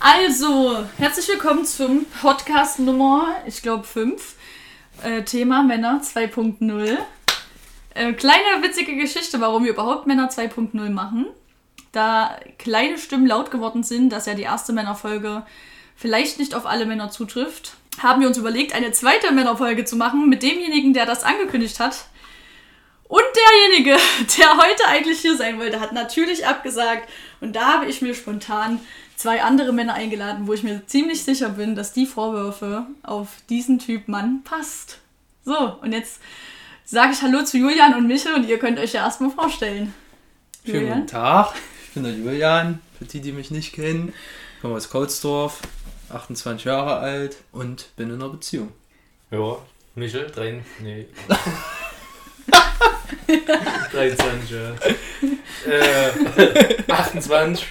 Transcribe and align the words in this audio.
Also, 0.00 0.84
herzlich 0.96 1.28
willkommen 1.28 1.64
zum 1.64 2.06
Podcast 2.20 2.78
Nummer, 2.78 3.36
ich 3.46 3.62
glaube 3.62 3.84
5. 3.84 4.36
Äh, 5.02 5.22
Thema 5.22 5.62
Männer 5.62 6.00
2.0. 6.02 6.96
Äh, 7.94 8.12
kleine 8.12 8.62
witzige 8.62 8.96
Geschichte, 8.96 9.40
warum 9.40 9.64
wir 9.64 9.72
überhaupt 9.72 10.06
Männer 10.06 10.30
2.0 10.30 10.90
machen. 10.90 11.26
Da 11.92 12.38
kleine 12.58 12.98
Stimmen 12.98 13.26
laut 13.26 13.50
geworden 13.50 13.82
sind, 13.82 14.10
dass 14.10 14.26
ja 14.26 14.34
die 14.34 14.42
erste 14.42 14.72
Männerfolge 14.72 15.44
vielleicht 15.96 16.38
nicht 16.38 16.54
auf 16.54 16.66
alle 16.66 16.86
Männer 16.86 17.10
zutrifft, 17.10 17.74
haben 18.00 18.20
wir 18.20 18.28
uns 18.28 18.38
überlegt, 18.38 18.74
eine 18.74 18.92
zweite 18.92 19.32
Männerfolge 19.32 19.84
zu 19.84 19.96
machen 19.96 20.28
mit 20.28 20.42
demjenigen, 20.42 20.94
der 20.94 21.06
das 21.06 21.24
angekündigt 21.24 21.80
hat. 21.80 22.06
Und 23.08 23.24
derjenige, 23.34 23.96
der 24.38 24.56
heute 24.56 24.86
eigentlich 24.86 25.20
hier 25.20 25.36
sein 25.36 25.58
wollte, 25.58 25.80
hat 25.80 25.92
natürlich 25.92 26.46
abgesagt. 26.46 27.08
Und 27.40 27.56
da 27.56 27.74
habe 27.74 27.86
ich 27.86 28.02
mir 28.02 28.14
spontan 28.14 28.80
zwei 29.18 29.42
andere 29.42 29.72
Männer 29.72 29.94
eingeladen, 29.94 30.46
wo 30.46 30.52
ich 30.54 30.62
mir 30.62 30.86
ziemlich 30.86 31.24
sicher 31.24 31.50
bin, 31.50 31.74
dass 31.74 31.92
die 31.92 32.06
Vorwürfe 32.06 32.86
auf 33.02 33.28
diesen 33.50 33.78
Typ 33.78 34.08
Mann 34.08 34.42
passt. 34.44 35.00
So, 35.44 35.76
und 35.82 35.92
jetzt 35.92 36.20
sage 36.84 37.12
ich 37.12 37.20
Hallo 37.20 37.42
zu 37.42 37.58
Julian 37.58 37.94
und 37.94 38.06
Michel 38.06 38.32
und 38.34 38.48
ihr 38.48 38.58
könnt 38.58 38.78
euch 38.78 38.92
ja 38.92 39.04
erstmal 39.04 39.30
vorstellen. 39.30 39.92
Schönen 40.64 40.82
Julian? 40.82 41.00
guten 41.00 41.10
Tag, 41.10 41.54
ich 41.86 41.94
bin 41.94 42.04
der 42.04 42.12
Julian, 42.12 42.80
für 42.96 43.06
die, 43.06 43.20
die 43.20 43.32
mich 43.32 43.50
nicht 43.50 43.72
kennen. 43.72 44.12
Ich 44.54 44.62
komme 44.62 44.76
aus 44.76 44.88
Kautsdorf, 44.88 45.62
28 46.10 46.64
Jahre 46.64 46.98
alt 46.98 47.38
und 47.50 47.88
bin 47.96 48.10
in 48.10 48.16
einer 48.16 48.28
Beziehung. 48.28 48.72
Ja, 49.32 49.56
Michel, 49.96 50.30
drei, 50.30 50.62
nee. 50.80 51.08
23, 53.92 54.50
ja. 54.50 54.74
Äh, 55.66 56.82
28. 56.88 57.66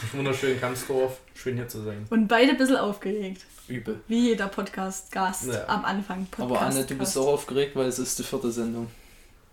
Das 0.00 0.10
ist 0.10 0.16
wunderschön, 0.16 0.60
Kamsdorf. 0.60 1.18
Schön 1.34 1.56
hier 1.56 1.66
zu 1.66 1.82
sein. 1.82 2.06
Und 2.10 2.28
beide 2.28 2.52
ein 2.52 2.56
bisschen 2.56 2.76
aufgeregt. 2.76 3.42
Übel. 3.66 4.00
Wie 4.06 4.28
jeder 4.28 4.46
Podcast-Gast 4.46 5.46
Ja. 5.48 5.66
am 5.66 5.84
Anfang. 5.84 6.28
Aber 6.38 6.60
Anne, 6.60 6.84
du 6.84 6.94
bist 6.94 7.18
auch 7.18 7.26
aufgeregt, 7.26 7.74
weil 7.74 7.86
es 7.88 7.98
ist 7.98 8.16
die 8.18 8.22
vierte 8.22 8.52
Sendung. 8.52 8.88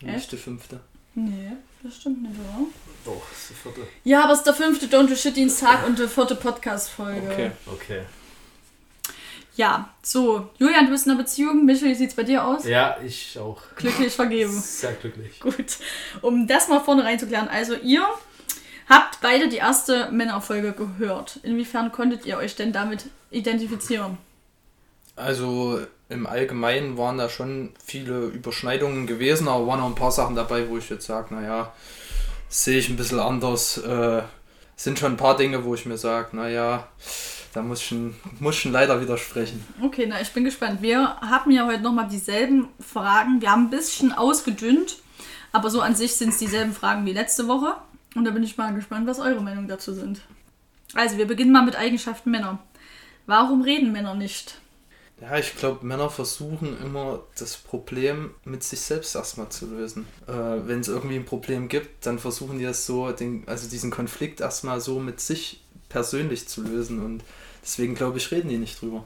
Echt? 0.01 0.13
Nicht 0.13 0.31
die 0.33 0.37
fünfte. 0.37 0.79
Nee, 1.15 1.53
das 1.81 1.95
stimmt 1.95 2.21
nicht, 2.21 2.35
oder? 2.39 2.67
Doch, 3.05 3.21
das 3.31 3.39
ist 3.41 3.49
die 3.49 3.53
vierte. 3.55 3.81
Ja, 4.03 4.23
aber 4.25 4.33
es 4.33 4.39
ist 4.39 4.45
der 4.47 4.53
fünfte 4.53 4.85
Don't 4.85 5.07
Do 5.07 5.15
Shit 5.15 5.35
Dienstag 5.35 5.85
und 5.87 5.97
die 5.97 6.07
vierte 6.07 6.35
Podcast-Folge. 6.35 7.27
Okay. 7.31 7.51
Okay. 7.65 8.01
Ja, 9.55 9.89
so. 10.03 10.49
Julian, 10.59 10.85
du 10.85 10.91
bist 10.91 11.05
in 11.07 11.13
einer 11.13 11.21
Beziehung. 11.21 11.65
Michel, 11.65 11.89
wie 11.89 11.95
sieht's 11.95 12.13
bei 12.13 12.23
dir 12.23 12.45
aus? 12.45 12.65
Ja, 12.65 12.97
ich 13.03 13.39
auch. 13.39 13.61
Glücklich 13.77 14.13
vergeben. 14.13 14.51
Sehr 14.51 14.91
glücklich. 14.93 15.39
Gut. 15.39 15.77
Um 16.21 16.45
das 16.45 16.67
mal 16.67 16.81
vorne 16.81 17.03
reinzuklären. 17.03 17.47
Also, 17.47 17.73
ihr 17.75 18.05
habt 18.89 19.19
beide 19.21 19.47
die 19.49 19.57
erste 19.57 20.11
Männerfolge 20.11 20.73
gehört. 20.73 21.39
Inwiefern 21.43 21.91
konntet 21.91 22.25
ihr 22.25 22.37
euch 22.37 22.55
denn 22.55 22.71
damit 22.71 23.05
identifizieren? 23.31 24.17
Also 25.15 25.79
im 26.09 26.27
Allgemeinen 26.27 26.97
waren 26.97 27.17
da 27.17 27.29
schon 27.29 27.71
viele 27.83 28.25
Überschneidungen 28.25 29.07
gewesen, 29.07 29.47
aber 29.47 29.65
waren 29.67 29.79
auch 29.81 29.87
ein 29.87 29.95
paar 29.95 30.11
Sachen 30.11 30.35
dabei, 30.35 30.69
wo 30.69 30.77
ich 30.77 30.89
jetzt 30.89 31.05
sage, 31.07 31.33
naja, 31.33 31.71
sehe 32.49 32.77
ich 32.79 32.89
ein 32.89 32.97
bisschen 32.97 33.19
anders. 33.19 33.77
Äh, 33.77 34.21
sind 34.75 34.99
schon 34.99 35.13
ein 35.13 35.17
paar 35.17 35.37
Dinge, 35.37 35.63
wo 35.63 35.73
ich 35.73 35.85
mir 35.85 35.97
sage, 35.97 36.35
naja, 36.35 36.87
da 37.53 37.61
muss 37.61 37.79
ich, 37.79 37.87
schon- 37.87 38.15
muss 38.41 38.55
ich 38.55 38.61
schon 38.63 38.73
leider 38.73 38.99
widersprechen. 38.99 39.65
Okay, 39.81 40.05
na, 40.07 40.19
ich 40.19 40.31
bin 40.33 40.43
gespannt. 40.43 40.81
Wir 40.81 41.15
haben 41.21 41.49
ja 41.51 41.65
heute 41.65 41.81
nochmal 41.81 42.09
dieselben 42.09 42.67
Fragen. 42.85 43.39
Wir 43.41 43.51
haben 43.51 43.67
ein 43.67 43.69
bisschen 43.69 44.11
ausgedünnt, 44.11 44.97
aber 45.53 45.69
so 45.69 45.79
an 45.79 45.95
sich 45.95 46.13
sind 46.15 46.29
es 46.29 46.37
dieselben 46.39 46.73
Fragen 46.73 47.05
wie 47.05 47.13
letzte 47.13 47.47
Woche. 47.47 47.77
Und 48.15 48.25
da 48.25 48.31
bin 48.31 48.43
ich 48.43 48.57
mal 48.57 48.73
gespannt, 48.73 49.07
was 49.07 49.19
eure 49.19 49.41
Meinung 49.41 49.67
dazu 49.67 49.93
sind. 49.93 50.21
Also, 50.93 51.17
wir 51.17 51.27
beginnen 51.27 51.51
mal 51.51 51.65
mit 51.65 51.75
Eigenschaften 51.75 52.31
Männer. 52.31 52.59
Warum 53.25 53.61
reden 53.61 53.91
Männer 53.91 54.15
nicht? 54.15 54.55
Ja, 55.21 55.37
ich 55.37 55.55
glaube, 55.55 55.85
Männer 55.85 56.09
versuchen 56.09 56.77
immer 56.83 57.23
das 57.39 57.55
Problem 57.55 58.31
mit 58.43 58.63
sich 58.63 58.81
selbst 58.81 59.15
erstmal 59.15 59.49
zu 59.49 59.67
lösen. 59.67 60.05
Äh, 60.27 60.31
Wenn 60.33 60.81
es 60.81 60.89
irgendwie 60.89 61.15
ein 61.15 61.25
Problem 61.25 61.69
gibt, 61.69 62.05
dann 62.05 62.19
versuchen 62.19 62.59
die 62.59 62.65
das 62.65 62.85
so, 62.85 63.11
den, 63.11 63.43
also 63.47 63.69
diesen 63.69 63.91
Konflikt 63.91 64.41
erstmal 64.41 64.81
so 64.81 64.99
mit 64.99 65.21
sich 65.21 65.61
persönlich 65.87 66.49
zu 66.49 66.61
lösen 66.63 67.03
und 67.03 67.23
deswegen 67.63 67.95
glaube 67.95 68.17
ich, 68.17 68.31
reden 68.31 68.49
die 68.49 68.57
nicht 68.57 68.81
drüber. 68.81 69.05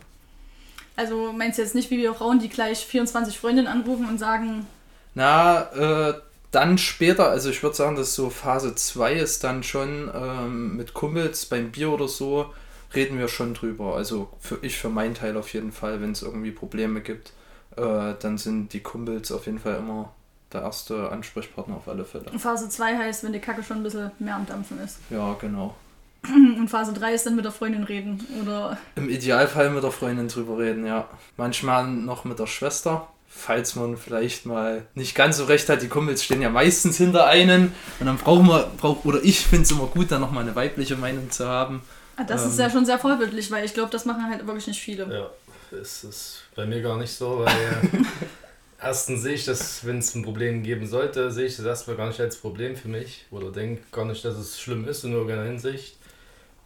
Also, 0.96 1.32
meinst 1.32 1.58
du 1.58 1.62
jetzt 1.62 1.76
nicht 1.76 1.92
wie 1.92 1.98
wir 1.98 2.14
Frauen, 2.14 2.40
die 2.40 2.50
gleich 2.50 2.86
24 2.86 3.38
Freundinnen 3.38 3.68
anrufen 3.68 4.08
und 4.08 4.18
sagen, 4.18 4.66
Na, 5.14 6.10
äh, 6.10 6.14
dann 6.52 6.78
später, 6.78 7.30
also 7.30 7.50
ich 7.50 7.62
würde 7.62 7.76
sagen, 7.76 7.96
dass 7.96 8.16
so 8.16 8.30
Phase 8.30 8.76
2 8.76 9.14
ist 9.14 9.44
dann 9.44 9.64
schon 9.64 10.10
ähm, 10.14 10.78
mit 10.78 10.94
Kumpels 10.94 11.46
beim 11.46 11.72
Bier 11.72 11.92
oder 11.92 12.08
so, 12.08 12.54
reden 12.96 13.20
wir 13.20 13.28
schon 13.28 13.54
drüber. 13.54 13.96
Also 13.96 14.30
für 14.40 14.58
ich 14.62 14.78
für 14.78 14.90
meinen 14.90 15.14
Teil 15.14 15.38
auf 15.38 15.54
jeden 15.54 15.72
Fall, 15.72 16.02
wenn 16.02 16.12
es 16.12 16.24
irgendwie 16.24 16.52
Probleme 16.52 17.02
gibt, 17.02 17.34
äh, 17.76 18.14
dann 18.20 18.38
sind 18.38 18.74
die 18.74 18.82
Kumpels 18.82 19.32
auf 19.32 19.46
jeden 19.46 19.60
Fall 19.60 19.76
immer 19.76 20.14
der 20.52 20.62
erste 20.62 21.12
Ansprechpartner 21.12 21.76
auf 21.76 21.88
alle 21.88 22.06
Fälle. 22.06 22.26
Phase 22.40 22.70
2 22.70 22.98
heißt, 22.98 23.24
wenn 23.24 23.34
die 23.34 23.40
Kacke 23.40 23.64
schon 23.64 23.78
ein 23.78 23.84
bisschen 23.84 24.12
mehr 24.18 24.36
am 24.36 24.48
Dampfen 24.48 24.80
ist. 24.80 24.98
Ja, 25.12 25.36
genau. 25.40 25.76
Und 26.24 26.68
Phase 26.68 26.94
3 26.94 27.14
ist 27.14 27.26
dann 27.26 27.36
mit 27.36 27.46
der 27.46 27.52
Freundin 27.52 27.84
reden. 27.84 28.26
Oder 28.42 28.78
Im 28.96 29.10
Idealfall 29.10 29.70
mit 29.70 29.84
der 29.84 29.92
Freundin 29.92 30.28
drüber 30.28 30.58
reden, 30.58 30.86
ja. 30.86 31.08
Manchmal 31.38 31.88
noch 31.88 32.26
mit 32.26 32.40
der 32.40 32.48
Schwester, 32.48 33.08
falls 33.40 33.76
man 33.76 33.98
vielleicht 33.98 34.46
mal 34.46 34.86
nicht 34.96 35.16
ganz 35.16 35.38
so 35.38 35.46
recht 35.46 35.70
hat. 35.70 35.82
Die 35.82 35.88
Kumpels 35.88 36.24
stehen 36.24 36.42
ja 36.42 36.50
meistens 36.50 36.98
hinter 36.98 37.26
einen 37.28 37.74
und 38.00 38.06
dann 38.06 38.18
brauchen 38.18 38.48
wir, 38.48 38.70
brauch, 38.78 39.06
oder 39.06 39.24
ich 39.24 39.40
finde 39.46 39.64
es 39.64 39.72
immer 39.72 39.88
gut, 39.88 40.12
dann 40.12 40.22
nochmal 40.22 40.44
eine 40.44 40.56
weibliche 40.56 40.96
Meinung 40.96 41.32
zu 41.32 41.48
haben. 41.48 41.82
Ah, 42.18 42.24
das 42.24 42.46
ist 42.46 42.54
Ähm. 42.56 42.66
ja 42.66 42.70
schon 42.70 42.86
sehr 42.86 43.00
vorbildlich, 43.00 43.50
weil 43.52 43.64
ich 43.66 43.74
glaube, 43.74 43.92
das 43.92 44.06
machen 44.06 44.30
halt 44.30 44.46
wirklich 44.46 44.68
nicht 44.68 44.82
viele. 44.82 45.06
Ja, 45.14 45.30
es 45.78 46.04
ist 46.04 46.44
bei 46.56 46.66
mir 46.66 46.82
gar 46.82 46.98
nicht 46.98 47.14
so, 47.14 47.40
weil 47.40 47.48
äh, 47.48 47.98
erstens 48.82 49.22
sehe 49.22 49.36
ich 49.36 49.46
das, 49.46 49.86
wenn 49.86 50.00
es 50.00 50.14
ein 50.16 50.24
Problem 50.24 50.62
geben 50.64 50.86
sollte, 50.88 51.32
sehe 51.32 51.46
ich 51.46 51.56
das 51.56 51.66
erstmal 51.66 51.96
gar 51.96 52.08
nicht 52.08 52.20
als 52.20 52.36
Problem 52.36 52.76
für 52.76 52.90
mich 52.90 53.26
oder 53.32 53.52
denke 53.52 53.82
gar 53.92 54.06
nicht, 54.06 54.24
dass 54.26 54.38
es 54.38 54.60
schlimm 54.60 54.88
ist 54.88 55.04
in 55.06 55.14
irgendeiner 55.14 55.44
Hinsicht. 55.46 55.96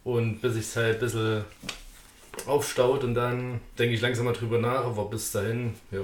Und 0.02 0.42
bis 0.42 0.54
sich 0.54 0.64
es 0.66 0.76
halt 0.76 0.94
ein 0.96 1.00
bisschen 1.00 1.44
aufstaut 2.46 3.04
und 3.04 3.14
dann 3.14 3.60
denke 3.78 3.94
ich 3.94 4.00
langsam 4.00 4.24
mal 4.26 4.32
drüber 4.34 4.58
nach, 4.58 4.84
aber 4.84 5.04
bis 5.06 5.30
dahin, 5.30 5.74
ja, 5.90 6.00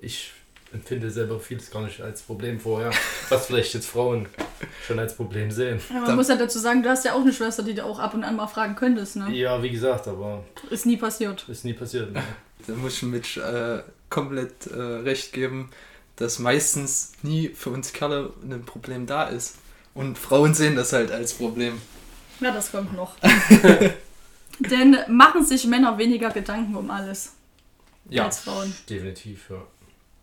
ich 0.00 0.32
empfinde 0.72 1.10
selber 1.10 1.40
vieles 1.40 1.70
gar 1.70 1.82
nicht 1.82 2.00
als 2.00 2.22
Problem 2.22 2.60
vorher, 2.60 2.92
was 3.28 3.46
vielleicht 3.46 3.74
jetzt 3.74 3.86
Frauen 3.86 4.28
schon 4.86 4.98
als 5.00 5.16
Problem 5.16 5.50
sehen. 5.50 5.80
Ja, 5.88 5.96
man 5.96 6.04
Dann- 6.06 6.16
muss 6.16 6.28
ja 6.28 6.36
dazu 6.36 6.58
sagen, 6.60 6.82
du 6.82 6.88
hast 6.88 7.04
ja 7.04 7.14
auch 7.14 7.20
eine 7.22 7.32
Schwester, 7.32 7.62
die 7.64 7.74
du 7.74 7.84
auch 7.84 7.98
ab 7.98 8.14
und 8.14 8.22
an 8.22 8.36
mal 8.36 8.46
fragen 8.46 8.76
könntest, 8.76 9.16
ne? 9.16 9.30
Ja, 9.32 9.60
wie 9.62 9.70
gesagt, 9.70 10.06
aber 10.06 10.44
Ist 10.70 10.86
nie 10.86 10.96
passiert. 10.96 11.44
ist 11.48 11.64
nie 11.64 11.72
passiert. 11.74 12.12
Ne? 12.12 12.22
Da 12.68 12.74
muss 12.74 12.94
ich 12.94 13.02
Mitch 13.02 13.40
äh, 13.40 13.82
komplett 14.10 14.66
äh, 14.68 14.76
recht 14.80 15.32
geben, 15.32 15.70
dass 16.16 16.38
meistens 16.38 17.12
nie 17.22 17.48
für 17.48 17.70
uns 17.70 17.92
Kerle 17.92 18.32
ein 18.42 18.64
Problem 18.64 19.06
da 19.06 19.24
ist. 19.24 19.56
Und 19.94 20.18
Frauen 20.18 20.54
sehen 20.54 20.76
das 20.76 20.92
halt 20.92 21.10
als 21.10 21.32
Problem. 21.34 21.80
Ja, 22.38 22.52
das 22.52 22.70
kommt 22.70 22.94
noch. 22.94 23.16
Denn 24.60 24.96
machen 25.08 25.44
sich 25.44 25.66
Männer 25.66 25.96
weniger 25.98 26.30
Gedanken 26.30 26.76
um 26.76 26.90
alles 26.90 27.32
Ja, 28.08 28.26
als 28.26 28.40
Frauen. 28.40 28.72
Definitiv, 28.88 29.50
ja. 29.50 29.62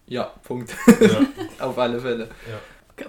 Ja, 0.07 0.31
Punkt. 0.44 0.75
ja. 1.00 1.22
Auf 1.66 1.78
alle 1.78 2.00
Fälle. 2.00 2.29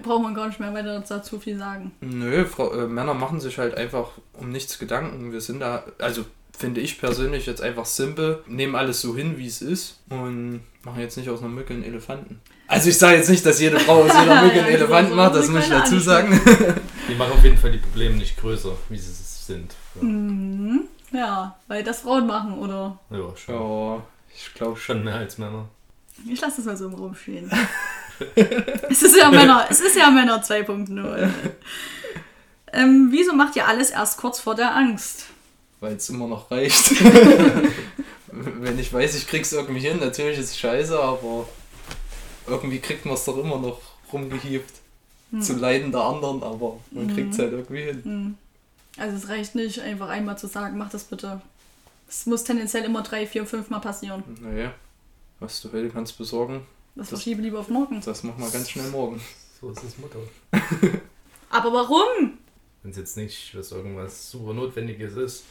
Braucht 0.03 0.21
man 0.23 0.35
gar 0.35 0.47
nicht 0.47 0.59
mehr 0.59 0.73
weiter 0.73 1.03
dazu 1.07 1.39
viel 1.39 1.57
sagen. 1.57 1.91
Nö, 2.01 2.45
Frau, 2.45 2.71
äh, 2.73 2.85
Männer 2.87 3.13
machen 3.15 3.39
sich 3.39 3.57
halt 3.57 3.75
einfach 3.75 4.09
um 4.33 4.49
nichts 4.51 4.77
Gedanken. 4.77 5.31
Wir 5.31 5.41
sind 5.41 5.61
da, 5.61 5.83
also 5.97 6.25
finde 6.55 6.81
ich 6.81 6.99
persönlich 6.99 7.45
jetzt 7.47 7.61
einfach 7.61 7.85
simpel, 7.85 8.43
nehmen 8.45 8.75
alles 8.75 9.01
so 9.01 9.15
hin, 9.15 9.37
wie 9.37 9.47
es 9.47 9.61
ist 9.63 9.99
und 10.09 10.61
machen 10.83 10.99
jetzt 10.99 11.17
nicht 11.17 11.29
aus 11.29 11.39
einer 11.39 11.47
Mücke 11.49 11.73
einen 11.73 11.83
Elefanten. 11.83 12.39
Also 12.67 12.89
ich 12.89 12.97
sage 12.99 13.17
jetzt 13.17 13.29
nicht, 13.29 13.43
dass 13.45 13.59
jede 13.59 13.79
Frau 13.79 14.03
aus 14.03 14.11
jeder 14.19 14.43
Mücke 14.43 14.59
einen 14.59 14.67
Ja, 14.67 14.77
Elefanten 14.77 15.09
so- 15.11 15.15
macht, 15.15 15.35
das 15.35 15.47
muss 15.47 15.63
ich 15.63 15.69
dazu 15.69 15.97
sagen. 15.99 16.39
Die 17.09 17.15
machen 17.15 17.31
auf 17.33 17.43
jeden 17.43 17.57
Fall 17.57 17.71
die 17.71 17.77
Probleme 17.79 18.15
nicht 18.17 18.37
größer, 18.37 18.73
wie 18.89 18.97
sie 18.97 19.09
es 19.11 19.47
sind. 19.47 19.73
Ja, 19.95 20.03
Mhm. 20.03 20.81
Ja, 21.11 21.57
weil 21.67 21.83
das 21.83 22.01
Frauen 22.01 22.27
machen, 22.27 22.59
oder? 22.59 22.99
ja 23.09 23.35
schon. 23.35 23.55
Ja, 23.55 24.03
ich 24.35 24.53
glaube. 24.53 24.77
Schon 24.77 25.03
mehr 25.03 25.15
als 25.15 25.39
Männer. 25.39 25.67
Ich 26.27 26.41
lasse 26.41 26.57
das 26.57 26.65
mal 26.65 26.77
so 26.77 26.87
im 26.87 26.93
Raum 26.95 27.15
stehen. 27.15 27.51
es 28.89 29.01
ist 29.03 29.15
ja 29.15 29.29
Männer, 29.31 29.65
es 29.69 29.79
ist 29.79 29.95
ja 29.95 30.09
Männer 30.09 30.41
2.0. 30.43 31.29
ähm, 32.73 33.07
wieso 33.11 33.33
macht 33.33 33.55
ihr 33.55 33.67
alles 33.67 33.89
erst 33.91 34.17
kurz 34.17 34.39
vor 34.39 34.55
der 34.55 34.75
Angst? 34.75 35.25
Weil 35.79 35.93
es 35.95 36.09
immer 36.09 36.27
noch 36.27 36.51
reicht. 36.51 36.91
Wenn 38.31 38.77
ich 38.77 38.91
weiß, 38.93 39.15
ich 39.15 39.27
krieg's 39.27 39.51
irgendwie 39.53 39.79
hin, 39.79 39.99
natürlich 39.99 40.37
ist 40.37 40.51
es 40.51 40.57
scheiße, 40.59 40.99
aber 40.99 41.47
irgendwie 42.47 42.79
kriegt 42.79 43.05
man 43.05 43.15
es 43.15 43.25
doch 43.25 43.37
immer 43.37 43.57
noch 43.57 43.79
rumgehieft. 44.11 44.75
Zu 45.41 45.53
Leiden 45.57 45.91
der 45.91 46.01
anderen, 46.01 46.41
aber 46.41 46.79
man 46.89 47.05
Mhm. 47.05 47.13
kriegt 47.13 47.33
es 47.33 47.39
halt 47.39 47.51
irgendwie 47.51 47.83
hin. 47.83 48.01
Hm. 48.03 48.37
Also 48.97 49.15
es 49.15 49.29
reicht 49.29 49.53
nicht, 49.53 49.79
einfach 49.79 50.09
einmal 50.09 50.37
zu 50.39 50.47
sagen, 50.47 50.75
mach 50.77 50.89
das 50.89 51.03
bitte. 51.03 51.39
Es 52.09 52.25
muss 52.25 52.43
tendenziell 52.43 52.83
immer 52.83 53.03
drei, 53.03 53.27
vier, 53.27 53.45
fünf 53.45 53.69
Mal 53.69 53.77
passieren. 53.79 54.23
Naja, 54.41 54.71
was 55.39 55.61
du 55.61 55.71
heute 55.71 55.89
kannst 55.89 56.17
besorgen, 56.17 56.61
Das 56.95 57.09
Das- 57.09 57.19
verschiebe 57.19 57.41
lieber 57.41 57.59
auf 57.59 57.69
morgen. 57.69 58.01
das 58.03 58.23
machen 58.23 58.41
wir 58.43 58.49
ganz 58.51 58.69
schnell 58.69 58.89
morgen. 58.89 59.21
So 59.61 59.69
ist 59.71 59.83
das 59.83 59.97
Motto. 59.97 60.19
Aber 61.49 61.73
warum? 61.73 62.37
Wenn 62.83 62.91
es 62.91 62.97
jetzt 62.97 63.17
nicht 63.17 63.55
was 63.57 63.71
irgendwas 63.71 64.31
super 64.31 64.53
Notwendiges 64.53 65.15
ist, 65.15 65.43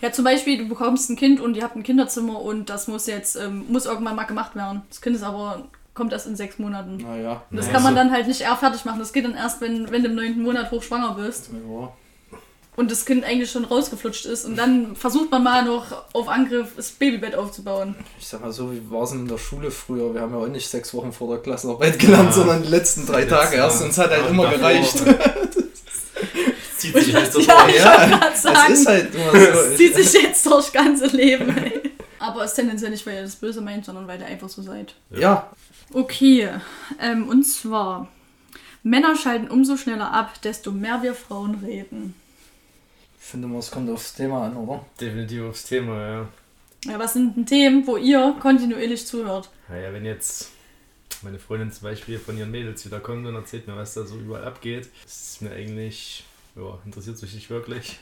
Ja, 0.00 0.10
zum 0.10 0.24
Beispiel, 0.24 0.56
du 0.56 0.66
bekommst 0.68 1.10
ein 1.10 1.16
Kind 1.16 1.40
und 1.40 1.54
ihr 1.56 1.62
habt 1.62 1.76
ein 1.76 1.82
Kinderzimmer 1.82 2.40
und 2.40 2.70
das 2.70 2.88
muss 2.88 3.06
jetzt, 3.06 3.36
ähm, 3.36 3.66
muss 3.68 3.84
irgendwann 3.84 4.16
mal 4.16 4.24
gemacht 4.24 4.56
werden. 4.56 4.82
Das 4.88 5.02
Kind 5.02 5.14
ist 5.14 5.22
aber, 5.22 5.68
kommt 5.92 6.12
erst 6.14 6.26
in 6.26 6.36
sechs 6.36 6.58
Monaten. 6.58 6.96
Naja. 6.96 7.42
Das 7.50 7.66
Nee, 7.66 7.72
kann 7.72 7.82
man 7.82 7.94
dann 7.94 8.10
halt 8.10 8.26
nicht 8.28 8.40
eher 8.40 8.56
fertig 8.56 8.86
machen. 8.86 8.98
Das 8.98 9.12
geht 9.12 9.26
dann 9.26 9.34
erst, 9.34 9.60
wenn, 9.60 9.90
wenn 9.90 10.02
du 10.02 10.08
im 10.08 10.14
neunten 10.14 10.42
Monat 10.42 10.70
hochschwanger 10.70 11.14
bist 11.16 11.50
Ja. 11.52 11.92
Und 12.78 12.90
das 12.90 13.04
Kind 13.04 13.24
eigentlich 13.24 13.50
schon 13.50 13.64
rausgeflutscht 13.64 14.24
ist. 14.24 14.44
Und 14.46 14.56
dann 14.56 14.96
versucht 14.96 15.30
man 15.30 15.42
mal 15.42 15.64
noch 15.64 15.86
auf 16.14 16.28
Angriff 16.28 16.68
das 16.76 16.90
Babybett 16.92 17.34
aufzubauen. 17.34 17.94
Ich 18.18 18.28
sag 18.28 18.40
mal 18.40 18.52
so, 18.52 18.72
wie 18.72 18.80
war 18.90 19.02
es 19.02 19.10
denn 19.10 19.20
in 19.20 19.28
der 19.28 19.36
Schule 19.38 19.70
früher? 19.70 20.14
Wir 20.14 20.20
haben 20.22 20.32
ja 20.32 20.38
auch 20.38 20.46
nicht 20.48 20.68
sechs 20.68 20.94
Wochen 20.94 21.12
vor 21.12 21.28
der 21.34 21.42
Klassenarbeit 21.42 21.98
gelernt, 21.98 22.28
Ja. 22.30 22.32
sondern 22.32 22.62
die 22.62 22.68
letzten 22.68 23.04
drei 23.04 23.22
Die 23.24 23.28
Tage 23.28 23.56
erst. 23.56 23.82
Und 23.82 23.90
es 23.90 23.98
hat 23.98 24.10
halt 24.10 24.22
Ja, 24.22 24.28
immer 24.28 24.48
gereicht. 24.50 24.94
Zieht 26.76 26.94
sich 26.96 27.14
halt 27.14 27.34
Ja, 27.34 27.68
Ja, 27.68 28.16
ist 28.32 28.86
halt 28.86 29.14
immer 29.14 29.32
das 29.32 29.70
so. 29.70 29.76
zieht 29.76 29.94
sich 29.96 30.12
jetzt 30.22 30.46
durchs 30.46 30.72
ganze 30.72 31.06
Leben. 31.08 31.56
Ey. 31.58 31.92
Aber 32.20 32.44
es 32.44 32.50
ist 32.52 32.56
tendenziell 32.56 32.90
nicht, 32.90 33.04
weil 33.06 33.14
ihr 33.16 33.22
das 33.22 33.36
böse 33.36 33.60
meint, 33.60 33.84
sondern 33.84 34.06
weil 34.06 34.20
ihr 34.20 34.26
einfach 34.26 34.48
so 34.48 34.62
seid. 34.62 34.94
Ja, 35.10 35.50
Okay, 35.92 36.50
ähm, 37.00 37.28
und 37.28 37.44
zwar, 37.44 38.08
Männer 38.82 39.16
schalten 39.16 39.48
umso 39.48 39.76
schneller 39.78 40.12
ab, 40.12 40.40
desto 40.42 40.70
mehr 40.70 41.02
wir 41.02 41.14
Frauen 41.14 41.62
reden. 41.64 42.14
Ich 43.28 43.32
finde 43.32 43.46
mal, 43.46 43.58
es 43.58 43.70
kommt 43.70 43.90
aufs 43.90 44.14
Thema 44.14 44.46
an, 44.46 44.56
oder? 44.56 44.82
Definitiv 44.98 45.42
aufs 45.50 45.64
Thema, 45.64 46.00
ja. 46.00 46.28
Ja, 46.86 46.98
was 46.98 47.12
sind 47.12 47.36
denn 47.36 47.44
Themen, 47.44 47.86
wo 47.86 47.98
ihr 47.98 48.34
kontinuierlich 48.40 49.06
zuhört? 49.06 49.50
Naja, 49.68 49.92
wenn 49.92 50.06
jetzt 50.06 50.48
meine 51.20 51.38
Freundin 51.38 51.70
zum 51.70 51.82
Beispiel 51.82 52.18
von 52.18 52.38
ihren 52.38 52.50
Mädels 52.50 52.86
wiederkommt 52.86 53.26
und 53.26 53.34
erzählt 53.34 53.68
mir, 53.68 53.76
was 53.76 53.92
da 53.92 54.06
so 54.06 54.16
überall 54.16 54.46
abgeht, 54.46 54.88
ist 55.04 55.32
es 55.32 55.40
mir 55.42 55.50
eigentlich, 55.50 56.24
ja, 56.56 56.78
interessiert 56.86 57.20
mich 57.20 57.34
nicht 57.34 57.50
wirklich. 57.50 57.98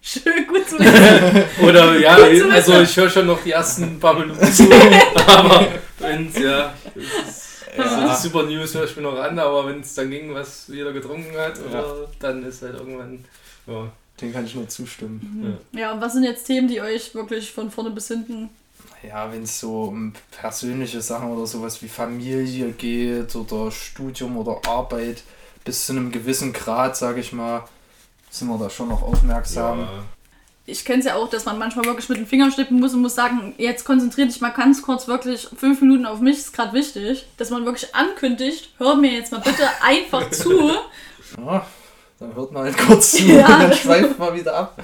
Schön, 0.00 0.44
gut 0.48 0.68
zu 0.68 0.76
wissen. 0.80 1.64
Oder 1.64 2.00
ja, 2.00 2.16
also 2.50 2.80
ich 2.80 2.96
höre 2.96 3.10
schon 3.10 3.28
noch 3.28 3.44
die 3.44 3.52
ersten 3.52 4.00
paar 4.00 4.18
Minuten 4.18 4.44
zu, 4.52 4.68
aber 5.24 5.68
wenn's 6.00 6.36
ja, 6.36 6.74
es 6.96 7.28
ist, 7.28 7.78
also 7.78 8.08
die 8.08 8.16
Super 8.16 8.42
News 8.42 8.74
höre 8.74 8.86
ich 8.86 8.96
mir 8.96 9.02
noch 9.02 9.20
an, 9.20 9.38
aber 9.38 9.68
wenn 9.68 9.82
es 9.82 9.94
dann 9.94 10.10
ging, 10.10 10.34
was 10.34 10.66
jeder 10.66 10.92
getrunken 10.92 11.38
hat, 11.38 11.60
oder 11.60 12.08
dann 12.18 12.42
ist 12.42 12.62
halt 12.62 12.74
irgendwann, 12.74 13.24
ja, 13.68 13.92
Den 14.22 14.32
kann 14.32 14.46
ich 14.46 14.54
nur 14.54 14.68
zustimmen. 14.68 15.58
Ja, 15.72 15.92
und 15.92 16.00
was 16.00 16.12
sind 16.14 16.22
jetzt 16.22 16.46
Themen, 16.46 16.68
die 16.68 16.80
euch 16.80 17.14
wirklich 17.14 17.52
von 17.52 17.70
vorne 17.70 17.90
bis 17.90 18.08
hinten... 18.08 18.48
Ja, 19.06 19.32
wenn 19.32 19.42
es 19.42 19.58
so 19.58 19.84
um 19.84 20.12
persönliche 20.30 21.02
Sachen 21.02 21.32
oder 21.32 21.44
sowas 21.44 21.82
wie 21.82 21.88
Familie 21.88 22.70
geht 22.70 23.34
oder 23.34 23.72
Studium 23.72 24.36
oder 24.36 24.60
Arbeit, 24.68 25.24
bis 25.64 25.86
zu 25.86 25.92
einem 25.92 26.12
gewissen 26.12 26.52
Grad, 26.52 26.96
sage 26.96 27.18
ich 27.18 27.32
mal, 27.32 27.64
sind 28.30 28.46
wir 28.46 28.58
da 28.58 28.70
schon 28.70 28.88
noch 28.90 29.02
aufmerksam. 29.02 29.80
ja, 29.80 30.04
Ich 30.66 30.84
kenne 30.84 31.00
es 31.00 31.06
ja 31.06 31.16
auch, 31.16 31.28
dass 31.28 31.44
man 31.46 31.58
manchmal 31.58 31.84
wirklich 31.84 32.08
mit 32.08 32.18
den 32.18 32.28
Fingern 32.28 32.52
schnippen 32.52 32.78
muss 32.78 32.94
und 32.94 33.02
muss 33.02 33.16
sagen, 33.16 33.54
jetzt 33.58 33.84
konzentrier 33.84 34.26
dich 34.26 34.40
mal 34.40 34.50
ganz 34.50 34.82
kurz 34.82 35.08
wirklich 35.08 35.48
fünf 35.56 35.80
Minuten 35.80 36.06
auf 36.06 36.20
mich, 36.20 36.38
ist 36.38 36.52
gerade 36.52 36.72
wichtig. 36.72 37.26
Dass 37.38 37.50
man 37.50 37.64
wirklich 37.64 37.92
ankündigt, 37.96 38.70
hör 38.78 38.94
mir 38.94 39.10
jetzt 39.12 39.32
mal 39.32 39.40
bitte 39.40 39.68
einfach 39.82 40.30
zu. 40.30 40.70
Ja, 41.38 41.66
dann 42.22 42.34
hört 42.34 42.52
man 42.52 42.64
halt 42.64 42.78
kurz 42.78 43.12
zu 43.12 43.22
Ja, 43.26 43.46
und 43.46 43.62
dann 43.64 43.72
schweift 43.72 44.18
man 44.18 44.34
wieder 44.34 44.54
ab. 44.54 44.82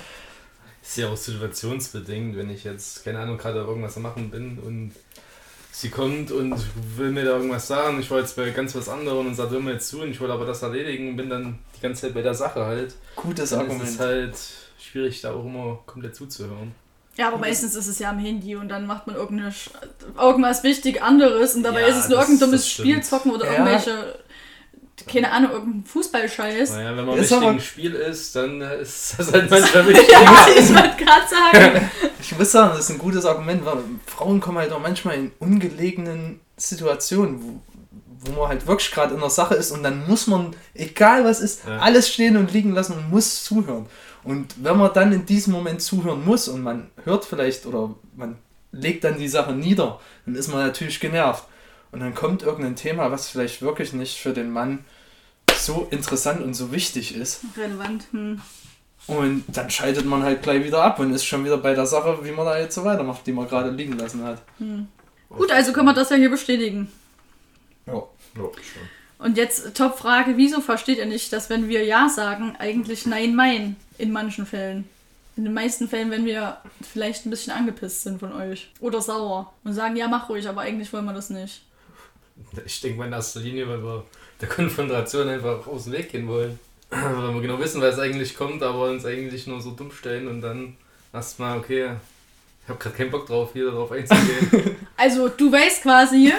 Ist 0.82 0.96
ja 0.96 1.08
auch 1.08 1.17
situationsbedingt, 1.17 2.37
wenn 2.37 2.50
ich 2.50 2.64
jetzt, 2.64 3.05
keine 3.05 3.19
Ahnung, 3.20 3.37
gerade 3.38 3.58
irgendwas 3.61 3.96
am 3.96 4.02
machen 4.05 4.31
bin 4.31 4.58
und 4.58 4.93
sie 5.73 5.90
kommt 5.90 6.31
und 6.31 6.55
will 6.96 7.11
mir 7.11 7.25
da 7.25 7.32
irgendwas 7.32 7.69
sagen, 7.69 8.00
ich 8.00 8.11
war 8.11 8.19
jetzt 8.20 8.37
bei 8.37 8.49
ganz 8.50 8.75
was 8.75 8.88
anderem 8.88 9.26
und 9.26 9.35
sagt, 9.35 9.50
hör 9.52 9.61
mir 9.61 9.73
jetzt 9.75 9.88
zu 9.88 10.00
und 10.00 10.11
ich 10.11 10.20
will 10.20 10.31
aber 10.31 10.44
das 10.46 10.62
erledigen 10.62 11.11
und 11.11 11.17
bin 11.17 11.29
dann 11.31 11.58
die 11.76 11.81
ganze 11.81 12.02
Zeit 12.02 12.14
bei 12.14 12.23
der 12.23 12.35
Sache 12.35 12.64
halt. 12.64 12.94
Gutes 13.17 13.50
Dann 13.50 13.61
ist 13.61 13.70
Argument. 13.70 13.90
es 13.90 14.00
halt 14.00 14.35
schwierig, 14.81 15.20
da 15.20 15.32
auch 15.32 15.44
immer 15.44 15.79
komplett 15.87 16.17
zuzuhören. 16.17 16.75
Ja, 17.17 17.29
aber 17.29 17.38
meistens 17.38 17.75
ist 17.75 17.88
es 17.88 17.99
ja 17.99 18.11
am 18.11 18.19
Handy 18.19 18.55
und 18.56 18.69
dann 18.69 18.87
macht 18.87 19.06
man 19.08 19.17
irgendeine, 19.17 19.52
irgendwas 20.17 20.62
wichtig 20.62 21.02
anderes 21.02 21.55
und 21.56 21.64
dabei 21.64 21.81
Ja, 21.82 21.88
ist 21.88 21.96
es 21.96 22.08
nur 22.08 22.19
irgendein 22.20 22.49
dummes. 22.50 22.69
Spiel 22.69 23.02
zocken 23.02 23.32
oder 23.32 23.44
Ja. 23.46 23.52
irgendwelche, 23.52 24.19
keine 25.08 25.32
Ahnung, 25.32 25.50
irgendein 25.52 25.84
Fußballscheiß. 25.84 26.70
Naja, 26.72 26.96
wenn 26.96 27.05
man 27.06 27.19
Ist 27.19 27.32
im 27.32 27.38
aber- 27.38 27.46
richtigen 27.52 27.64
Spiel 27.64 27.94
ist, 27.94 28.37
dann 28.37 28.60
ist 28.60 29.14
das 29.19 29.32
halt 29.32 29.50
manchmal 29.50 29.88
wichtig. 29.88 30.08
Ja, 30.10 30.46
ich 30.56 30.69
wollte 30.75 31.05
gerade 31.05 31.28
sagen. 31.28 31.90
Ich 32.20 32.37
muss 32.37 32.52
sagen, 32.52 32.70
das 32.76 32.81
ist 32.81 32.90
ein 32.90 32.99
gutes 32.99 33.25
Argument, 33.25 33.64
weil 33.64 33.78
Frauen 34.05 34.38
kommen 34.40 34.58
halt 34.58 34.70
auch 34.72 34.81
manchmal 34.81 35.14
in 35.14 35.32
ungelegenen 35.38 36.40
Situationen, 36.58 37.40
wo, 37.43 37.60
wo 38.32 38.40
man 38.40 38.49
halt 38.49 38.66
wirklich 38.66 38.90
gerade 38.90 39.14
in 39.14 39.20
der 39.20 39.31
Sache 39.31 39.55
ist 39.55 39.70
und 39.70 39.82
dann 39.82 40.06
muss 40.06 40.26
man, 40.26 40.55
egal 40.75 41.25
was 41.25 41.40
ist, 41.40 41.62
Ja. 41.66 41.78
alles 41.78 42.08
stehen 42.12 42.37
und 42.37 42.52
liegen 42.52 42.72
lassen 42.75 42.94
und 42.94 43.08
muss 43.08 43.44
zuhören. 43.44 43.87
Und 44.25 44.56
wenn 44.62 44.76
man 44.76 44.93
dann 44.93 45.12
in 45.12 45.25
diesem 45.25 45.52
Moment 45.54 45.81
zuhören 45.81 46.22
muss 46.25 46.49
und 46.49 46.62
man 46.62 46.90
hört 47.04 47.25
vielleicht 47.25 47.64
oder 47.66 47.94
man 48.16 48.37
legt 48.72 49.04
dann 49.04 49.16
die 49.19 49.28
Sache 49.28 49.52
nieder, 49.52 50.00
dann 50.26 50.34
ist 50.34 50.49
man 50.49 50.66
natürlich 50.66 51.00
genervt. 51.00 51.44
Und 51.93 52.00
dann 52.00 52.14
kommt 52.14 52.43
irgendein 52.43 52.76
Thema, 52.76 53.11
was 53.11 53.28
vielleicht 53.31 53.62
wirklich 53.62 53.94
nicht 53.94 54.19
für 54.19 54.32
den 54.34 54.50
Mann 54.50 54.84
so 55.58 55.88
interessant 55.90 56.43
und 56.43 56.55
so 56.55 56.72
wichtig 56.72 57.14
ist. 57.14 57.40
Relevant. 57.56 58.05
Hm. 58.12 58.40
Und 59.06 59.44
dann 59.49 59.70
schaltet 59.70 60.05
man 60.05 60.22
halt 60.22 60.43
gleich 60.43 60.62
wieder 60.64 60.82
ab 60.82 60.99
und 60.99 61.14
ist 61.14 61.25
schon 61.25 61.44
wieder 61.44 61.56
bei 61.56 61.75
der 61.75 61.87
Sache, 61.87 62.19
wie 62.22 62.31
man 62.31 62.44
da 62.44 62.58
jetzt 62.58 62.75
so 62.75 62.84
weitermacht, 62.84 63.26
die 63.26 63.32
man 63.32 63.49
gerade 63.49 63.70
liegen 63.70 63.99
lassen 63.99 64.22
hat. 64.22 64.43
Gut, 65.31 65.50
also 65.50 65.72
können 65.72 65.87
wir 65.87 65.94
das 65.94 66.10
ja 66.10 66.16
hier 66.16 66.31
bestätigen. 66.31 66.93
Ja. 67.87 67.94
Ja, 67.94 68.43
schon. 68.43 68.82
Und 69.19 69.37
jetzt 69.37 69.75
Top-Frage, 69.75 70.37
wieso 70.37 70.60
versteht 70.60 70.99
ihr 70.99 71.06
nicht, 71.06 71.32
dass 71.32 71.50
wenn 71.50 71.69
wir 71.69 71.84
Ja 71.84 72.08
sagen, 72.08 72.54
eigentlich 72.58 73.04
Nein 73.06 73.34
meinen 73.34 73.76
in 73.99 74.12
manchen 74.12 74.46
Fällen? 74.46 74.88
In 75.37 75.44
den 75.44 75.54
meisten 75.54 75.88
Fällen, 75.88 76.11
wenn 76.11 76.25
wir 76.25 76.58
vielleicht 76.82 77.25
ein 77.25 77.31
bisschen 77.31 77.52
angepisst 77.52 78.02
sind 78.02 78.20
von 78.20 78.32
euch 78.32 78.70
oder 78.81 79.00
sauer 79.00 79.52
und 79.64 79.72
sagen, 79.72 79.96
ja, 79.96 80.08
mach 80.08 80.28
ruhig, 80.28 80.49
aber 80.49 80.62
eigentlich 80.62 80.93
wollen 80.93 81.04
wir 81.04 81.12
das 81.12 81.31
nicht. 81.31 81.62
Ich 82.64 82.81
denke 82.81 82.99
mal 82.99 83.06
in 83.06 83.12
erster 83.12 83.40
Linie, 83.40 83.69
weil 83.69 83.82
wir 83.82 84.04
der 84.40 84.49
Konfrontation 84.49 85.29
einfach 85.29 85.67
aus 85.67 85.85
dem 85.85 85.94
Weg 85.94 86.11
gehen 86.12 86.29
wollen. 86.29 86.58
Weil 86.90 87.35
wir 87.35 87.43
genau 87.43 87.58
wissen, 87.58 87.82
was 87.82 87.99
eigentlich 87.99 88.37
kommt, 88.37 88.62
aber 88.62 88.88
uns 88.88 89.05
eigentlich 89.05 89.46
nur 89.46 89.61
so 89.61 89.73
dumm 89.73 89.90
stellen 89.93 90.26
und 90.26 90.40
dann 90.40 90.76
erstmal, 91.12 91.58
okay, 91.58 91.90
ich 92.62 92.69
habe 92.69 92.79
gerade 92.79 92.96
keinen 92.96 93.11
Bock 93.11 93.26
drauf, 93.26 93.50
hier 93.52 93.67
darauf 93.67 93.90
einzugehen. 93.93 94.76
Also, 95.00 95.29
du 95.29 95.52
weißt 95.52 95.82
quasi, 95.82 96.32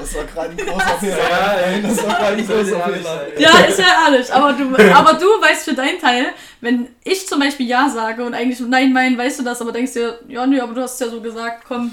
Das 0.00 0.14
war 0.14 0.24
gerade 0.24 0.50
ein 0.50 0.56
großer 0.56 0.98
Fehler. 0.98 1.30
Ja, 1.30 1.52
ey. 1.54 1.82
das 1.82 2.06
war 2.06 2.14
gerade 2.16 2.36
ein 2.36 2.46
großer 2.46 2.80
Fehler. 2.80 3.38
ja, 3.38 3.58
ist 3.60 3.78
ja 3.78 4.06
ehrlich, 4.06 4.32
aber 4.32 4.52
du, 4.54 4.94
aber 4.94 5.14
du 5.14 5.26
weißt 5.26 5.64
für 5.64 5.74
deinen 5.74 6.00
Teil, 6.00 6.32
wenn 6.60 6.88
ich 7.04 7.26
zum 7.28 7.38
Beispiel 7.40 7.66
Ja 7.66 7.88
sage 7.88 8.24
und 8.24 8.34
eigentlich 8.34 8.60
Nein 8.60 8.92
meinen, 8.92 9.18
weißt 9.18 9.40
du 9.40 9.44
das, 9.44 9.60
aber 9.60 9.72
denkst 9.72 9.92
dir, 9.92 10.18
ja, 10.28 10.46
nö, 10.46 10.60
aber 10.60 10.74
du 10.74 10.82
hast 10.82 10.94
es 10.94 11.00
ja 11.00 11.08
so 11.08 11.20
gesagt, 11.20 11.64
komm, 11.66 11.92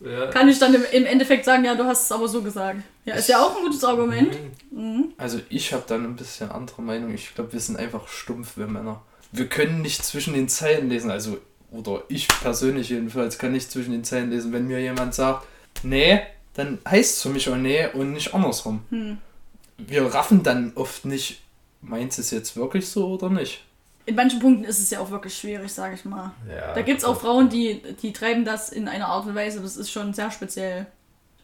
Ja. 0.00 0.26
kann 0.26 0.48
ich 0.48 0.58
dann 0.58 0.74
im, 0.74 1.06
Endeffekt 1.06 1.44
sagen, 1.44 1.64
ja, 1.64 1.74
du 1.74 1.84
hast 1.84 2.04
es 2.04 2.12
aber 2.12 2.28
so 2.28 2.42
gesagt. 2.42 2.80
Ja, 3.04 3.14
ist 3.14 3.28
ja 3.28 3.42
auch 3.42 3.56
ein 3.56 3.62
gutes 3.62 3.82
Argument. 3.82 4.36
Mhm. 4.70 4.80
Mhm. 4.80 5.12
Also 5.16 5.40
ich 5.48 5.72
habe 5.72 5.84
dann 5.86 6.04
ein 6.04 6.16
bisschen 6.16 6.50
andere 6.50 6.82
Meinung. 6.82 7.14
Ich 7.14 7.34
glaube, 7.34 7.52
wir 7.52 7.60
sind 7.60 7.78
einfach 7.78 8.06
stumpf, 8.08 8.56
wir 8.56 8.66
Männer. 8.66 9.02
Wir 9.32 9.46
können 9.48 9.82
nicht 9.82 10.04
zwischen 10.04 10.34
den 10.34 10.48
Zeilen 10.48 10.90
lesen. 10.90 11.10
Also, 11.10 11.38
oder 11.70 12.02
ich 12.08 12.28
persönlich 12.28 12.90
jedenfalls 12.90 13.38
kann 13.38 13.52
nicht 13.52 13.70
zwischen 13.70 13.92
den 13.92 14.04
Zeilen 14.04 14.30
lesen. 14.30 14.52
Wenn 14.52 14.66
mir 14.66 14.80
jemand 14.80 15.14
sagt, 15.14 15.46
nee, 15.82 16.20
dann 16.54 16.78
heißt 16.88 17.16
es 17.16 17.22
für 17.22 17.30
mich 17.30 17.48
auch 17.48 17.56
nee 17.56 17.86
und 17.92 18.12
nicht 18.12 18.34
andersrum. 18.34 18.82
Hm. 18.90 19.18
Wir 19.78 20.06
raffen 20.06 20.42
dann 20.42 20.72
oft 20.74 21.04
nicht, 21.04 21.42
meint 21.82 22.18
es 22.18 22.30
jetzt 22.30 22.56
wirklich 22.56 22.88
so 22.88 23.08
oder 23.08 23.28
nicht? 23.28 23.65
In 24.06 24.14
manchen 24.14 24.38
Punkten 24.40 24.64
ist 24.64 24.78
es 24.78 24.90
ja 24.90 25.00
auch 25.00 25.10
wirklich 25.10 25.36
schwierig, 25.36 25.72
sage 25.72 25.94
ich 25.96 26.04
mal. 26.04 26.32
Ja, 26.48 26.74
Da 26.74 26.82
gibt 26.82 26.98
es 26.98 27.04
auch 27.04 27.20
Frauen, 27.20 27.48
die, 27.48 27.82
die 28.00 28.12
treiben 28.12 28.44
das 28.44 28.70
in 28.70 28.86
einer 28.88 29.08
Art 29.08 29.26
und 29.26 29.34
Weise, 29.34 29.60
das 29.60 29.76
ist 29.76 29.90
schon 29.90 30.14
sehr 30.14 30.30
speziell. 30.30 30.86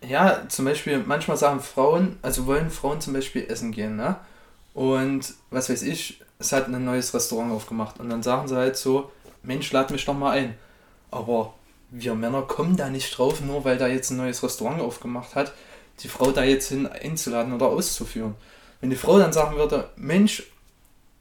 Ja, 0.01 0.49
zum 0.49 0.65
Beispiel, 0.65 0.99
manchmal 0.99 1.37
sagen 1.37 1.61
Frauen, 1.61 2.19
also 2.23 2.47
wollen 2.47 2.71
Frauen 2.71 3.01
zum 3.01 3.13
Beispiel 3.13 3.47
essen 3.49 3.73
gehen, 3.73 3.97
ne? 3.97 4.17
Und 4.75 5.35
was 5.51 5.71
weiß 5.71 5.83
ich, 5.83 6.21
es 6.39 6.53
hat 6.53 6.69
ein 6.69 6.85
neues 6.85 7.13
Restaurant 7.15 7.53
aufgemacht. 7.53 8.01
Und 8.01 8.11
dann 8.11 8.23
sagen 8.23 8.49
sie 8.49 8.57
halt 8.57 8.77
so, 8.77 9.11
Mensch, 9.43 9.71
lad 9.73 9.91
mich 9.91 10.05
doch 10.05 10.15
mal 10.15 10.31
ein. 10.33 10.55
Aber 11.11 11.55
wir 11.91 12.15
Männer 12.15 12.43
kommen 12.43 12.77
da 12.77 12.89
nicht 12.89 13.17
drauf, 13.17 13.41
nur 13.41 13.65
weil 13.65 13.77
da 13.77 13.87
jetzt 13.87 14.11
ein 14.11 14.17
neues 14.17 14.43
Restaurant 14.43 14.81
aufgemacht 14.81 15.35
hat, 15.35 15.53
die 16.01 16.09
Frau 16.09 16.31
da 16.31 16.43
jetzt 16.43 16.69
hin 16.69 16.87
einzuladen 16.87 17.53
oder 17.53 17.67
auszuführen. 17.67 18.35
Wenn 18.81 18.91
die 18.91 18.97
Frau 18.97 19.19
dann 19.19 19.33
sagen 19.33 19.57
würde, 19.57 19.91
Mensch, 19.97 20.45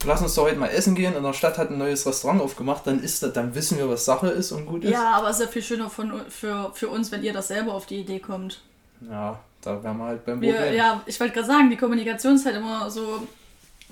lass 0.06 0.22
uns 0.22 0.36
doch 0.36 0.44
heute 0.44 0.58
mal 0.58 0.68
essen 0.68 0.96
gehen, 0.96 1.16
in 1.16 1.24
der 1.24 1.34
Stadt 1.34 1.58
hat 1.58 1.70
ein 1.70 1.78
neues 1.78 2.06
Restaurant 2.06 2.42
aufgemacht, 2.42 2.86
dann 2.88 3.02
ist 3.02 3.24
das, 3.24 3.34
dann 3.34 3.56
wissen 3.56 3.78
wir, 3.78 3.90
was 3.90 4.06
Sache 4.06 4.28
ist 4.28 4.52
und 4.52 4.66
gut 4.66 4.84
ist. 4.84 4.92
Ja, 4.92 5.12
aber 5.12 5.30
es 5.30 5.40
ist 5.40 5.46
ja 5.46 5.52
viel 5.52 5.62
schöner 5.64 5.90
von, 5.90 6.22
für, 6.30 6.72
für 6.74 6.90
uns, 6.90 7.12
wenn 7.12 7.24
ihr 7.24 7.34
das 7.34 7.48
selber 7.50 7.74
auf 7.74 7.86
die 7.86 8.00
Idee 8.02 8.20
kommt. 8.20 8.62
Ja, 9.10 9.40
da 9.62 9.84
wären 9.84 9.98
wir 9.98 10.06
halt 10.06 10.26
beim 10.26 10.42
Wir, 10.42 10.54
Problem. 10.54 10.76
ja, 10.76 11.02
ich 11.06 11.20
wollte 11.20 11.34
gerade 11.34 11.48
sagen, 11.48 11.70
die 11.70 11.78
Kommunikation 11.78 12.36
ist 12.36 12.46
halt 12.46 12.56
immer 12.58 12.90
so. 12.90 13.28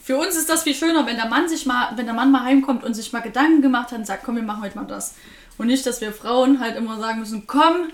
Für 0.02 0.18
uns 0.18 0.36
ist 0.36 0.50
das 0.50 0.64
viel 0.64 0.74
schöner, 0.74 1.06
wenn 1.06 1.18
der 1.18 1.28
Mann 1.28 1.50
sich 1.50 1.66
mal, 1.66 1.92
wenn 1.96 2.06
der 2.06 2.16
Mann 2.16 2.32
mal 2.32 2.44
heimkommt 2.44 2.84
und 2.84 2.94
sich 2.94 3.12
mal 3.12 3.22
Gedanken 3.22 3.62
gemacht 3.62 3.92
hat 3.92 4.00
und 4.00 4.06
sagt, 4.08 4.24
komm, 4.24 4.36
wir 4.38 4.44
machen 4.44 4.64
heute 4.64 4.78
mal 4.78 4.86
das. 4.86 5.16
Und 5.58 5.68
nicht, 5.68 5.86
dass 5.86 6.00
wir 6.00 6.14
Frauen 6.14 6.60
halt 6.60 6.78
immer 6.78 6.98
sagen 7.00 7.20
müssen, 7.20 7.46
komm, 7.48 7.90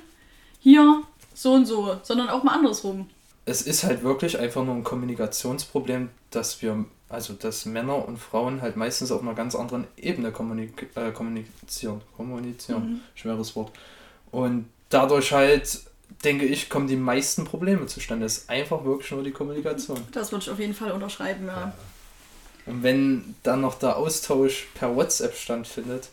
hier, 0.60 1.01
so 1.34 1.53
und 1.53 1.65
so, 1.65 1.98
sondern 2.03 2.29
auch 2.29 2.43
mal 2.43 2.53
andersrum. 2.53 3.10
es 3.45 3.62
ist 3.63 3.84
halt 3.84 4.03
wirklich 4.03 4.39
einfach 4.39 4.63
nur 4.63 4.75
ein 4.75 4.84
Kommunikationsproblem, 4.84 6.10
dass 6.31 6.62
wir 6.62 6.86
also 7.09 7.33
dass 7.33 7.65
Männer 7.65 8.07
und 8.07 8.17
Frauen 8.17 8.62
halt 8.62 8.75
meistens 8.75 9.12
auf 9.12 9.21
einer 9.21 9.33
ganz 9.35 9.55
anderen 9.55 9.85
Ebene 9.97 10.31
kommunik 10.31 10.89
äh, 10.95 11.12
kommunizieren. 11.12 12.01
Kommunizieren, 12.17 12.83
Mhm. 12.93 13.00
schweres 13.15 13.55
Wort. 13.55 13.71
Und 14.31 14.67
dadurch 14.89 15.31
halt, 15.31 15.81
denke 16.24 16.45
ich, 16.45 16.69
kommen 16.69 16.88
die 16.88 16.95
meisten 16.95 17.45
Probleme 17.45 17.85
zustande. 17.85 18.25
Es 18.25 18.39
ist 18.39 18.50
einfach 18.50 18.83
wirklich 18.83 19.12
nur 19.12 19.24
die 19.24 19.31
Kommunikation. 19.31 20.00
Das 20.12 20.31
würde 20.31 20.43
ich 20.43 20.50
auf 20.50 20.59
jeden 20.59 20.74
Fall 20.74 20.91
unterschreiben, 20.91 21.47
ja. 21.47 21.74
Und 22.65 22.81
wenn 22.81 23.35
dann 23.43 23.62
noch 23.62 23.75
der 23.77 23.95
Austausch 23.97 24.67
per 24.74 24.95
WhatsApp 24.95 25.35
stattfindet, 25.35 26.09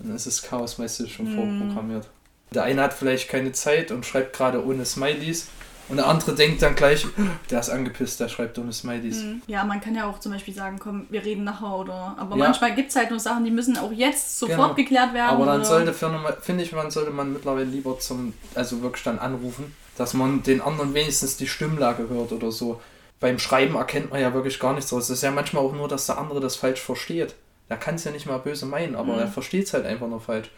dann 0.00 0.14
ist 0.16 0.26
das 0.26 0.42
Chaos 0.42 0.78
meistens 0.78 1.10
schon 1.10 1.30
Mhm. 1.30 1.36
vorprogrammiert. 1.36 2.08
Der 2.50 2.64
eine 2.64 2.82
hat 2.82 2.94
vielleicht 2.94 3.28
keine 3.28 3.52
Zeit 3.52 3.92
und 3.92 4.04
schreibt 4.04 4.36
gerade 4.36 4.64
ohne 4.64 4.84
Smileys. 4.84 5.46
Und 5.88 5.96
der 5.98 6.06
andere 6.06 6.34
denkt 6.34 6.62
dann 6.62 6.74
gleich, 6.74 7.06
der 7.50 7.60
ist 7.60 7.68
angepisst, 7.70 8.18
der 8.18 8.28
schreibt 8.28 8.58
ohne 8.58 8.72
Smileys. 8.72 9.22
Mhm. 9.22 9.42
Ja, 9.46 9.64
man 9.64 9.80
kann 9.80 9.94
ja 9.94 10.08
auch 10.08 10.18
zum 10.18 10.32
Beispiel 10.32 10.54
sagen, 10.54 10.78
komm, 10.78 11.06
wir 11.10 11.24
reden 11.24 11.44
nachher 11.44 11.76
oder. 11.76 12.14
Aber 12.18 12.36
Ja. 12.36 12.44
manchmal 12.44 12.74
gibt 12.74 12.90
es 12.90 12.96
halt 12.96 13.10
nur 13.10 13.20
Sachen, 13.20 13.44
die 13.44 13.50
müssen 13.50 13.76
auch 13.76 13.92
jetzt 13.92 14.38
sofort 14.38 14.58
Genau. 14.58 14.74
geklärt 14.74 15.12
werden. 15.12 15.28
Aber 15.30 15.44
dann 15.46 15.56
oder- 15.60 15.64
sollte, 15.64 15.92
finde 15.92 16.62
ich, 16.64 16.72
man 16.72 16.90
sollte 16.90 17.10
man 17.10 17.32
mittlerweile 17.34 17.64
lieber 17.66 17.98
zum, 17.98 18.32
also 18.54 18.80
wirklich 18.82 19.04
dann 19.04 19.18
anrufen, 19.18 19.74
dass 19.98 20.14
man 20.14 20.42
den 20.42 20.60
anderen 20.62 20.94
wenigstens 20.94 21.36
die 21.36 21.46
Stimmlage 21.46 22.08
hört 22.08 22.32
oder 22.32 22.50
so. 22.50 22.80
Beim 23.20 23.38
Schreiben 23.38 23.74
erkennt 23.76 24.10
man 24.10 24.20
ja 24.20 24.32
wirklich 24.34 24.58
gar 24.58 24.72
nichts 24.74 24.92
raus. 24.92 25.04
Es 25.04 25.10
ist 25.10 25.22
ja 25.22 25.30
manchmal 25.30 25.62
auch 25.64 25.72
nur, 25.72 25.88
dass 25.88 26.06
der 26.06 26.18
andere 26.18 26.40
das 26.40 26.56
falsch 26.56 26.80
versteht. 26.80 27.34
Der 27.70 27.76
kann 27.76 27.94
es 27.94 28.04
ja 28.04 28.10
nicht 28.10 28.26
mal 28.26 28.38
böse 28.38 28.66
meinen, 28.66 28.94
aber 28.96 29.14
Mhm. 29.14 29.18
er 29.20 29.28
versteht 29.28 29.66
es 29.66 29.74
halt 29.74 29.86
einfach 29.86 30.08
nur 30.08 30.20
falsch. 30.20 30.50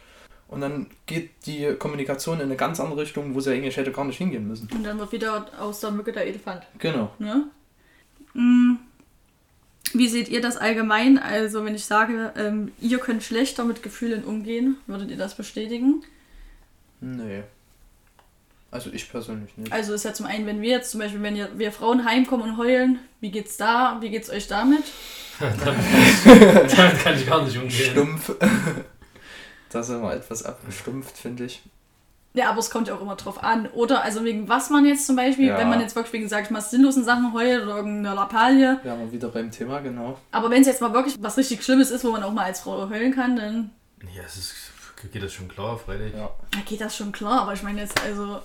Und 0.48 0.60
dann 0.60 0.86
geht 1.06 1.30
die 1.46 1.74
Kommunikation 1.78 2.36
in 2.36 2.44
eine 2.44 2.56
ganz 2.56 2.78
andere 2.78 3.02
Richtung, 3.02 3.34
wo 3.34 3.40
sie 3.40 3.52
eigentlich 3.52 3.76
hätte 3.76 3.90
gar 3.90 4.04
nicht 4.04 4.18
hingehen 4.18 4.46
müssen. 4.46 4.68
Und 4.72 4.84
dann 4.84 4.98
wird 4.98 5.10
wieder 5.12 5.46
aus 5.58 5.80
der 5.80 5.90
Mücke 5.90 6.12
der 6.12 6.26
Elefant. 6.26 6.62
Genau. 6.78 7.10
Ne? 7.18 7.48
Mm. 8.34 8.76
Wie 9.92 10.08
seht 10.08 10.28
ihr 10.28 10.40
das 10.40 10.56
allgemein? 10.56 11.18
Also, 11.18 11.64
wenn 11.64 11.74
ich 11.74 11.84
sage, 11.84 12.32
ähm, 12.36 12.72
ihr 12.80 12.98
könnt 12.98 13.22
schlechter 13.22 13.64
mit 13.64 13.82
Gefühlen 13.82 14.24
umgehen, 14.24 14.76
würdet 14.86 15.10
ihr 15.10 15.16
das 15.16 15.36
bestätigen? 15.36 16.04
Nee. 17.00 17.42
Also 18.70 18.90
ich 18.92 19.10
persönlich 19.10 19.56
nicht. 19.56 19.72
Also 19.72 19.94
ist 19.94 20.04
ja 20.04 20.12
zum 20.12 20.26
einen, 20.26 20.44
wenn 20.44 20.60
wir 20.60 20.70
jetzt 20.70 20.90
zum 20.90 21.00
Beispiel, 21.00 21.22
wenn 21.22 21.36
ihr, 21.36 21.48
wir 21.56 21.72
Frauen 21.72 22.04
heimkommen 22.04 22.50
und 22.50 22.56
heulen, 22.58 22.98
wie 23.20 23.30
geht's 23.30 23.56
da? 23.56 23.96
Wie 24.00 24.10
geht's 24.10 24.28
euch 24.28 24.48
damit? 24.48 24.82
Damit 25.40 27.02
kann 27.02 27.14
ich 27.14 27.26
gar 27.26 27.44
nicht 27.44 27.56
umgehen. 27.56 27.90
Stumpf. 27.92 28.32
das 29.70 29.88
ist 29.88 29.94
immer 29.96 30.12
etwas 30.14 30.44
abgestumpft, 30.44 31.16
finde 31.16 31.44
ich. 31.44 31.62
Ja, 32.34 32.50
aber 32.50 32.58
es 32.58 32.68
kommt 32.70 32.88
ja 32.88 32.94
auch 32.94 33.00
immer 33.00 33.16
drauf 33.16 33.42
an. 33.42 33.66
Oder 33.70 34.02
also 34.02 34.22
wegen 34.24 34.46
was 34.48 34.68
man 34.68 34.84
jetzt 34.84 35.06
zum 35.06 35.16
Beispiel, 35.16 35.46
Ja. 35.46 35.56
wenn 35.58 35.70
man 35.70 35.80
jetzt 35.80 35.96
wirklich 35.96 36.12
wegen, 36.12 36.28
sag 36.28 36.44
ich 36.44 36.50
mal, 36.50 36.60
sinnlosen 36.60 37.02
Sachen 37.02 37.32
heult 37.32 37.62
oder 37.62 37.76
irgendeiner 37.76 38.14
Lappalie. 38.14 38.78
Ja, 38.84 38.94
mal 38.94 39.10
wieder 39.10 39.28
beim 39.28 39.50
Thema, 39.50 39.80
genau. 39.80 40.18
Aber 40.32 40.50
wenn 40.50 40.60
es 40.60 40.66
jetzt 40.66 40.82
mal 40.82 40.92
wirklich 40.92 41.16
was 41.20 41.38
richtig 41.38 41.64
Schlimmes 41.64 41.90
ist, 41.90 42.04
wo 42.04 42.10
man 42.10 42.22
auch 42.22 42.32
mal 42.32 42.44
als 42.44 42.60
Frau 42.60 42.90
heulen 42.90 43.14
kann, 43.14 43.36
dann 43.36 43.70
Ja, 44.14 44.22
es 44.26 44.36
ist, 44.36 44.54
geht 45.12 45.22
das 45.22 45.32
schon 45.32 45.48
klar, 45.48 45.78
freilich. 45.78 46.12
Ja. 46.14 46.28
na, 46.54 46.60
geht 46.66 46.82
das 46.82 46.94
schon 46.94 47.10
klar. 47.10 47.40
Aber 47.40 47.54
ich 47.54 47.62
meine 47.62 47.80
jetzt, 47.80 47.98
also 48.02 48.40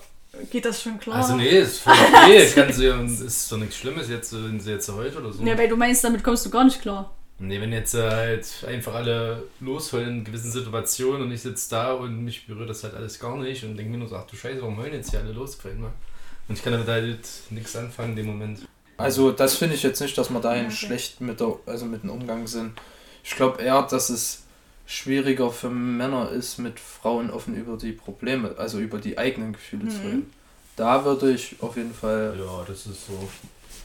geht 0.50 0.64
das 0.64 0.80
schon 0.82 0.98
klar? 0.98 1.16
Also 1.16 1.36
nee, 1.36 1.48
ist 1.60 1.80
voll 1.80 1.92
okay. 1.92 2.50
Kannst 2.54 2.78
du, 2.78 2.84
ja- 2.88 2.98
ist 3.02 3.52
doch 3.52 3.58
nichts 3.58 3.76
Schlimmes 3.76 4.08
jetzt, 4.08 4.32
wenn 4.32 4.58
sie 4.58 4.70
jetzt 4.70 4.90
heute 4.90 5.18
oder 5.18 5.30
so. 5.34 5.42
Ja, 5.44 5.58
weil 5.58 5.68
du 5.68 5.76
meinst, 5.76 6.02
damit 6.02 6.24
kommst 6.24 6.46
du 6.46 6.50
gar 6.50 6.64
nicht 6.64 6.80
klar. 6.80 7.10
Nee, 7.42 7.60
wenn 7.60 7.72
jetzt 7.72 7.94
äh, 7.94 8.08
halt 8.08 8.46
einfach 8.68 8.94
alle 8.94 9.42
losheulen 9.60 10.18
in 10.18 10.24
gewissen 10.24 10.52
Situationen 10.52 11.22
und 11.22 11.32
ich 11.32 11.42
sitze 11.42 11.70
da 11.70 11.92
und 11.92 12.24
mich 12.24 12.46
berührt 12.46 12.70
das 12.70 12.84
halt 12.84 12.94
alles 12.94 13.18
gar 13.18 13.36
nicht 13.36 13.64
und 13.64 13.76
denke 13.76 13.90
mir 13.90 13.98
nur 13.98 14.08
so, 14.08 14.16
ach 14.16 14.26
du 14.26 14.36
Scheiße, 14.36 14.60
warum 14.62 14.76
heulen 14.76 14.94
jetzt 14.94 15.10
hier 15.10 15.20
alle 15.20 15.32
los? 15.32 15.58
Und 15.64 16.56
ich 16.56 16.62
kann 16.62 16.72
damit 16.72 16.86
halt 16.88 17.18
nichts 17.50 17.74
anfangen 17.74 18.10
in 18.10 18.16
dem 18.16 18.26
Moment. 18.26 18.60
Also 18.96 19.32
das 19.32 19.56
finde 19.56 19.74
ich 19.74 19.82
jetzt 19.82 20.00
nicht, 20.00 20.16
dass 20.16 20.30
wir 20.30 20.40
dahin 20.40 20.66
Okay. 20.66 20.76
schlecht 20.76 21.20
mit, 21.20 21.40
der, 21.40 21.56
also 21.66 21.84
mit 21.86 22.04
dem 22.04 22.10
Umgang 22.10 22.46
sind. 22.46 22.78
Ich 23.24 23.34
glaube 23.34 23.60
eher, 23.60 23.82
dass 23.82 24.08
es 24.10 24.44
schwieriger 24.86 25.50
für 25.50 25.70
Männer 25.70 26.30
ist, 26.30 26.58
mit 26.58 26.78
Frauen 26.78 27.30
offen 27.30 27.56
über 27.56 27.76
die 27.76 27.92
Probleme, 27.92 28.54
also 28.58 28.78
über 28.78 28.98
die 28.98 29.18
eigenen 29.18 29.52
Gefühle 29.52 29.88
zu 29.88 29.98
Mhm. 30.02 30.06
reden. 30.06 30.32
Da 30.76 31.04
würde 31.04 31.32
ich 31.32 31.56
auf 31.60 31.76
jeden 31.76 31.94
Fall 31.94 32.36
Ja, 32.38 32.64
das 32.66 32.86
ist 32.86 33.06
so. 33.06 33.28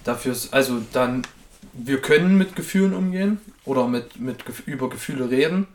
dafür, 0.04 0.36
also 0.52 0.82
dann, 0.94 1.24
wir 1.78 2.02
können 2.02 2.38
mit 2.38 2.56
Gefühlen 2.56 2.94
umgehen 2.94 3.40
oder 3.66 3.88
mit, 3.88 4.20
mit 4.20 4.44
über 4.66 4.90
Gefühle 4.90 5.30
reden, 5.30 5.68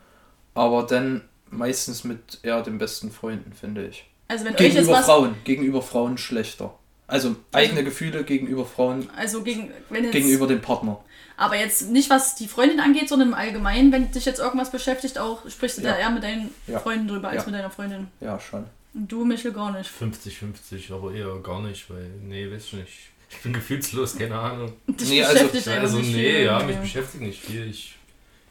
aber 0.55 0.83
dann 0.85 1.23
meistens 1.51 2.05
mit 2.05 2.39
eher 2.43 2.63
den 2.63 2.79
besten 2.79 3.11
Freunden, 3.11 3.53
finde 3.53 3.87
ich. 3.87 4.05
Also 4.29 4.45
wenn 4.45 4.55
euch 4.55 4.61
jetzt 4.61 4.75
Gegenüber 4.75 4.93
was. 4.99 5.05
Frauen, 5.07 5.35
gegenüber 5.45 5.83
Frauen 5.83 6.19
schlechter. 6.19 6.75
Also 7.07 7.37
eigene 7.53 7.85
Gefühle 7.85 8.25
gegenüber 8.25 8.65
Frauen, 8.65 9.09
Also 9.17 9.43
gegen, 9.43 9.71
wenn 9.91 10.05
jetzt, 10.05 10.13
gegenüber 10.13 10.47
dem 10.47 10.63
Partner. 10.63 10.99
Aber 11.37 11.57
jetzt 11.57 11.91
nicht 11.91 12.09
was 12.09 12.37
die 12.37 12.49
Freundin 12.49 12.81
angeht, 12.81 13.09
sondern 13.09 13.29
im 13.29 13.35
Allgemeinen, 13.35 13.93
wenn 13.93 14.11
dich 14.11 14.25
jetzt 14.25 14.39
irgendwas 14.41 14.71
beschäftigt, 14.71 15.19
auch 15.19 15.47
sprichst 15.51 15.79
du 15.79 15.83
Ja. 15.83 15.93
da 15.93 15.99
eher 15.99 16.11
mit 16.11 16.23
deinen 16.23 16.55
Ja. 16.67 16.79
Freunden 16.79 17.09
drüber 17.09 17.29
als 17.29 17.43
Ja. 17.43 17.51
mit 17.51 17.55
deiner 17.59 17.71
Freundin. 17.71 18.09
Ja, 18.21 18.41
schon. 18.41 18.65
Und 18.95 19.11
du, 19.13 19.25
Michel, 19.25 19.53
gar 19.53 19.73
nicht. 19.77 19.91
50-50, 19.91 20.93
aber 20.95 21.13
eher 21.13 21.35
gar 21.43 21.61
nicht, 21.63 21.91
weil, 21.91 22.09
nee, 22.23 22.51
weiß 22.51 22.65
ich 22.65 22.73
nicht. 22.75 22.99
Ich 23.33 23.43
bin 23.43 23.53
gefühlslos, 23.53 24.17
keine 24.17 24.39
Ahnung. 24.39 24.73
Dich 24.87 25.09
Nee, 25.09 25.25
also- 25.25 25.45
Also 25.71 25.99
nicht 25.99 26.15
nee, 26.15 26.33
viel. 26.33 26.43
ja, 26.45 26.63
mich 26.63 26.77
beschäftigt 26.77 27.23
nicht 27.23 27.43
viel. 27.43 27.67
Ich 27.69 27.97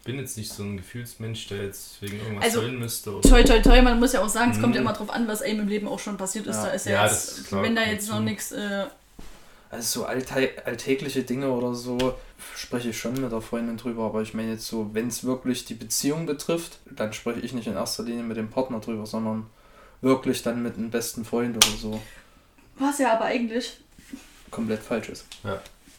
bin 0.04 0.18
jetzt 0.18 0.38
nicht 0.38 0.52
so 0.52 0.64
ein 0.64 0.78
Gefühlsmensch, 0.78 1.48
der 1.48 1.64
jetzt 1.66 2.02
wegen 2.02 2.18
irgendwas 2.18 2.46
Also, 2.46 2.62
heulen 2.62 2.80
müsste. 2.80 3.16
Oder 3.16 3.30
Toi, 3.30 3.44
toi, 3.44 3.60
toi, 3.62 3.82
man 3.82 4.00
muss 4.00 4.14
ja 4.14 4.22
auch 4.24 4.30
sagen, 4.30 4.52
es 4.52 4.60
kommt 4.60 4.74
ja 4.76 4.82
Mhm. 4.82 4.88
immer 4.88 4.96
drauf 4.98 5.10
an, 5.12 5.28
was 5.28 5.42
einem 5.44 5.62
im 5.62 5.68
Leben 5.68 5.88
auch 5.88 6.00
schon 6.00 6.18
passiert 6.18 6.48
ist. 6.48 6.56
Ja. 6.58 6.66
Da 6.66 6.72
ist 6.72 6.86
ja, 6.88 6.92
Ja, 6.94 7.04
jetzt, 7.06 7.28
das 7.30 7.38
ist 7.40 7.48
klar, 7.48 7.64
wenn 7.64 7.76
da 7.76 7.84
jetzt 7.84 8.10
noch 8.10 8.20
nichts, 8.20 8.52
äh, 8.52 8.86
Also 9.70 10.02
so 10.02 10.06
alltä 10.06 10.50
alltägliche 10.66 11.24
Dinge 11.24 11.50
oder 11.50 11.74
so 11.76 12.16
spreche 12.58 12.90
ich 12.90 12.98
schon 12.98 13.14
mit 13.14 13.32
der 13.32 13.40
Freundin 13.42 13.78
drüber, 13.78 14.04
aber 14.06 14.22
ich 14.22 14.34
meine 14.34 14.52
jetzt 14.54 14.68
so, 14.68 14.90
wenn 14.94 15.08
es 15.08 15.24
wirklich 15.24 15.64
die 15.64 15.76
Beziehung 15.76 16.26
betrifft, 16.26 16.80
dann 16.90 17.14
spreche 17.14 17.40
ich 17.40 17.54
nicht 17.54 17.68
in 17.68 17.76
erster 17.76 18.04
Linie 18.04 18.24
mit 18.24 18.36
dem 18.36 18.50
Partner 18.50 18.80
drüber, 18.82 19.06
sondern 19.06 19.46
wirklich 20.02 20.42
dann 20.44 20.62
mit 20.62 20.76
einem 20.78 20.90
besten 20.90 21.24
Freund 21.24 21.56
oder 21.56 21.78
so. 21.80 22.02
was 22.80 22.98
ja 22.98 23.14
aber 23.14 23.26
eigentlich, 23.26 23.78
Komplett 24.52 24.84
falsch 24.84 25.10
ist. 25.10 25.26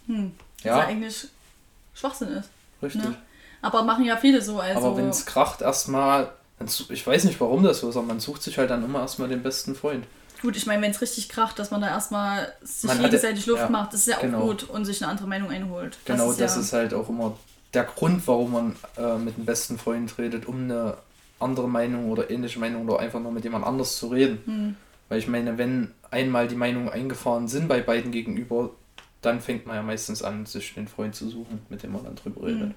hm, 0.07 0.33
Ja. 0.63 0.79
ja. 0.79 0.87
eigentlich 0.87 1.29
Schwachsinn 1.95 2.29
ist. 2.29 2.49
Richtig. 2.83 3.03
Ne? 3.03 3.17
Aber 3.63 3.83
machen 3.83 4.05
ja 4.05 4.17
viele 4.17 4.43
so. 4.43 4.59
Also, 4.61 4.79
aber 4.87 4.97
wenn 4.97 5.09
es 5.09 5.25
kracht, 5.27 5.63
erstmal, 5.63 6.31
ich 6.89 7.07
weiß 7.07 7.25
nicht 7.25 7.41
warum 7.41 7.63
das 7.63 7.81
so 7.81 7.89
ist, 7.89 7.97
aber 7.97 8.07
man 8.07 8.21
sucht 8.21 8.43
sich 8.43 8.59
halt 8.59 8.71
dann 8.71 8.85
immer 8.85 9.01
erstmal 9.01 9.29
den 9.29 9.43
besten 9.43 9.75
Freund. 9.75 10.05
gut, 10.41 10.57
ich 10.57 10.67
meine, 10.67 10.83
wenn 10.83 10.91
es 10.91 11.01
richtig 11.01 11.29
kracht, 11.29 11.59
dass 11.61 11.71
man 11.71 11.81
da 11.81 11.89
erstmal 11.89 12.53
sich 12.63 12.89
Man 12.89 12.97
ja- 13.01 13.09
gegenseitig 13.09 13.47
Luft 13.47 13.63
ja, 13.63 13.69
macht, 13.69 13.93
das 13.93 14.01
ist 14.01 14.07
ja 14.09 14.17
auch 14.17 14.23
genau. 14.23 14.41
gut 14.47 14.65
und 14.65 14.85
sich 14.85 15.01
eine 15.03 15.11
andere 15.13 15.29
Meinung 15.29 15.51
einholt. 15.51 15.97
Genau, 16.05 16.25
das 16.25 16.33
ist, 16.33 16.41
das 16.41 16.55
ja, 16.57 16.61
ist 16.63 16.73
halt 16.73 16.95
auch 16.95 17.09
immer 17.09 17.37
der 17.75 17.85
Grund, 17.85 18.27
warum 18.27 18.53
man 18.53 18.77
äh, 18.99 19.17
mit 19.19 19.37
dem 19.37 19.45
besten 19.45 19.79
Freund 19.79 20.19
redet, 20.19 20.47
um 20.47 20.65
eine 20.65 20.97
andere 21.39 21.69
Meinung 21.69 22.11
oder 22.11 22.31
ähnliche 22.31 22.59
Meinung 22.59 22.89
oder 22.89 22.99
einfach 23.01 23.21
nur 23.21 23.31
mit 23.33 23.45
jemand 23.45 23.65
anders 23.65 23.97
zu 23.97 24.09
reden. 24.09 24.43
Hm. 24.45 24.77
Weil 25.09 25.19
ich 25.21 25.29
meine, 25.29 25.57
wenn 25.59 25.93
einmal 26.12 26.47
die 26.47 26.54
Meinungen 26.54 26.88
eingefahren 26.88 27.49
sind 27.49 27.66
bei 27.69 27.81
beiden 27.81 28.12
gegenüber, 28.12 28.71
dann 29.23 29.40
fängt 29.40 29.66
man 29.66 29.76
ja 29.76 29.83
meistens 29.83 30.23
an, 30.23 30.47
sich 30.47 30.75
den 30.75 30.88
Freund 30.88 31.14
zu 31.14 31.28
suchen, 31.28 31.62
mit 31.69 31.83
dem 31.83 31.92
man 31.92 32.04
dann 32.04 32.16
drüber 32.16 32.47
redet. 32.47 32.69
Mhm. 32.69 32.75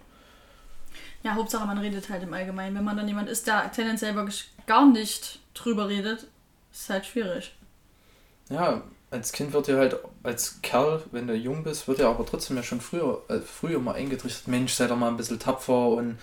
Ja, 1.24 1.36
Hauptsache 1.36 1.66
man 1.66 1.78
redet 1.78 2.10
halt 2.10 2.24
im 2.24 2.34
Allgemeinen. 2.34 2.76
Wenn 2.76 2.84
man 2.84 2.98
dann 2.98 3.08
jemand 3.08 3.30
ist, 3.30 3.48
der 3.48 3.72
tendenziell 3.72 4.16
wirklich 4.16 4.52
gar 4.68 4.86
nicht 4.86 5.40
drüber 5.54 5.88
redet, 5.90 6.28
ist 6.72 6.90
halt 6.90 7.06
schwierig. 7.06 7.56
Ja, 8.50 8.84
als 9.10 9.32
Kind 9.32 9.54
wird 9.54 9.68
dir 9.68 9.78
halt, 9.78 9.98
als 10.24 10.62
Kerl, 10.62 11.02
wenn 11.12 11.28
du 11.28 11.34
jung 11.36 11.64
bist, 11.64 11.88
wird 11.88 12.00
dir 12.00 12.08
aber 12.08 12.26
trotzdem 12.26 12.58
ja 12.58 12.64
schon 12.64 12.82
früher, 12.82 13.22
äh, 13.28 13.40
früher 13.40 13.80
mal 13.80 13.96
eingetrichtert, 13.96 14.48
Mensch, 14.48 14.74
sei 14.74 14.88
doch 14.88 14.98
mal 14.98 15.08
ein 15.10 15.18
bisschen 15.18 15.40
tapfer 15.40 15.90
und 15.90 16.18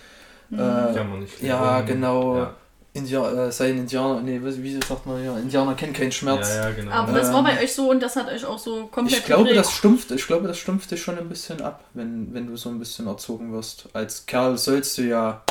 Mhm. 0.50 0.58
äh, 0.58 1.04
nicht. 1.18 1.42
ja, 1.42 1.80
genau. 1.80 2.36
Ja, 2.36 2.56
India, 2.94 3.46
äh, 3.46 3.50
sei 3.52 3.70
ein 3.70 3.78
Indianer, 3.78 4.20
nee, 4.20 4.38
wie, 4.42 4.74
sagt 4.86 5.06
man 5.06 5.24
ja, 5.24 5.38
Indianer 5.38 5.74
kennen 5.74 5.94
keinen 5.94 6.12
Schmerz. 6.12 6.48
ja, 6.50 6.68
ja 6.68 6.70
genau. 6.74 6.90
Aber 6.92 7.12
das 7.12 7.32
war 7.32 7.38
Ähm, 7.38 7.44
bei 7.46 7.62
euch 7.62 7.72
so 7.72 7.90
und 7.90 8.02
das 8.02 8.16
hat 8.16 8.28
euch 8.30 8.44
auch 8.44 8.58
so 8.58 8.86
komplett 8.86 9.20
Ich 9.20 9.24
glaube, 9.24 9.54
das 9.54 9.72
stumpft, 9.72 10.10
ich 10.10 10.26
glaube, 10.26 10.46
das 10.46 10.58
stumpft 10.58 10.90
dich 10.90 11.00
schon 11.00 11.16
ein 11.18 11.28
bisschen 11.28 11.62
ab, 11.62 11.84
wenn, 11.94 12.34
wenn 12.34 12.46
du 12.46 12.56
so 12.56 12.68
ein 12.68 12.78
bisschen 12.78 13.06
erzogen 13.06 13.50
wirst. 13.52 13.88
Als 13.94 14.26
Kerl 14.26 14.58
sollst 14.58 14.98
du 14.98 15.02
ja 15.02 15.42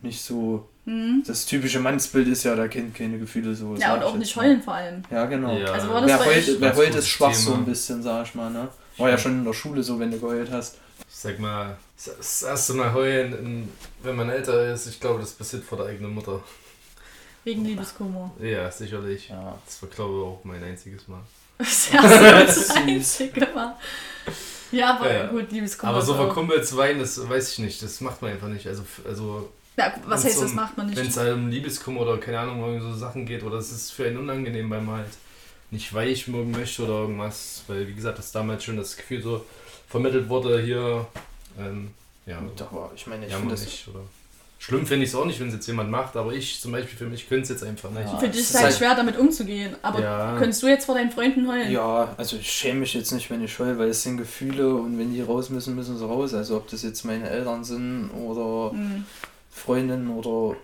nicht 0.00 0.22
so. 0.22 0.66
Mhm. 0.86 1.22
Das 1.26 1.44
typische 1.44 1.78
Mannsbild 1.78 2.26
ist 2.28 2.42
ja, 2.44 2.56
da 2.56 2.66
kennt 2.68 2.94
keine 2.94 3.18
Gefühle 3.18 3.54
so. 3.54 3.76
Ja, 3.76 3.94
und 3.94 4.02
auch 4.02 4.14
nicht 4.16 4.34
mal. 4.34 4.46
heulen 4.46 4.62
vor 4.62 4.74
allem. 4.74 5.02
Ja, 5.10 5.26
genau. 5.26 5.56
Ja, 5.56 5.72
Also 5.72 5.90
war 5.90 6.00
das 6.00 6.10
Wer 6.10 6.26
heult, 6.26 6.56
wer 6.60 6.76
heult 6.76 6.94
ist 6.94 7.08
schwach 7.08 7.34
so 7.34 7.50
Thema. 7.50 7.62
ein 7.62 7.66
bisschen, 7.66 8.02
sag 8.02 8.26
ich 8.26 8.34
mal, 8.34 8.50
ne? 8.50 8.68
War 8.96 9.10
ja 9.10 9.18
schon 9.18 9.32
in 9.32 9.44
der 9.44 9.52
Schule 9.52 9.82
so, 9.82 9.98
wenn 10.00 10.10
du 10.10 10.18
geheult 10.18 10.50
hast. 10.50 10.78
Ich 11.08 11.16
sag 11.16 11.38
mal, 11.38 11.76
das 12.04 12.42
erste 12.42 12.74
Mal 12.74 12.92
heulen, 12.92 13.32
in- 13.34 13.68
wenn 14.02 14.16
man 14.16 14.28
älter 14.30 14.72
ist, 14.72 14.86
ich 14.86 14.98
glaube, 15.00 15.20
das 15.20 15.32
passiert 15.32 15.62
vor 15.64 15.78
der 15.78 15.86
eigenen 15.88 16.12
Mutter. 16.14 16.40
Wegen 17.44 17.64
Liebeskummer. 17.64 18.32
Ja, 18.40 18.70
sicherlich. 18.70 19.28
Ja. 19.28 19.58
Das 19.66 19.82
war, 19.82 19.88
glaube 19.88 20.14
ich, 20.14 20.22
auch 20.24 20.40
mein 20.44 20.62
einziges 20.62 21.06
Mal. 21.08 21.20
Das 21.58 21.68
ist 21.68 21.92
ja 21.92 22.02
so 22.02 22.08
das 22.46 22.70
Einzige 22.70 23.40
war. 23.54 23.78
Ja, 24.70 24.96
aber 24.96 25.12
Ja, 25.12 25.18
ja. 25.24 25.26
gut, 25.26 25.50
Liebeskummer. 25.52 25.92
Aber 25.92 26.02
so 26.02 26.14
Kumpels 26.28 26.76
weinen, 26.76 27.00
das 27.00 27.28
weiß 27.28 27.52
ich 27.52 27.58
nicht. 27.58 27.82
Das 27.82 28.00
macht 28.00 28.22
man 28.22 28.32
einfach 28.32 28.48
nicht. 28.48 28.66
Also, 28.66 28.82
also 29.06 29.50
Ja, 29.76 29.92
was 30.06 30.24
heißt, 30.24 30.40
das 30.42 30.50
um- 30.50 30.56
macht 30.56 30.76
man 30.76 30.86
nicht? 30.86 30.96
wenn 30.98 31.06
es 31.08 31.16
halt 31.16 31.34
um 31.34 31.48
Liebeskummer 31.50 32.00
oder 32.02 32.18
keine 32.18 32.38
Ahnung, 32.40 32.60
irgendwie 32.64 32.90
so 32.92 32.94
Sachen 32.96 33.26
geht 33.26 33.42
oder 33.42 33.58
es 33.58 33.70
ist 33.70 33.90
für 33.92 34.06
einen 34.06 34.18
unangenehm, 34.18 34.70
weil 34.70 34.80
man 34.80 34.98
halt 34.98 35.10
nicht 35.70 35.92
weich 35.94 36.26
mögen 36.28 36.52
möchte 36.52 36.84
oder 36.84 37.00
irgendwas. 37.00 37.62
Weil, 37.66 37.86
wie 37.88 37.94
gesagt, 37.94 38.18
das 38.18 38.32
damals 38.32 38.64
schon 38.64 38.76
das 38.76 38.96
Gefühl 38.96 39.22
so 39.22 39.44
vermittelt 39.92 40.28
wurde, 40.28 40.60
hier 40.60 41.06
Ähm, 41.58 41.90
ja, 42.26 42.38
Aber 42.60 42.90
ich 42.96 43.06
meine, 43.06 43.26
ich 43.26 43.34
finde 43.34 43.50
das. 43.50 43.64
nicht. 43.64 43.86
Oder 43.88 44.00
Schlimm 44.58 44.86
finde 44.86 45.04
ich 45.04 45.10
es 45.10 45.14
auch 45.16 45.24
nicht, 45.26 45.38
wenn 45.40 45.48
es 45.48 45.54
jetzt 45.54 45.66
jemand 45.66 45.90
macht, 45.90 46.16
aber 46.16 46.32
ich 46.32 46.60
zum 46.60 46.70
Beispiel 46.72 46.96
für 46.96 47.06
mich 47.06 47.28
könnte 47.28 47.42
es 47.42 47.48
jetzt 47.50 47.64
einfach 47.64 47.90
nicht. 47.90 48.04
Ja. 48.10 48.16
Für 48.16 48.28
dich 48.28 48.40
es 48.40 48.44
ist 48.44 48.50
ist 48.50 48.54
halt 48.56 48.64
halt- 48.66 48.76
schwer, 48.76 48.94
damit 48.94 49.18
umzugehen. 49.18 49.74
Aber 49.82 50.00
Ja. 50.00 50.36
könntest 50.38 50.62
du 50.62 50.68
jetzt 50.68 50.86
vor 50.86 50.94
deinen 50.94 51.10
Freunden 51.10 51.46
heulen? 51.48 51.70
Ja, 51.70 52.14
also 52.16 52.36
ich 52.36 52.50
schäme 52.50 52.80
mich 52.80 52.94
jetzt 52.94 53.10
nicht, 53.12 53.28
wenn 53.28 53.42
ich 53.44 53.58
heul, 53.58 53.76
weil 53.78 53.88
es 53.90 54.02
sind 54.02 54.16
Gefühle 54.18 54.74
und 54.74 54.98
wenn 54.98 55.12
die 55.12 55.20
raus 55.20 55.50
müssen, 55.50 55.74
müssen 55.74 55.98
sie 55.98 56.06
raus. 56.06 56.32
Also 56.32 56.56
ob 56.56 56.68
das 56.70 56.82
jetzt 56.84 57.04
meine 57.04 57.28
Eltern 57.28 57.64
sind 57.64 58.10
oder 58.12 58.72
Mhm. 58.72 59.04
Freundinnen 59.50 60.08
oder 60.10 60.56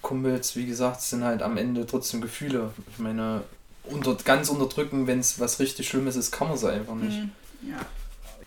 Kumpels, 0.00 0.56
wie 0.56 0.66
gesagt, 0.66 1.00
es 1.00 1.10
sind 1.10 1.24
halt 1.24 1.42
am 1.42 1.56
Ende 1.58 1.84
trotzdem 1.86 2.20
Gefühle. 2.22 2.70
Ich 2.92 2.98
meine, 3.00 3.42
unter, 3.84 4.14
ganz 4.24 4.48
unterdrücken, 4.48 5.06
wenn 5.06 5.18
es 5.18 5.38
was 5.40 5.58
richtig 5.60 5.88
Schlimmes 5.88 6.16
ist, 6.16 6.30
kann 6.30 6.48
man 6.48 6.56
es 6.56 6.64
einfach 6.64 6.94
nicht. 6.94 7.18
Mhm. 7.18 7.30
Ja. 7.70 7.76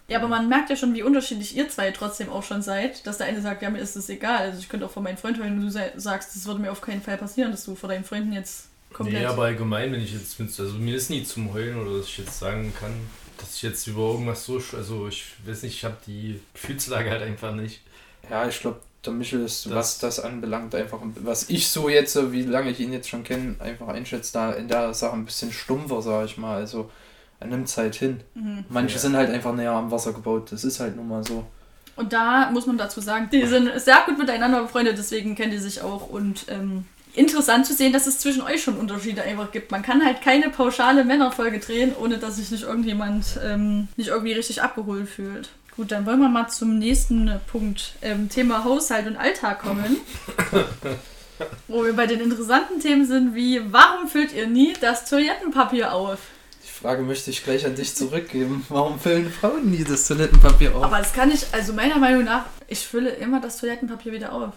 Ja, 0.08 0.20
aber 0.20 0.28
man 0.28 0.48
merkt 0.48 0.70
ja 0.70 0.76
schon, 0.76 0.94
wie 0.94 1.02
unterschiedlich 1.02 1.56
ihr 1.56 1.68
zwei 1.70 1.90
trotzdem 1.92 2.30
auch 2.30 2.44
schon 2.44 2.62
seid, 2.62 3.06
dass 3.08 3.18
der 3.18 3.28
eine 3.28 3.42
sagt, 3.42 3.64
ja, 3.64 3.70
mir 3.72 3.80
ist 3.80 3.96
das 3.96 4.08
egal. 4.10 4.38
Also 4.50 4.60
ich 4.60 4.70
könnte 4.70 4.86
auch 4.86 4.92
vor 4.92 5.02
meinen 5.02 5.18
Freunden 5.18 5.42
heulen, 5.42 5.58
wenn 5.58 5.66
du 5.66 6.00
sagst, 6.00 6.36
das 6.36 6.46
würde 6.46 6.62
mir 6.62 6.72
auf 6.72 6.82
keinen 6.82 7.02
Fall 7.02 7.18
passieren, 7.18 7.50
dass 7.52 7.66
du 7.66 7.74
vor 7.76 7.90
deinen 7.90 8.04
Freunden 8.04 8.32
jetzt 8.32 8.68
komplett... 8.94 9.22
Nee, 9.22 9.26
aber 9.26 9.46
allgemein, 9.46 9.92
wenn 9.92 10.02
ich 10.02 10.14
jetzt, 10.14 10.40
also 10.60 10.74
mir 10.76 10.96
ist 10.96 11.10
nie 11.10 11.24
zum 11.24 11.52
Heulen 11.54 11.80
oder 11.82 11.98
dass 11.98 12.06
ich 12.08 12.20
jetzt 12.20 12.38
sagen 12.38 12.72
kann, 12.80 12.92
dass 13.40 13.56
ich 13.56 13.64
jetzt 13.64 13.88
über 13.88 14.02
irgendwas 14.12 14.46
so, 14.46 14.58
sch- 14.58 14.76
also 14.78 15.08
ich 15.08 15.26
weiß 15.46 15.64
nicht, 15.64 15.74
ich 15.76 15.84
habe 15.84 15.98
die 16.06 16.40
Gefühlslage 16.54 17.10
halt 17.10 17.24
einfach 17.24 17.54
nicht. 17.56 17.82
Ja, 18.30 18.48
ich 18.48 18.60
glaube, 18.62 18.80
der 19.04 19.14
Michel 19.14 19.44
ist, 19.44 19.66
Das- 19.66 19.74
was 19.74 19.98
das 20.00 20.20
anbelangt, 20.20 20.76
einfach, 20.76 21.00
was 21.24 21.50
ich 21.50 21.68
so 21.68 21.90
jetzt, 21.90 22.14
so 22.14 22.32
wie 22.32 22.44
lange 22.44 22.70
ich 22.70 22.80
ihn 22.80 22.94
jetzt 22.94 23.10
schon 23.10 23.24
kenne, 23.24 23.56
einfach 23.60 23.88
einschätze, 23.88 24.34
da 24.34 24.52
in 24.54 24.68
der 24.68 24.94
Sache 24.94 25.14
ein 25.14 25.26
bisschen 25.26 25.52
stumpfer, 25.52 26.02
sage 26.04 26.26
ich 26.28 26.38
mal. 26.38 26.58
Also 26.58 26.92
er 27.39 27.48
nimmt 27.48 27.68
es 27.68 27.77
halt 27.77 27.96
hin. 27.96 28.22
Mhm. 28.34 28.65
Manche 28.70 28.96
Ja. 28.96 29.01
sind 29.01 29.15
halt 29.15 29.30
einfach 29.30 29.54
näher 29.54 29.72
am 29.72 29.92
Wasser 29.92 30.13
gebaut. 30.13 30.51
Das 30.51 30.63
ist 30.63 30.80
halt 30.80 30.96
nun 30.96 31.08
mal 31.08 31.24
so. 31.24 31.46
Und 31.96 32.12
da 32.12 32.50
muss 32.51 32.65
man 32.65 32.77
dazu 32.77 33.00
sagen, 33.01 33.30
die 33.32 33.46
sind 33.46 33.72
sehr 33.80 34.00
gut 34.06 34.18
miteinander 34.18 34.62
befreundet, 34.63 34.98
deswegen 34.98 35.36
kennen 35.36 35.51
die 35.51 35.58
sich 35.60 35.82
auch. 35.82 36.10
Und 36.10 36.46
ähm, 36.50 36.84
interessant 37.13 37.65
zu 37.65 37.74
sehen, 37.74 37.94
dass 37.94 38.06
es 38.08 38.20
zwischen 38.20 38.42
euch 38.42 38.62
schon 38.62 38.75
Unterschiede 38.77 39.22
einfach 39.22 39.51
gibt. 39.51 39.72
Man 39.72 39.82
kann 39.82 40.04
halt 40.04 40.22
keine 40.22 40.50
pauschale 40.50 41.06
Männerfolge 41.06 41.60
drehen, 41.60 41.94
ohne 41.98 42.18
dass 42.18 42.36
sich 42.36 42.51
nicht 42.51 42.63
irgendjemand 42.63 43.39
ähm, 43.44 43.88
nicht 43.96 44.10
irgendwie 44.10 44.34
richtig 44.34 44.62
abgeholt 44.62 45.08
fühlt. 45.08 45.50
Gut, 45.77 45.92
dann 45.92 46.06
wollen 46.06 46.20
wir 46.20 46.30
mal 46.30 46.48
zum 46.50 46.77
nächsten 46.80 47.32
Punkt, 47.48 47.94
ähm, 48.01 48.30
Thema 48.30 48.63
Haushalt 48.65 49.08
und 49.08 49.15
Alltag 49.18 49.60
kommen. 49.62 49.98
Wo 51.68 51.84
wir 51.84 51.94
bei 51.94 52.08
den 52.08 52.22
interessanten 52.22 52.80
Themen 52.80 53.06
sind, 53.06 53.36
wie 53.36 53.62
warum 53.72 54.08
füllt 54.08 54.34
ihr 54.34 54.48
nie 54.48 54.74
das 54.80 55.10
Toilettenpapier 55.10 55.94
auf? 55.94 56.20
Frage 56.86 57.01
möchte 57.01 57.32
ich 57.32 57.44
gleich 57.44 57.65
an 57.65 57.74
dich 57.74 57.96
zurückgeben. 57.96 58.63
Warum 58.70 59.00
füllen 59.00 59.32
Frauen 59.32 59.72
nie 59.72 59.84
das 59.84 60.08
Toilettenpapier 60.08 60.75
auf? 60.75 60.84
Aber 60.84 61.00
das 61.00 61.13
kann 61.13 61.32
ich, 61.32 61.51
also 61.51 61.74
meiner 61.74 61.98
Meinung 61.98 62.25
nach, 62.25 62.46
ich 62.68 62.86
fülle 62.86 63.10
immer 63.10 63.42
das 63.42 63.58
Toilettenpapier 63.58 64.12
wieder 64.12 64.32
auf. 64.32 64.54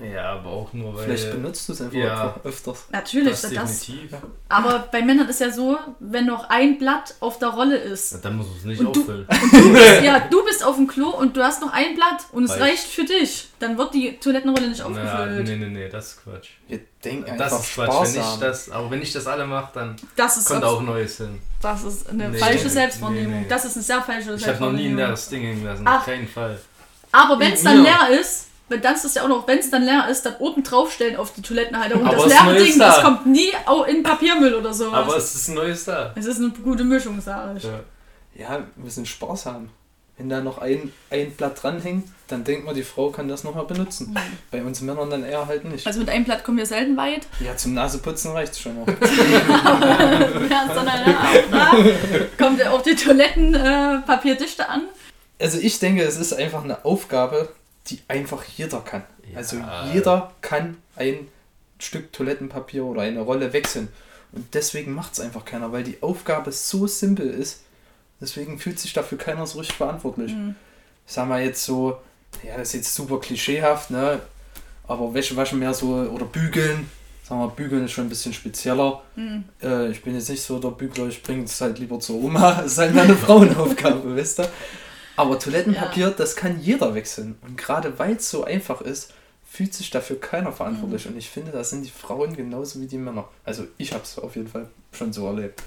Ja, 0.00 0.32
aber 0.32 0.50
auch 0.50 0.72
nur 0.72 0.94
weil. 0.96 1.04
Vielleicht 1.04 1.32
benutzt 1.32 1.68
du 1.68 1.72
es 1.72 1.80
einfach 1.82 1.94
ja. 1.96 2.34
öfters. 2.44 2.84
Natürlich, 2.90 3.40
das 3.40 3.52
das, 3.52 3.80
definitiv. 3.86 4.16
aber 4.48 4.88
bei 4.90 5.02
Männern 5.02 5.28
ist 5.28 5.40
ja 5.40 5.50
so, 5.50 5.78
wenn 6.00 6.26
noch 6.26 6.48
ein 6.48 6.78
Blatt 6.78 7.14
auf 7.20 7.38
der 7.38 7.48
Rolle 7.48 7.76
ist. 7.76 8.12
Ja, 8.12 8.18
dann 8.22 8.36
muss 8.38 8.46
es 8.58 8.64
nicht 8.64 8.80
Und 8.80 8.94
du- 8.96 9.00
auffüllen. 9.02 9.26
Du 9.52 9.72
bist, 9.72 10.02
ja, 10.02 10.20
du 10.20 10.44
bist 10.44 10.64
auf 10.64 10.76
dem 10.76 10.86
Klo 10.86 11.10
und 11.10 11.36
du 11.36 11.42
hast 11.42 11.60
noch 11.60 11.72
ein 11.72 11.94
Blatt 11.94 12.24
und 12.32 12.44
es 12.44 12.52
Reicht. 12.52 12.62
reicht 12.62 12.84
für 12.86 13.04
dich. 13.04 13.48
Dann 13.58 13.76
wird 13.78 13.94
die 13.94 14.16
Toilettenrolle 14.18 14.68
nicht 14.68 14.78
Ja, 14.80 14.86
aufgefüllt. 14.86 15.46
nee, 15.48 15.56
nee, 15.56 15.66
nee, 15.66 15.88
das 15.88 16.06
ist 16.14 16.24
Quatsch. 16.24 16.48
Wir 16.68 16.80
denken 17.04 17.30
einfach 17.30 17.50
Das 17.50 17.60
ist 17.66 17.74
Quatsch. 17.74 17.88
Wenn 17.90 18.04
ich 18.06 18.10
sparsam. 18.16 18.40
das, 18.40 18.70
aber 18.70 18.90
wenn 18.90 19.02
ich 19.02 19.12
das 19.12 19.26
alle 19.26 19.46
mache, 19.46 19.70
dann 19.74 19.96
Das 20.16 20.36
ist, 20.36 20.46
kommt 20.48 20.64
auch 20.64 20.80
Neues 20.82 21.18
hin. 21.18 21.38
das 21.60 21.84
ist 21.84 22.08
eine 22.08 22.30
Nee, 22.30 22.38
falsche 22.38 22.64
nee, 22.64 22.68
Selbstwahrnehmung. 22.70 23.32
nee, 23.32 23.40
nee. 23.40 23.46
Das 23.48 23.64
ist 23.64 23.76
eine 23.76 23.82
sehr 23.84 24.02
falsche 24.02 24.34
Ich 24.34 24.48
habe 24.48 24.58
noch 24.58 24.72
nie 24.72 24.86
in 24.86 24.96
Selbstwahrnehmung. 24.96 25.10
das 25.10 25.28
Ding 25.28 25.42
hängen 25.42 25.64
lassen. 25.64 25.86
Auf 25.86 26.04
keinen 26.06 26.26
Fall. 26.28 26.58
Aber 27.12 27.38
wenn 27.38 27.52
es 27.52 27.62
dann 27.62 27.84
Ja. 27.84 28.06
leer 28.08 28.20
ist, 28.20 28.46
wenn 28.68 28.80
das 28.80 29.04
ist 29.04 29.16
ja 29.16 29.24
auch 29.24 29.28
noch, 29.28 29.46
wenn 29.46 29.58
es 29.58 29.70
dann 29.70 29.82
leer 29.82 30.08
ist, 30.08 30.24
dann 30.24 30.36
oben 30.38 30.62
draufstellen 30.62 31.16
auf 31.16 31.32
die 31.34 31.42
Toilettenhalterung. 31.42 32.06
Aber 32.06 32.16
das 32.16 32.24
das 32.24 32.44
leere 32.44 32.64
Ding, 32.64 32.78
das 32.78 32.96
da. 32.96 33.02
kommt 33.02 33.26
nie 33.26 33.52
in 33.88 34.02
Papiermüll 34.02 34.54
oder 34.54 34.72
sowas. 34.72 34.94
Aber 34.94 35.16
es 35.16 35.34
ist 35.34 35.48
ein 35.48 35.54
Neues 35.54 35.84
da. 35.84 36.12
es 36.16 36.26
ist 36.26 36.38
eine 36.38 36.50
gute 36.50 36.84
Mischung, 36.84 37.20
sage 37.20 37.58
ich. 37.58 37.64
Ja. 37.64 37.80
Ja, 38.34 38.66
wir 38.76 38.90
sind 38.90 39.06
sparsam. 39.06 39.68
Wenn 40.18 40.28
da 40.28 40.40
noch 40.40 40.58
ein, 40.58 40.92
ein 41.10 41.32
Blatt 41.32 41.62
dranhängt, 41.62 42.06
dann 42.28 42.44
denkt 42.44 42.66
man, 42.66 42.74
die 42.74 42.82
Frau 42.82 43.10
kann 43.10 43.28
das 43.28 43.44
nochmal 43.44 43.64
benutzen. 43.64 44.16
Bei 44.50 44.62
uns 44.62 44.80
Männern 44.82 45.10
dann 45.10 45.24
eher 45.24 45.46
halt 45.46 45.64
nicht. 45.64 45.86
Also 45.86 46.00
mit 46.00 46.10
einem 46.10 46.24
Blatt 46.24 46.44
kommen 46.44 46.58
wir 46.58 46.66
selten 46.66 46.96
weit. 46.96 47.26
Ja, 47.40 47.56
zum 47.56 47.74
Naseputzen 47.74 48.32
reicht 48.32 48.52
es 48.52 48.60
schon 48.60 48.78
noch. 48.78 48.86
Ja, 50.50 50.70
sondern 50.74 52.28
kommt 52.38 52.58
ja 52.58 52.70
auch 52.70 52.82
die 52.82 52.94
Toilettenpapierdichte 52.94 54.68
an. 54.68 54.82
Also 55.40 55.58
ich 55.58 55.78
denke, 55.78 56.02
es 56.02 56.16
ist 56.18 56.34
einfach 56.34 56.62
eine 56.62 56.84
Aufgabe, 56.84 57.48
die 57.88 58.00
einfach 58.08 58.44
jeder 58.44 58.80
kann. 58.80 59.04
Ja. 59.30 59.38
Also 59.38 59.56
jeder 59.92 60.32
kann 60.40 60.76
ein 60.96 61.28
Stück 61.78 62.12
Toilettenpapier 62.12 62.84
oder 62.84 63.02
eine 63.02 63.20
Rolle 63.20 63.52
wechseln. 63.52 63.88
Und 64.32 64.54
deswegen 64.54 64.94
macht 64.94 65.14
es 65.14 65.20
einfach 65.20 65.44
keiner, 65.44 65.72
weil 65.72 65.84
die 65.84 65.98
Aufgabe 66.00 66.52
so 66.52 66.86
simpel 66.86 67.28
ist. 67.28 67.60
Deswegen 68.20 68.58
fühlt 68.58 68.78
sich 68.78 68.92
dafür 68.92 69.18
keiner 69.18 69.46
so 69.46 69.58
richtig 69.58 69.76
verantwortlich. 69.76 70.32
Mhm. 70.32 70.54
Ich 71.06 71.12
sag 71.12 71.28
mal 71.28 71.42
jetzt 71.42 71.64
so, 71.64 71.98
ja, 72.42 72.56
das 72.56 72.68
ist 72.68 72.74
jetzt 72.74 72.94
super 72.94 73.20
klischeehaft, 73.20 73.90
ne? 73.90 74.20
Aber 74.86 75.12
Wäsche 75.12 75.36
waschen 75.36 75.58
mehr 75.58 75.74
so 75.74 75.88
oder 75.88 76.24
bügeln. 76.24 76.88
Sagen 77.24 77.40
wir, 77.40 77.48
bügeln 77.48 77.84
ist 77.84 77.92
schon 77.92 78.06
ein 78.06 78.08
bisschen 78.08 78.32
spezieller. 78.32 79.02
Mhm. 79.16 79.44
Äh, 79.62 79.90
ich 79.90 80.02
bin 80.02 80.14
jetzt 80.14 80.28
nicht 80.28 80.42
so 80.42 80.58
der 80.58 80.70
Bügler, 80.70 81.08
ich 81.08 81.22
bringe 81.22 81.44
es 81.44 81.60
halt 81.60 81.78
lieber 81.78 81.98
zur 82.00 82.16
Oma. 82.16 82.54
Das 82.62 82.72
ist 82.72 82.78
halt 82.78 82.94
meine 82.94 83.16
Frauenaufgabe, 83.16 84.16
wisst 84.16 84.40
ihr? 84.40 84.48
Aber 85.22 85.38
Toilettenpapier, 85.38 86.10
das 86.10 86.34
kann 86.34 86.60
jeder 86.60 86.96
wechseln. 86.96 87.38
Und 87.42 87.56
gerade 87.56 87.96
weil 88.00 88.16
es 88.16 88.28
so 88.28 88.42
einfach 88.42 88.80
ist, 88.80 89.12
fühlt 89.48 89.72
sich 89.72 89.88
dafür 89.88 90.18
keiner 90.18 90.50
verantwortlich. 90.50 91.06
Und 91.06 91.16
ich 91.16 91.30
finde, 91.30 91.52
das 91.52 91.70
sind 91.70 91.84
die 91.84 91.90
Frauen 91.90 92.34
genauso 92.34 92.80
wie 92.80 92.86
die 92.86 92.98
Männer. 92.98 93.28
Also 93.44 93.68
ich 93.78 93.92
habe 93.92 94.02
es 94.02 94.18
auf 94.18 94.34
jeden 94.34 94.48
Fall 94.48 94.68
schon 94.90 95.12
so 95.12 95.28
erlebt. 95.28 95.62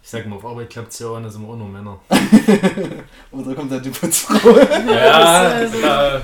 Ich 0.00 0.10
sag 0.10 0.26
mal, 0.26 0.36
auf 0.36 0.44
Arbeit 0.44 0.70
klappt 0.70 0.92
es 0.92 1.00
ja 1.00 1.08
auch, 1.08 1.20
da 1.20 1.28
sind 1.28 1.42
wir 1.42 1.48
auch 1.48 1.56
nur 1.56 1.68
Männer. 1.68 1.98
Oder 3.32 3.54
kommt 3.56 3.72
dann 3.72 3.82
die 3.82 3.90
Putzfrau? 3.90 4.60
Ja, 4.60 5.66
klar. 5.66 6.22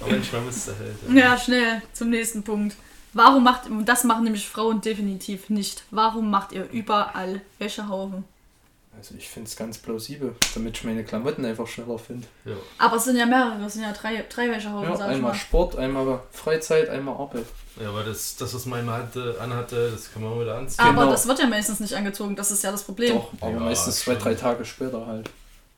Aber 0.00 0.10
manchmal 0.10 0.42
muss 0.42 0.56
es 0.56 0.66
halt. 0.68 1.16
Ja, 1.16 1.36
schnell 1.36 1.82
zum 1.92 2.10
nächsten 2.10 2.44
Punkt. 2.44 2.76
Warum 3.14 3.42
macht, 3.42 3.68
und 3.68 3.84
das 3.86 4.04
machen 4.04 4.22
nämlich 4.22 4.48
Frauen 4.48 4.80
definitiv 4.80 5.50
nicht, 5.50 5.82
warum 5.90 6.30
macht 6.30 6.52
ihr 6.52 6.70
überall 6.70 7.40
Wäschehaufen? 7.58 8.24
Also 8.96 9.14
ich 9.16 9.28
finde 9.28 9.48
es 9.48 9.56
ganz 9.56 9.78
plausibel, 9.78 10.36
damit 10.54 10.76
ich 10.76 10.84
meine 10.84 11.02
Klamotten 11.02 11.44
einfach 11.44 11.66
schneller 11.66 11.98
finde. 11.98 12.26
Ja. 12.44 12.54
Aber 12.78 12.96
es 12.96 13.04
sind 13.04 13.16
ja 13.16 13.26
mehrere, 13.26 13.64
es 13.64 13.72
sind 13.72 13.82
ja 13.82 13.92
drei, 13.92 14.24
drei 14.28 14.48
Wäschehaufen, 14.50 14.90
Ja, 14.90 14.96
sag 14.96 15.08
ich 15.08 15.14
einmal 15.16 15.32
mal. 15.32 15.38
Sport, 15.38 15.76
einmal 15.76 16.20
Freizeit, 16.30 16.88
einmal 16.88 17.14
Arbeit. 17.16 17.46
ja, 17.80 17.88
aber 17.88 18.04
das, 18.04 18.36
das, 18.36 18.54
was 18.54 18.66
meine 18.66 18.92
hatte, 18.92 19.36
anhatte, 19.40 19.90
das 19.90 20.12
kann 20.12 20.22
man 20.22 20.38
wieder 20.40 20.56
anziehen. 20.56 20.84
Aber 20.84 21.00
Genau. 21.00 21.10
das 21.10 21.26
wird 21.26 21.38
ja 21.40 21.46
meistens 21.46 21.80
nicht 21.80 21.94
angezogen, 21.94 22.36
das 22.36 22.50
ist 22.50 22.62
ja 22.62 22.70
das 22.70 22.84
Problem. 22.84 23.14
Doch, 23.16 23.32
aber 23.40 23.50
Ja, 23.52 23.58
meistens 23.60 24.00
zwei, 24.00 24.14
drei 24.14 24.34
Tage 24.34 24.64
später 24.64 25.06
halt. 25.06 25.30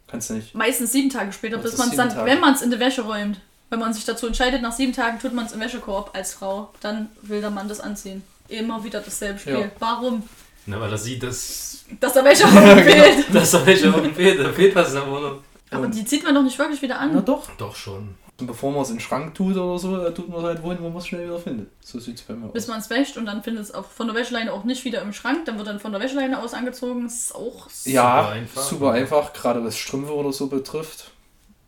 Kannst 0.08 0.30
du 0.30 0.34
nicht. 0.34 0.54
Meistens 0.54 0.92
sieben 0.92 1.08
Tage 1.08 1.32
später, 1.32 1.56
bis 1.58 1.78
man 1.78 1.88
es 1.90 1.96
dann, 1.96 2.10
Tage. 2.10 2.30
wenn 2.30 2.40
man 2.40 2.54
es 2.54 2.62
in 2.62 2.70
die 2.70 2.78
Wäsche 2.80 3.02
räumt. 3.02 3.40
Wenn 3.70 3.78
man 3.78 3.94
sich 3.94 4.04
dazu 4.04 4.26
entscheidet, 4.26 4.60
nach 4.60 4.72
sieben 4.72 4.92
Tagen 4.92 5.18
tut 5.18 5.32
man 5.32 5.46
es 5.46 5.52
im 5.52 5.60
Wäschekorb 5.60 6.10
als 6.14 6.34
Frau, 6.34 6.72
dann 6.80 7.08
will 7.22 7.40
der 7.40 7.50
Mann 7.50 7.68
das 7.68 7.80
anziehen. 7.80 8.22
Immer 8.48 8.84
wieder 8.84 9.00
dasselbe 9.00 9.38
Spiel. 9.38 9.58
Ja. 9.60 9.70
Warum? 9.78 10.22
Na, 10.66 10.80
weil 10.80 10.90
er 10.90 10.98
sieht, 10.98 11.22
dass, 11.22 11.84
Dass 12.00 12.12
der 12.14 12.24
Wäschekorb 12.24 12.78
fehlt. 12.80 13.34
dass 13.34 13.52
er 13.54 13.66
welche 13.66 13.94
oben 13.94 14.14
fehlt. 14.14 14.40
Da 14.40 14.52
fehlt 14.52 14.74
was 14.74 14.88
in 14.88 14.94
der 14.94 15.06
Wohnung. 15.10 15.38
Aber 15.70 15.86
die 15.88 16.04
zieht 16.04 16.22
man 16.24 16.34
doch 16.34 16.42
nicht 16.42 16.58
wirklich 16.58 16.80
wieder 16.82 16.94
Na 16.94 17.18
an. 17.18 17.24
doch. 17.24 17.48
Doch 17.58 17.74
schon. 17.74 18.14
Und 18.40 18.46
bevor 18.48 18.72
man 18.72 18.82
es 18.82 18.88
in 18.90 18.96
den 18.96 19.00
Schrank 19.00 19.34
tut 19.34 19.56
oder 19.56 19.78
so, 19.78 19.96
da 19.96 20.10
tut 20.10 20.28
man 20.28 20.38
es 20.40 20.44
halt 20.44 20.62
wohin, 20.62 20.78
wo 20.80 20.88
man 20.88 20.98
es 20.98 21.06
schnell 21.06 21.24
wieder 21.26 21.38
findet. 21.38 21.68
So 21.80 22.00
sieht 22.00 22.16
es 22.16 22.22
bei 22.22 22.34
mir 22.34 22.48
Bis 22.48 22.64
aus. 22.64 22.68
man 22.68 22.78
es 22.80 22.90
wäscht 22.90 23.16
und 23.16 23.26
dann 23.26 23.42
findet 23.44 23.62
es 23.64 23.72
auch 23.74 23.84
von 23.88 24.08
der 24.08 24.16
Wäscheleine 24.16 24.52
auch 24.52 24.64
nicht 24.64 24.84
wieder 24.84 25.02
im 25.02 25.12
Schrank. 25.12 25.44
Dann 25.44 25.56
wird 25.56 25.68
dann 25.68 25.78
von 25.78 25.92
der 25.92 26.00
Wäscheleine 26.00 26.42
aus 26.42 26.52
angezogen. 26.54 27.04
Das 27.04 27.14
ist 27.14 27.34
auch 27.34 27.68
Ja, 27.84 28.22
Super 28.22 28.32
einfach. 28.32 28.62
super 28.62 28.90
einfach, 28.92 29.32
gerade 29.34 29.64
was 29.64 29.76
Strümpfe 29.78 30.12
oder 30.14 30.32
so 30.32 30.48
betrifft. 30.48 31.10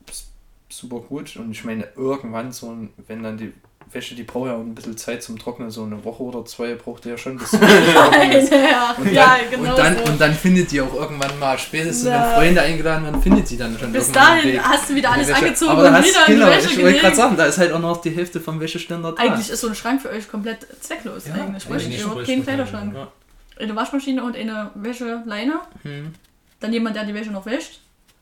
Ist 0.09 0.27
Super 0.71 0.99
gut. 1.01 1.37
Und 1.37 1.53
ich 1.53 1.65
meine, 1.65 1.87
irgendwann 1.97 2.51
so, 2.51 2.71
ein- 2.71 2.93
wenn 3.07 3.23
dann 3.23 3.37
die 3.39 3.53
Wäsche, 3.97 4.15
die 4.15 4.23
braucht 4.23 4.49
ja 4.49 4.55
auch 4.55 4.61
ein 4.61 4.75
bisschen 4.75 4.97
Zeit 4.97 5.23
zum 5.23 5.39
Trocknen, 5.39 5.71
so 5.71 5.83
eine 5.85 6.05
Woche 6.05 6.23
oder 6.23 6.45
zwei 6.45 6.75
braucht 6.75 7.05
die 7.05 7.09
ja 7.09 7.19
schon. 7.19 7.39
Bis 7.39 7.53
ja, 7.53 8.95
Und 8.97 9.11
ja, 9.13 9.37
dann, 9.41 9.51
genau 9.51 9.71
und, 9.71 9.79
dann, 9.79 9.97
so. 9.97 10.05
und 10.13 10.21
dann 10.21 10.35
findet 10.35 10.71
die 10.71 10.81
auch 10.81 10.95
irgendwann 10.95 11.39
mal, 11.39 11.59
spätestens 11.59 12.09
Ja. 12.09 12.29
wenn 12.29 12.35
Freunde 12.37 12.63
eingeladen 12.63 13.05
werden, 13.05 13.23
findet 13.23 13.49
sie 13.49 13.57
dann 13.57 13.79
schon 13.79 13.93
Bis 13.93 14.13
dahin 14.13 14.53
Weg. 14.53 14.63
hast 14.63 14.91
du 14.91 14.95
wieder 14.95 15.11
alles 15.11 15.31
angezogen 15.31 15.71
Aber 15.73 15.89
und 15.89 15.93
hast, 15.95 16.09
wieder 16.09 16.29
in 16.29 16.35
genau, 16.35 16.47
die 16.47 16.57
Wäsche 16.57 16.71
ich 16.71 16.83
wollte 16.85 17.01
gerade 17.01 17.17
sagen, 17.17 17.37
da 17.37 17.47
ist 17.47 17.59
halt 17.59 17.73
auch 17.73 17.81
noch 17.81 18.01
die 18.01 18.11
Hälfte 18.11 18.41
vom 18.41 18.61
Wäscheständer 18.61 19.13
da. 19.13 19.23
Eigentlich 19.23 19.51
ist 19.51 19.61
so 19.61 19.69
ein 19.69 19.75
Schrank 19.75 20.03
für 20.03 20.11
euch 20.11 20.29
komplett 20.31 20.67
zwecklos 20.81 21.27
Ja, 21.27 21.35
eigentlich. 21.35 21.65
Ihr 21.69 22.01
überhaupt 22.01 22.15
bräuchte 22.15 22.33
keinen 22.33 22.39
man 22.39 22.47
keinen, 22.47 22.67
Kleiderschrank. 22.67 22.95
ja. 22.95 23.13
Eine 23.59 23.75
Waschmaschine 23.75 24.23
und 24.23 24.37
eine 24.37 24.71
Wäscheleine. 24.75 25.61
Hm. 25.83 26.15
Dann 26.61 26.73
jemand, 26.73 26.97
der 26.97 27.05
die 27.05 27.15
Wäsche 27.15 27.31
noch 27.31 27.47
wäscht. 27.47 27.81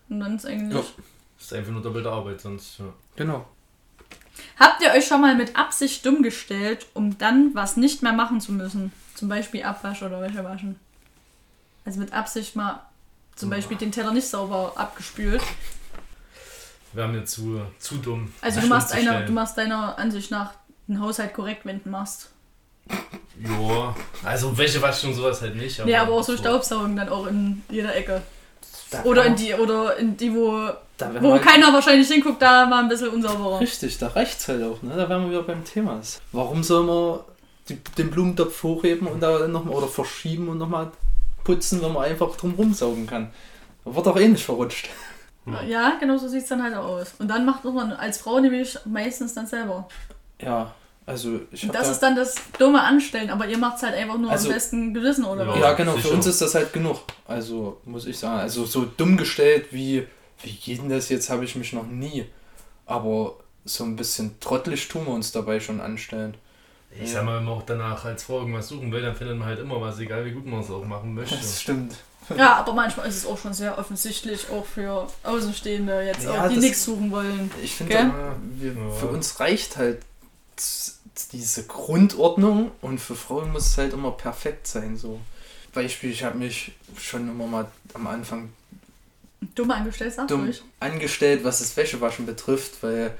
Und 0.08 0.20
dann 0.20 0.36
ist 0.36 0.46
eigentlich... 0.46 0.74
Ja. 0.78 0.84
Das 1.36 1.46
ist 1.46 1.52
einfach 1.58 1.72
nur 1.72 1.82
doppelte 1.82 2.10
Arbeit, 2.10 2.40
sonst. 2.40 2.78
Ja. 2.78 2.84
Genau. 3.16 3.44
Habt 4.58 4.82
ihr 4.82 4.90
euch 4.92 5.06
schon 5.06 5.20
mal 5.20 5.34
mit 5.34 5.56
Absicht 5.56 6.04
dumm 6.06 6.22
gestellt, 6.22 6.86
um 6.94 7.18
dann 7.18 7.54
was 7.54 7.76
nicht 7.76 8.02
mehr 8.02 8.12
machen 8.12 8.40
zu 8.40 8.52
müssen? 8.52 8.92
Zum 9.14 9.28
Beispiel 9.28 9.62
Abwasch 9.62 10.02
oder 10.02 10.20
Wäsche 10.20 10.44
waschen. 10.44 10.78
Also 11.84 12.00
mit 12.00 12.12
Absicht 12.12 12.56
mal 12.56 12.80
zum 13.36 13.50
Beispiel 13.50 13.76
den 13.76 13.92
Teller 13.92 14.12
nicht 14.12 14.26
sauber 14.26 14.72
abgespült. 14.76 15.42
wäre 16.92 17.08
mir 17.08 17.24
zu, 17.24 17.60
zu 17.78 17.96
dumm. 17.96 18.32
Also 18.40 18.60
du 18.60 18.66
machst, 18.68 18.92
einer, 18.92 19.22
du 19.22 19.32
machst 19.32 19.58
deiner 19.58 19.98
Ansicht 19.98 20.30
nach 20.30 20.52
den 20.86 21.00
Haushalt 21.00 21.34
korrekt, 21.34 21.64
wenn 21.64 21.82
du 21.82 21.88
machst. 21.88 22.30
Ja, 23.42 23.94
also 24.22 24.56
welche 24.56 24.80
waschen 24.80 25.10
und 25.10 25.16
sowas 25.16 25.40
halt 25.42 25.56
nicht. 25.56 25.84
Ja, 25.84 26.02
aber 26.02 26.12
auch 26.12 26.22
so 26.22 26.36
Staubsaugen 26.36 26.96
dann 26.96 27.08
auch 27.08 27.26
in 27.26 27.62
jeder 27.68 27.94
Ecke. 27.94 28.22
Da 28.94 29.08
Oder 29.08 29.26
in 29.26 29.36
die, 29.36 29.54
oder 29.54 29.96
in 29.96 30.16
die, 30.16 30.32
wo, 30.34 30.68
wo 31.20 31.38
keiner 31.38 31.72
wahrscheinlich 31.72 32.08
hinguckt, 32.08 32.40
da 32.40 32.66
mal 32.66 32.82
ein 32.82 32.88
bisschen 32.88 33.08
unsauberer. 33.08 33.60
Richtig, 33.60 33.98
da 33.98 34.08
reicht's 34.08 34.46
halt 34.48 34.62
auch, 34.62 34.82
ne? 34.82 34.94
Da 34.96 35.08
wären 35.08 35.24
wir 35.24 35.30
wieder 35.30 35.42
beim 35.42 35.64
Thema. 35.64 36.00
Warum 36.32 36.62
soll 36.62 36.84
man 36.84 37.20
die, 37.68 37.76
den 37.98 38.10
Blumentopf 38.10 38.62
hochheben 38.62 39.08
und 39.08 39.20
da 39.20 39.48
nochmal 39.48 39.74
oder 39.74 39.88
verschieben 39.88 40.48
und 40.48 40.58
nochmal 40.58 40.90
putzen, 41.42 41.82
wenn 41.82 41.92
man 41.92 42.04
einfach 42.04 42.36
drum 42.36 42.54
rumsaugen 42.54 43.06
kann? 43.06 43.30
Da 43.84 43.94
wird 43.94 44.06
doch 44.06 44.16
eh 44.16 44.28
nicht 44.28 44.44
verrutscht. 44.44 44.88
Ja, 45.66 45.96
genau 46.00 46.16
so 46.16 46.28
sieht 46.28 46.42
es 46.42 46.48
dann 46.48 46.62
halt 46.62 46.74
auch 46.74 46.86
aus. 46.86 47.14
Und 47.18 47.28
dann 47.28 47.44
macht 47.44 47.64
man 47.64 47.92
als 47.92 48.18
Frau 48.18 48.40
nämlich 48.40 48.78
meistens 48.86 49.34
dann 49.34 49.46
selber. 49.46 49.88
Ja, 50.40 50.72
also 51.06 51.40
ich 51.50 51.66
das 51.68 51.86
da, 51.86 51.90
ist 51.92 52.00
dann 52.00 52.16
das 52.16 52.34
dumme 52.58 52.82
Anstellen, 52.82 53.30
aber 53.30 53.46
ihr 53.46 53.58
macht 53.58 53.76
es 53.76 53.82
halt 53.82 53.94
einfach 53.94 54.18
nur 54.18 54.30
Also- 54.30 54.48
am 54.48 54.54
besten 54.54 54.94
Gewissen 54.94 55.24
oder 55.24 55.44
Ja. 55.44 55.50
was? 55.52 55.58
Ja, 55.60 55.72
genau, 55.74 55.92
für 55.92 56.02
sicher. 56.02 56.14
uns 56.14 56.26
ist 56.26 56.40
das 56.40 56.54
halt 56.54 56.72
genug. 56.72 57.00
Also, 57.26 57.80
muss 57.84 58.06
ich 58.06 58.18
sagen. 58.18 58.40
Also, 58.40 58.64
so 58.64 58.84
dumm 58.84 59.16
gestellt 59.16 59.66
wie, 59.70 60.06
wie 60.42 60.52
geht 60.52 60.78
denn 60.78 60.88
das 60.88 61.08
jetzt, 61.10 61.28
habe 61.30 61.44
ich 61.44 61.56
mich 61.56 61.72
noch 61.72 61.86
nie. 61.86 62.24
Aber 62.86 63.34
so 63.64 63.84
ein 63.84 63.96
bisschen 63.96 64.38
trottelig 64.40 64.88
tun 64.88 65.06
wir 65.06 65.12
uns 65.14 65.32
dabei 65.32 65.60
schon 65.60 65.80
anstellen. 65.80 66.34
Ich 67.02 67.10
sag 67.12 67.24
mal, 67.24 67.38
wenn 67.38 67.44
man 67.44 67.54
auch 67.54 67.62
danach 67.66 68.04
als 68.04 68.22
Frau 68.24 68.38
irgendwas 68.40 68.68
suchen 68.68 68.92
will, 68.92 69.02
dann 69.02 69.16
findet 69.16 69.36
man 69.36 69.48
halt 69.48 69.58
immer 69.58 69.80
was, 69.80 69.98
egal 69.98 70.24
wie 70.24 70.30
gut 70.30 70.46
man 70.46 70.60
es 70.60 70.70
auch 70.70 70.84
machen 70.84 71.12
möchte. 71.14 71.34
Das 71.34 71.60
stimmt. 71.60 71.96
Ja, 72.38 72.54
aber 72.56 72.72
manchmal 72.72 73.08
ist 73.08 73.16
es 73.16 73.26
auch 73.26 73.36
schon 73.36 73.52
sehr 73.52 73.76
offensichtlich, 73.78 74.48
auch 74.50 74.64
für 74.64 75.06
Außenstehende 75.24 76.02
jetzt, 76.06 76.24
Ja, 76.24 76.44
auch, 76.44 76.48
die 76.48 76.56
nichts 76.56 76.84
suchen 76.84 77.10
wollen. 77.10 77.50
Ich 77.62 77.74
finde, 77.74 77.94
Ja. 77.94 78.36
für 78.98 79.08
uns 79.08 79.40
reicht 79.40 79.76
halt 79.76 79.98
diese 81.32 81.64
Grundordnung 81.64 82.72
und 82.80 83.00
für 83.00 83.14
Frauen 83.14 83.52
muss 83.52 83.66
es 83.66 83.78
halt 83.78 83.92
immer 83.92 84.12
perfekt 84.12 84.66
sein. 84.66 84.96
So. 84.96 85.20
Beispiel, 85.72 86.10
ich 86.10 86.24
habe 86.24 86.38
mich 86.38 86.72
schon 86.96 87.28
immer 87.28 87.46
mal 87.46 87.70
am 87.94 88.06
Anfang 88.06 88.50
Dumm 89.54 89.70
angestellt, 89.70 90.14
sag 90.14 90.28
dumm 90.28 90.50
angestellt, 90.80 91.44
was 91.44 91.58
das 91.58 91.76
Wäschewaschen 91.76 92.24
betrifft, 92.24 92.82
weil 92.82 93.14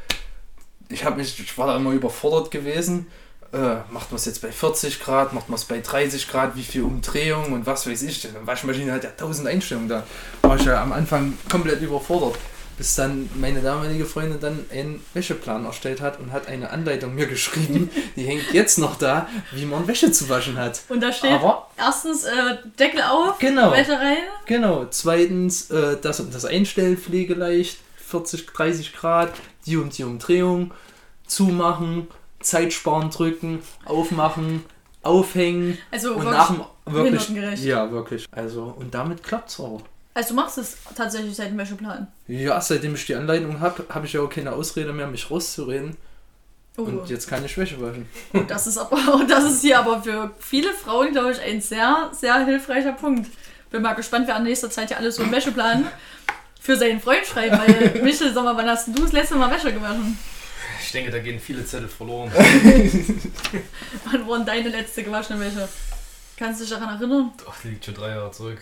ich 0.88 1.04
habe 1.04 1.16
mich, 1.16 1.38
ich 1.38 1.58
war 1.58 1.66
da 1.66 1.76
immer 1.76 1.92
überfordert 1.92 2.50
gewesen. 2.50 3.06
Äh, 3.52 3.76
macht 3.90 4.10
man 4.10 4.16
es 4.16 4.24
jetzt 4.24 4.42
bei 4.42 4.50
40 4.50 5.00
Grad, 5.00 5.32
macht 5.32 5.48
man 5.48 5.56
es 5.56 5.64
bei 5.64 5.80
30 5.80 6.28
Grad, 6.28 6.56
wie 6.56 6.62
viel 6.62 6.82
Umdrehung 6.82 7.52
und 7.52 7.66
was 7.66 7.86
weiß 7.86 8.02
ich. 8.02 8.22
Die 8.22 8.28
Waschmaschine 8.44 8.92
hat 8.92 9.04
ja 9.04 9.10
1000 9.10 9.48
Einstellungen 9.48 9.88
da. 9.88 10.04
War 10.42 10.56
ich 10.56 10.64
ja 10.64 10.82
am 10.82 10.92
Anfang 10.92 11.38
komplett 11.48 11.80
überfordert. 11.80 12.36
Bis 12.76 12.96
dann 12.96 13.28
meine 13.36 13.60
damalige 13.60 14.04
Freundin 14.04 14.40
dann 14.40 14.66
einen 14.70 15.04
Wäscheplan 15.14 15.64
erstellt 15.64 16.00
hat 16.00 16.18
und 16.18 16.32
hat 16.32 16.48
eine 16.48 16.70
Anleitung 16.70 17.14
mir 17.14 17.26
geschrieben, 17.26 17.90
die 18.16 18.24
hängt 18.24 18.52
jetzt 18.52 18.78
noch 18.78 18.96
da, 18.96 19.28
wie 19.52 19.64
man 19.64 19.86
Wäsche 19.86 20.10
zu 20.10 20.28
waschen 20.28 20.56
hat. 20.56 20.82
Und 20.88 21.00
da 21.00 21.12
steht 21.12 21.30
Aber 21.32 21.68
erstens 21.76 22.24
äh, 22.24 22.56
Deckel 22.78 23.02
auf, 23.02 23.38
Genau. 23.38 23.70
Wäsche 23.72 23.92
rein. 23.92 24.18
Genau, 24.46 24.86
zweitens 24.90 25.70
äh, 25.70 25.96
das 26.00 26.20
und 26.20 26.34
das 26.34 26.44
Einstellen 26.44 26.96
pflegeleicht, 26.96 27.78
40, 27.96 28.46
30 28.46 28.92
Grad, 28.92 29.32
die 29.66 29.76
und 29.76 29.96
die 29.96 30.04
Umdrehung, 30.04 30.72
zumachen, 31.26 32.08
Zeit 32.40 32.72
sparen 32.72 33.10
drücken, 33.10 33.60
aufmachen, 33.84 34.64
aufhängen 35.02 35.78
Also 35.90 36.14
und 36.14 36.24
wirklich 36.24 36.34
nach 36.34 36.48
dem 36.50 36.64
wirklich 36.86 37.64
ja 37.64 37.90
wirklich 37.90 38.26
also 38.30 38.74
und 38.78 38.94
damit 38.94 39.22
klappt's 39.22 39.58
auch. 39.60 39.80
Also 40.14 40.28
du 40.30 40.34
machst 40.36 40.58
es 40.58 40.76
tatsächlich 40.94 41.34
seit 41.34 41.48
dem 41.50 41.58
Wäscheplan. 41.58 42.06
Ja, 42.28 42.60
seitdem 42.60 42.94
ich 42.94 43.04
die 43.06 43.14
Anleitung 43.16 43.60
habe, 43.60 43.84
habe 43.88 44.06
ich 44.06 44.12
ja 44.12 44.20
auch 44.20 44.30
keine 44.30 44.52
Ausrede 44.52 44.92
mehr, 44.92 45.06
mich 45.08 45.30
rauszureden 45.30 45.96
Oh. 46.76 46.82
und 46.82 47.08
jetzt 47.08 47.28
kann 47.28 47.44
ich 47.44 47.56
Wäsche 47.56 47.80
waschen. 47.80 48.08
Und 48.32 48.50
das 48.50 48.66
ist 48.66 48.78
aber 48.78 48.96
das 49.28 49.44
ist 49.44 49.60
hier 49.60 49.78
aber 49.78 50.02
für 50.02 50.32
viele 50.40 50.72
Frauen, 50.72 51.12
glaube 51.12 51.30
ich, 51.30 51.40
ein 51.40 51.60
sehr, 51.60 52.10
sehr 52.12 52.44
hilfreicher 52.44 52.92
Punkt. 52.94 53.30
Bin 53.70 53.80
mal 53.82 53.92
gespannt, 53.94 54.26
wer 54.26 54.36
in 54.38 54.42
nächster 54.42 54.68
Zeit 54.70 54.90
ja 54.90 54.96
alles 54.96 55.14
so 55.16 55.22
einen 55.22 55.30
Wäscheplan 55.30 55.86
für 56.60 56.76
seinen 56.76 57.00
Freund 57.00 57.24
schreibt, 57.24 57.52
weil 57.56 58.00
Michel, 58.02 58.32
sag 58.34 58.42
mal, 58.42 58.56
wann 58.56 58.68
hast 58.68 58.88
du 58.88 58.92
das 59.02 59.12
letzte 59.12 59.36
Mal 59.36 59.52
Wäsche 59.52 59.72
gewaschen? 59.72 60.18
Ich 60.82 60.90
denke, 60.90 61.12
da 61.12 61.20
gehen 61.20 61.38
viele 61.38 61.64
Zettel 61.64 61.88
verloren. 61.88 62.30
Wann 64.04 64.28
war 64.28 64.36
denn 64.38 64.46
deine 64.46 64.68
letzte 64.70 65.02
gewaschene 65.02 65.40
Wäsche? 65.40 65.68
Kannst 66.36 66.60
du 66.60 66.64
dich 66.64 66.72
daran 66.74 66.96
erinnern? 66.98 67.32
Doch, 67.44 67.54
die 67.62 67.68
liegt 67.68 67.84
schon 67.84 67.94
drei 67.94 68.10
Jahre 68.10 68.30
zurück. 68.32 68.58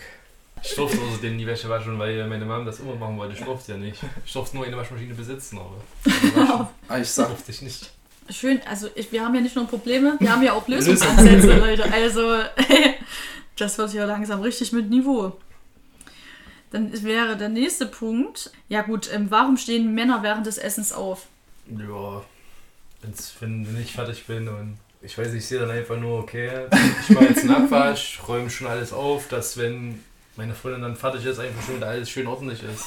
Ich 0.63 0.75
durfte 0.75 0.97
außerdem 1.01 1.37
die 1.37 1.45
Wäsche 1.45 1.67
waschen, 1.69 1.99
weil 1.99 2.25
meine 2.27 2.45
Mom 2.45 2.65
das 2.65 2.79
immer 2.79 2.95
machen 2.95 3.17
wollte. 3.17 3.33
Ich 3.37 3.43
durfte 3.43 3.73
ja 3.73 3.77
nicht. 3.77 3.99
Ich 4.25 4.33
durfte 4.33 4.55
nur 4.55 4.65
eine 4.65 4.77
Waschmaschine 4.77 5.13
besitzen, 5.13 5.59
aber 5.59 6.69
Ah, 6.87 6.99
ich 6.99 7.09
sag, 7.09 7.27
durfte 7.27 7.51
ich 7.51 7.61
nicht. 7.61 7.91
Schön, 8.29 8.61
also 8.65 8.87
ich, 8.95 9.11
wir 9.11 9.23
haben 9.23 9.35
ja 9.35 9.41
nicht 9.41 9.55
nur 9.55 9.67
Probleme, 9.67 10.15
wir 10.19 10.31
haben 10.31 10.41
ja 10.41 10.53
auch 10.53 10.65
Lösungsansätze, 10.67 11.57
Leute. 11.57 11.91
Also 11.91 12.39
das 13.57 13.77
wird 13.77 13.91
hier 13.91 14.05
langsam 14.05 14.39
richtig 14.41 14.71
mit 14.71 14.89
Niveau. 14.89 15.33
Dann 16.71 17.03
wäre 17.03 17.35
der 17.35 17.49
nächste 17.49 17.85
Punkt. 17.85 18.51
Ja 18.69 18.81
gut, 18.81 19.09
ähm, 19.13 19.27
warum 19.29 19.57
stehen 19.57 19.93
Männer 19.93 20.23
während 20.23 20.45
des 20.45 20.57
Essens 20.57 20.93
auf? 20.93 21.27
Ja, 21.67 22.23
wenn's, 23.01 23.33
wenn 23.41 23.67
wenn 23.67 23.81
ich 23.81 23.91
fertig 23.91 24.25
bin 24.25 24.47
und 24.47 24.77
ich 25.01 25.17
weiß 25.17 25.27
nicht, 25.27 25.43
ich 25.43 25.45
sehe 25.45 25.59
dann 25.59 25.69
einfach 25.69 25.97
nur, 25.97 26.19
okay, 26.19 26.67
ich 27.01 27.09
mache 27.13 27.25
jetzt 27.25 27.41
einen 27.43 27.51
Abwasch, 27.55 28.21
räume 28.27 28.49
schon 28.49 28.67
alles 28.67 28.93
auf, 28.93 29.27
dass 29.27 29.57
wenn 29.57 29.99
meine 30.35 30.53
Freundin 30.53 30.81
dann 30.81 30.95
fertig 30.95 31.25
ist, 31.25 31.39
einfach 31.39 31.63
schon 31.65 31.77
wieder 31.77 31.87
alles 31.87 32.09
schön 32.09 32.27
ordentlich 32.27 32.61
ist. 32.63 32.85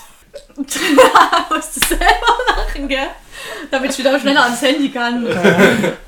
musst 0.56 1.76
du 1.76 1.80
selber 1.80 2.36
lachen, 2.48 2.88
gell? 2.88 3.08
Damit 3.70 3.92
ich 3.92 3.98
wieder 3.98 4.18
schneller 4.20 4.44
ans 4.44 4.60
Handy 4.62 4.90
kann. 4.90 5.26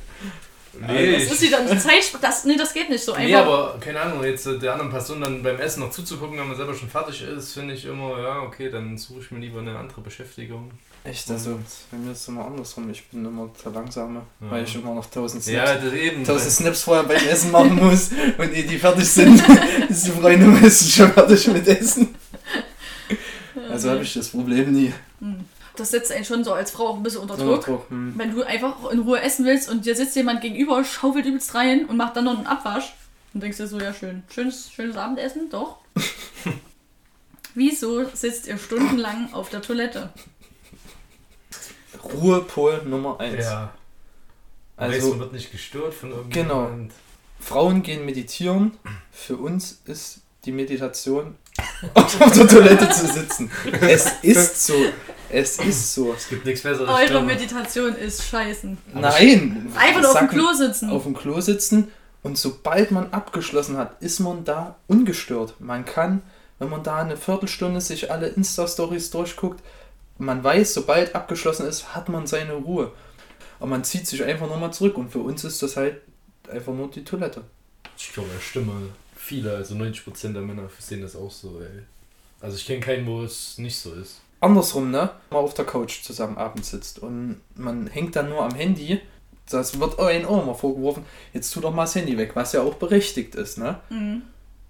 Nee, 0.87 1.13
Das 1.15 1.25
ist 1.33 1.43
wieder 1.43 1.59
eine 1.59 1.79
Zeit. 1.79 2.11
Das, 2.21 2.45
nee, 2.45 2.57
das 2.57 2.73
geht 2.73 2.89
nicht 2.89 3.03
so 3.05 3.15
Nee, 3.17 3.35
einfach. 3.35 3.47
aber 3.53 3.79
keine 3.81 4.01
Ahnung, 4.01 4.23
jetzt 4.25 4.47
äh, 4.47 4.59
der 4.59 4.73
anderen 4.73 4.91
Person 4.91 5.21
dann 5.21 5.43
beim 5.43 5.59
Essen 5.59 5.81
noch 5.81 5.91
zuzugucken, 5.91 6.39
wenn 6.39 6.49
man 6.49 6.57
selber 6.57 6.75
schon 6.75 6.89
fertig 6.89 7.23
ist, 7.23 7.53
finde 7.55 7.75
ich 7.75 7.85
immer, 7.85 8.21
ja, 8.21 8.41
okay, 8.43 8.71
dann 8.71 8.97
suche 8.97 9.21
ich 9.21 9.31
mir 9.31 9.41
lieber 9.41 9.61
eine 9.61 9.77
andere 9.79 10.01
Beschäftigung. 10.01 10.71
echt, 11.05 11.31
also 11.31 11.59
bei 11.91 11.97
mir 11.99 12.13
ist 12.13 12.21
es 12.23 12.29
immer 12.29 12.45
andersrum. 12.47 12.89
Ich 12.91 13.07
bin 13.09 13.25
immer 13.25 13.51
der 13.65 13.73
Langsame, 13.73 14.23
Ja. 14.41 14.51
weil 14.51 14.65
ich 14.65 14.75
immer 14.75 14.95
noch 14.95 15.05
1000 15.07 15.43
Snaps 15.43 15.57
Ja, 15.71 15.75
das 15.77 15.93
eben. 15.95 16.19
1000 16.19 16.53
Snaps 16.53 16.83
vorher 16.83 17.05
beim 17.05 17.17
Essen 17.29 17.51
machen 17.51 17.77
muss 17.77 18.11
und 18.39 18.53
ehe 18.55 18.65
die 18.65 18.79
fertig 18.79 19.09
sind, 19.09 19.43
ist 19.89 20.07
die 20.07 20.11
Freundin 20.11 20.53
meistens 20.61 20.95
schon 20.95 21.13
fertig 21.13 21.47
mit 21.49 21.67
Essen. 21.67 22.15
Also 23.71 23.91
habe 23.91 24.03
ich 24.03 24.15
das 24.15 24.29
Problem 24.29 24.73
nie. 24.73 24.93
Das 25.79 25.91
setzt 25.91 26.11
einen 26.13 26.25
schon 26.25 26.43
so 26.45 26.53
als 26.53 26.71
Frau 26.71 26.89
auch 26.89 26.97
ein 26.97 27.03
bisschen 27.03 27.21
unter 27.21 27.35
Unter 27.35 27.47
Druck. 27.47 27.65
Druck, 27.65 27.91
hm. 27.91 28.15
Wenn 28.17 28.35
du 28.35 28.43
einfach 28.43 28.91
in 28.91 29.01
Ruhe 29.01 29.21
essen 29.21 29.45
willst 29.45 29.69
und 29.71 29.87
dir 29.87 29.95
sitzt 29.95 30.17
jemand 30.17 30.41
gegenüber, 30.41 30.83
schaufelt 30.85 31.25
übelst 31.27 31.55
rein 31.55 31.87
und 31.87 31.97
macht 31.97 32.17
dann 32.17 32.25
noch 32.25 32.37
einen 32.37 32.47
Abwasch. 32.47 32.95
Und 33.35 33.43
denkst 33.43 33.59
dir 33.59 33.67
so, 33.69 33.79
ja 33.79 33.93
schön. 33.93 34.23
Schönes, 34.33 34.71
schönes 34.73 34.97
Abendessen, 34.97 35.51
doch. 35.51 35.77
Wieso 37.55 38.05
sitzt 38.15 38.47
ihr 38.47 38.59
stundenlang 38.59 39.33
auf 39.35 39.51
der 39.51 39.63
Toilette? 39.63 40.11
Ruhepol 42.05 42.83
Nummer 42.85 43.19
1. 43.21 43.45
Ja. 43.45 43.73
Also, 44.77 44.95
Also- 44.97 45.11
man 45.11 45.21
wird 45.21 45.33
nicht 45.33 45.51
gestört 45.53 45.95
von 45.95 46.11
irgendjemand. 46.11 46.93
Frauen 47.41 47.83
gehen 47.83 48.05
meditieren. 48.05 48.73
Für 49.13 49.37
uns 49.37 49.81
ist 49.87 50.21
die 50.45 50.53
Meditation 50.53 51.37
auf 51.95 52.17
der 52.33 52.49
Toilette 52.49 52.89
zu 52.91 53.07
sitzen. 53.07 53.51
Es 53.81 54.07
ist 54.23 54.67
so. 54.67 54.75
Es 55.31 55.59
ist 55.59 55.95
so. 55.95 56.13
Es 56.15 56.29
gibt 56.29 56.47
nichts 56.47 56.63
besseres. 56.63 56.89
Eure 56.89 57.05
Stimme. 57.05 57.23
Meditation 57.23 57.95
ist 57.95 58.25
scheißen. 58.25 58.79
Nein! 58.95 59.71
Einfach 59.77 60.01
nur 60.01 60.11
auf 60.13 60.19
dem 60.19 60.29
Klo 60.29 60.53
sitzen. 60.53 60.91
Auf 60.91 61.03
dem 61.05 61.15
Klo 61.15 61.41
sitzen 61.41 61.89
und 62.23 62.37
sobald 62.37 62.91
man 62.91 63.13
abgeschlossen 63.13 63.77
hat, 63.77 64.03
ist 64.03 64.21
man 64.21 64.45
da 64.45 64.77
ungestört. 64.87 65.55
Man 65.61 65.85
kann, 65.85 66.23
wenn 66.59 66.69
man 66.69 66.83
da 66.83 66.99
eine 66.99 67.17
Viertelstunde 67.17 67.81
sich 67.81 68.11
alle 68.11 68.29
Insta-Stories 68.29 69.11
durchguckt, 69.11 69.63
man 70.19 70.43
weiß, 70.43 70.75
sobald 70.75 71.15
abgeschlossen 71.15 71.67
ist, 71.67 71.95
hat 71.95 72.09
man 72.09 72.27
seine 72.27 72.55
Ruhe. 72.55 72.93
Und 73.61 73.71
man 73.71 73.85
zieht 73.85 74.07
sich 74.07 74.25
einfach 74.25 74.49
nochmal 74.49 74.73
zurück. 74.73 74.99
Und 74.99 75.11
für 75.11 75.21
uns 75.21 75.45
ist 75.45 75.63
das 75.63 75.77
halt 75.77 76.01
einfach 76.51 76.73
nur 76.73 76.91
die 76.91 77.05
Toilette. 77.05 77.43
Ich 77.97 78.13
glaube, 78.13 78.29
ja, 78.35 78.41
Stimme. 78.41 78.73
Viele, 79.17 79.57
also 79.57 79.75
90% 79.75 80.33
der 80.33 80.43
Männer 80.43 80.69
sehen 80.79 81.03
das 81.03 81.15
auch 81.15 81.31
so, 81.31 81.61
ey. 81.61 81.83
Also 82.41 82.57
ich 82.57 82.67
kenne 82.67 82.81
keinen, 82.81 83.07
wo 83.07 83.23
es 83.23 83.59
nicht 83.59 83.79
so 83.79 83.95
ist. 83.95 84.21
Andersrum, 84.41 84.91
ne? 84.91 85.11
Man 85.31 85.41
auf 85.41 85.55
der 85.55 85.65
Couch 85.65 86.03
zusammen 86.03 86.37
abends 86.37 86.71
sitzt 86.71 87.01
und 87.01 87.41
man 87.57 87.87
hängt 87.89 88.15
dann 88.17 88.29
nur 88.29 88.43
am 88.43 88.55
Handy. 88.55 89.01
Das 89.51 89.81
wird 89.81 89.99
ein 89.99 90.27
Ohr 90.27 90.45
mal 90.45 90.55
vorgeworfen. 90.55 91.05
Jetzt 91.33 91.53
tu 91.53 91.61
doch 91.61 91.73
mal 91.73 91.85
das 91.85 91.95
Handy 91.95 92.17
weg, 92.19 92.33
was 92.35 92.53
ja 92.53 92.63
auch 92.63 92.75
berechtigt 92.75 93.35
ist, 93.35 93.59
ne? 93.59 93.81
Mhm. 93.89 94.23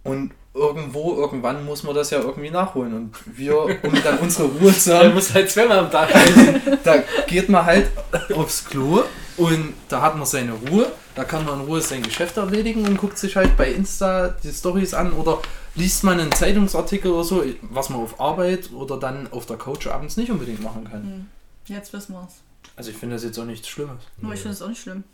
Und 0.05 0.33
irgendwo, 0.55 1.15
irgendwann 1.17 1.65
muss 1.65 1.83
man 1.83 1.95
das 1.95 2.11
ja 2.11 2.21
irgendwie 2.21 2.51
nachholen. 2.51 2.95
Und 2.95 3.17
wir, 3.37 3.57
um 3.83 4.03
dann 4.03 4.19
unsere 4.19 4.49
Ruhe 4.49 4.73
zu 4.73 4.91
Man 4.93 4.99
haben, 5.01 5.15
muss 5.15 5.35
halt 5.35 5.51
zweimal 5.51 5.81
am 5.81 5.91
Tag 5.91 6.09
da 6.85 7.03
geht 7.27 7.49
man 7.49 7.67
halt 7.67 7.91
aufs 8.35 8.65
Klo 8.65 9.03
und 9.39 9.75
da 9.89 10.03
hat 10.03 10.17
man 10.17 10.27
seine 10.27 10.53
Ruhe. 10.53 10.91
Da 11.15 11.25
kann 11.25 11.45
man 11.45 11.61
in 11.61 11.67
Ruhe 11.67 11.81
sein 11.81 12.03
Geschäft 12.03 12.37
erledigen 12.37 12.87
und 12.87 12.97
guckt 12.97 13.19
sich 13.19 13.37
halt 13.37 13.57
bei 13.57 13.73
Insta 13.73 14.29
die 14.43 14.53
Stories 14.53 14.95
an 14.95 15.13
oder 15.13 15.41
liest 15.75 16.05
man 16.05 16.21
einen 16.21 16.33
Zeitungsartikel 16.33 17.11
oder 17.11 17.25
so, 17.25 17.45
was 17.63 17.89
man 17.89 18.01
auf 18.01 18.21
Arbeit 18.21 18.71
oder 18.73 18.99
dann 18.99 19.31
auf 19.33 19.47
der 19.47 19.57
Couch 19.57 19.87
abends 19.87 20.17
nicht 20.17 20.31
unbedingt 20.31 20.63
machen 20.63 20.85
kann. 20.85 21.31
Jetzt 21.67 21.93
wissen 21.93 22.15
wir's. 22.15 22.35
Also 22.77 22.91
ich 22.91 22.97
finde 22.97 23.17
das 23.17 23.25
jetzt 23.25 23.39
auch 23.39 23.45
nichts 23.45 23.69
Schlimmes. 23.69 24.03
Nur 24.19 24.35
ich 24.35 24.41
finde 24.41 24.55
es 24.55 24.63
auch 24.63 24.69
nicht 24.69 24.83
schlimm. 24.83 25.05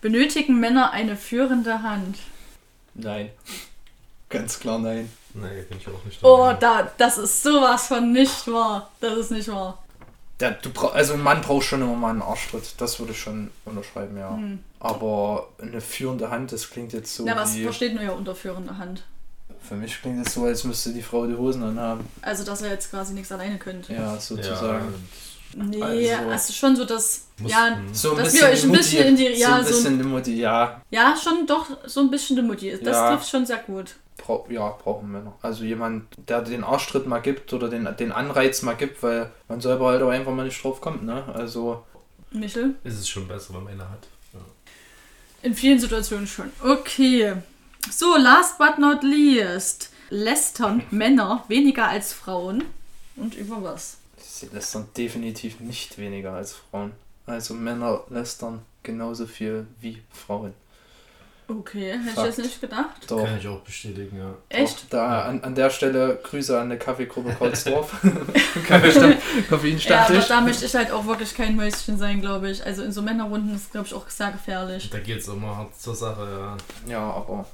Benötigen 0.00 0.60
Männer 0.60 0.90
eine 0.92 1.16
führende 1.16 1.82
Hand? 1.82 2.18
Nein. 2.94 3.30
Ganz 4.28 4.60
klar 4.60 4.78
nein. 4.78 5.10
Nee, 5.34 5.62
bin 5.68 5.78
ich 5.78 5.88
auch 5.88 6.04
nicht 6.04 6.18
Oh, 6.22 6.52
da, 6.58 6.90
das 6.98 7.18
ist 7.18 7.42
sowas 7.42 7.88
von 7.88 8.12
nicht 8.12 8.46
wahr. 8.46 8.90
Das 9.00 9.16
ist 9.16 9.30
nicht 9.32 9.48
wahr. 9.48 9.82
Der, 10.40 10.52
du 10.52 10.70
brauch, 10.70 10.94
also 10.94 11.12
ein 11.14 11.22
Mann 11.22 11.42
braucht 11.42 11.66
schon 11.66 11.82
immer 11.82 11.94
mal 11.94 12.10
einen 12.10 12.22
Arschtritt. 12.22 12.74
Das 12.78 12.98
würde 12.98 13.12
ich 13.12 13.20
schon 13.20 13.50
unterschreiben, 13.64 14.16
ja. 14.16 14.34
Hm. 14.34 14.60
Aber 14.80 15.48
eine 15.60 15.80
führende 15.80 16.30
Hand, 16.30 16.52
das 16.52 16.70
klingt 16.70 16.92
jetzt 16.94 17.14
so 17.14 17.24
Na, 17.26 17.36
was 17.36 17.54
wie... 17.54 17.64
versteht 17.64 17.94
man 17.94 18.04
ja 18.04 18.12
unter 18.12 18.34
führende 18.34 18.78
Hand? 18.78 19.02
Für 19.62 19.74
mich 19.74 20.00
klingt 20.00 20.26
es 20.26 20.32
so, 20.32 20.44
als 20.44 20.64
müsste 20.64 20.92
die 20.94 21.02
Frau 21.02 21.26
die 21.26 21.36
Hosen 21.36 21.62
anhaben. 21.62 22.08
Also, 22.22 22.44
dass 22.44 22.62
er 22.62 22.70
jetzt 22.70 22.90
quasi 22.90 23.12
nichts 23.12 23.30
alleine 23.30 23.58
könnte. 23.58 23.92
Ja, 23.92 24.18
sozusagen. 24.18 24.94
Nee, 25.54 25.82
Also- 25.82 26.30
also, 26.30 26.52
schon 26.52 26.76
so, 26.76 26.84
dass. 26.84 27.26
Ja. 27.44 27.76
So 27.92 28.14
Dass 28.14 28.32
wir 28.32 28.44
euch 28.44 28.62
ein 28.64 28.72
bisschen 28.72 29.06
in 29.08 29.16
die- 29.16 29.34
so 29.34 29.40
ja, 29.40 29.56
ein 29.56 29.64
so- 29.64 29.68
bisschen 29.70 29.98
die 29.98 30.04
Mutti, 30.04 30.36
ja. 30.40 30.80
ja, 30.90 31.14
schon 31.22 31.46
doch 31.46 31.66
so 31.86 32.00
ein 32.00 32.10
bisschen 32.10 32.36
die 32.36 32.42
Mutti. 32.42 32.70
Das 32.82 32.96
Ja. 32.96 33.10
trifft 33.16 33.28
schon 33.28 33.44
sehr 33.44 33.58
gut. 33.58 33.96
Brau 34.20 34.46
ja, 34.48 34.68
brauchen 34.82 35.10
Männer. 35.10 35.34
Also 35.42 35.64
jemand, 35.64 36.06
der 36.28 36.42
den 36.42 36.64
Arschtritt 36.64 37.06
mal 37.06 37.20
gibt 37.20 37.52
oder 37.52 37.68
den, 37.68 37.88
den 37.98 38.12
Anreiz 38.12 38.62
mal 38.62 38.74
gibt, 38.74 39.02
weil 39.02 39.30
man 39.48 39.60
selber 39.60 39.88
halt 39.88 40.02
auch 40.02 40.10
einfach 40.10 40.32
mal 40.32 40.44
nicht 40.44 40.62
drauf 40.62 40.80
kommt, 40.80 41.04
ne? 41.04 41.24
Also, 41.34 41.84
Michel? 42.30 42.74
Ist 42.84 42.98
es 42.98 43.08
schon 43.08 43.26
besser, 43.26 43.54
wenn 43.54 43.64
man 43.64 43.72
eine 43.74 43.90
hat. 43.90 44.06
Ja. 44.32 44.40
In 45.42 45.54
vielen 45.54 45.78
Situationen 45.78 46.26
schon. 46.26 46.50
Okay. 46.62 47.34
So, 47.90 48.16
last 48.16 48.58
but 48.58 48.78
not 48.78 49.02
least. 49.02 49.90
Lästern 50.10 50.82
Männer 50.90 51.44
weniger 51.48 51.88
als 51.88 52.12
Frauen? 52.12 52.64
Und 53.16 53.34
über 53.34 53.62
was? 53.62 54.00
sie 54.40 54.46
lästern 54.46 54.88
definitiv 54.96 55.60
nicht 55.60 55.98
weniger 55.98 56.32
als 56.32 56.54
Frauen. 56.54 56.92
Also 57.26 57.54
Männer 57.54 58.04
lästern 58.08 58.62
genauso 58.82 59.26
viel 59.26 59.66
wie 59.80 60.02
Frauen. 60.10 60.54
Okay, 61.58 61.92
hätte 61.92 62.20
ich 62.20 62.24
jetzt 62.24 62.38
nicht 62.38 62.60
gedacht. 62.60 62.90
Doch. 63.08 63.24
Kann 63.24 63.38
ich 63.38 63.48
auch 63.48 63.60
bestätigen, 63.60 64.18
ja. 64.18 64.34
Echt? 64.48 64.84
Doch, 64.84 64.88
da 64.90 65.22
an, 65.22 65.42
an 65.42 65.54
der 65.54 65.70
Stelle 65.70 66.20
Grüße 66.22 66.58
an 66.58 66.68
der 66.68 66.78
Kaffeegruppe 66.78 67.34
Karlsdorf. 67.34 67.92
Kaffeestand, 68.68 69.16
Ja, 69.84 70.06
aber 70.06 70.20
da 70.20 70.40
möchte 70.40 70.64
ich 70.66 70.74
halt 70.74 70.92
auch 70.92 71.06
wirklich 71.06 71.34
kein 71.34 71.56
Mäuschen 71.56 71.98
sein, 71.98 72.20
glaube 72.20 72.50
ich. 72.50 72.64
Also 72.64 72.82
in 72.82 72.92
so 72.92 73.02
Männerrunden 73.02 73.54
ist, 73.54 73.72
glaube 73.72 73.86
ich, 73.86 73.94
auch 73.94 74.08
sehr 74.08 74.30
gefährlich. 74.30 74.88
Da 74.90 74.98
geht's 75.00 75.26
immer 75.28 75.56
hart 75.56 75.80
zur 75.80 75.94
Sache, 75.94 76.56
ja. 76.86 76.92
ja, 76.92 77.00
aber 77.00 77.46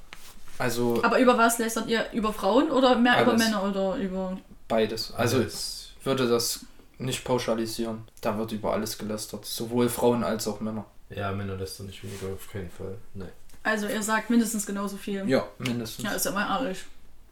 also 0.59 1.01
Aber 1.03 1.19
über 1.19 1.37
was 1.37 1.59
lästert 1.59 1.89
ihr? 1.89 2.07
Über 2.13 2.33
Frauen 2.33 2.71
oder 2.71 2.97
mehr 2.97 3.21
über 3.23 3.33
Alles. 3.33 3.45
Männer 3.45 3.65
oder 3.65 3.97
über. 3.97 4.39
beides. 4.69 5.13
Also 5.15 5.41
es, 5.41 5.93
ich 6.01 6.07
würde 6.07 6.29
das 6.29 6.61
nicht 6.99 7.25
pauschalisieren. 7.25 8.05
Da 8.21 8.39
wird 8.39 8.53
über 8.53 8.73
alles 8.73 8.97
gelästert. 8.97 9.45
Sowohl 9.45 9.89
Frauen 9.89 10.25
als 10.25 10.49
auch 10.49 10.61
Männer. 10.61 10.87
ja, 11.11 11.31
Männer 11.33 11.57
lässt 11.57 11.79
du 11.79 11.85
nicht 11.85 12.03
weniger, 12.03 12.35
auf 12.35 12.51
keinen 12.51 12.71
Fall. 12.71 12.97
Nee. 13.15 13.27
Also 13.67 13.89
ihr 13.89 14.01
sagt 14.01 14.31
mindestens 14.31 14.65
genauso 14.65 14.97
viel. 14.97 15.29
Ja, 15.29 15.45
mindestens. 15.59 16.05
Ja, 16.05 16.13
ist 16.13 16.25
ja 16.25 16.31
mal 16.31 16.63
ehrlich. 16.63 16.85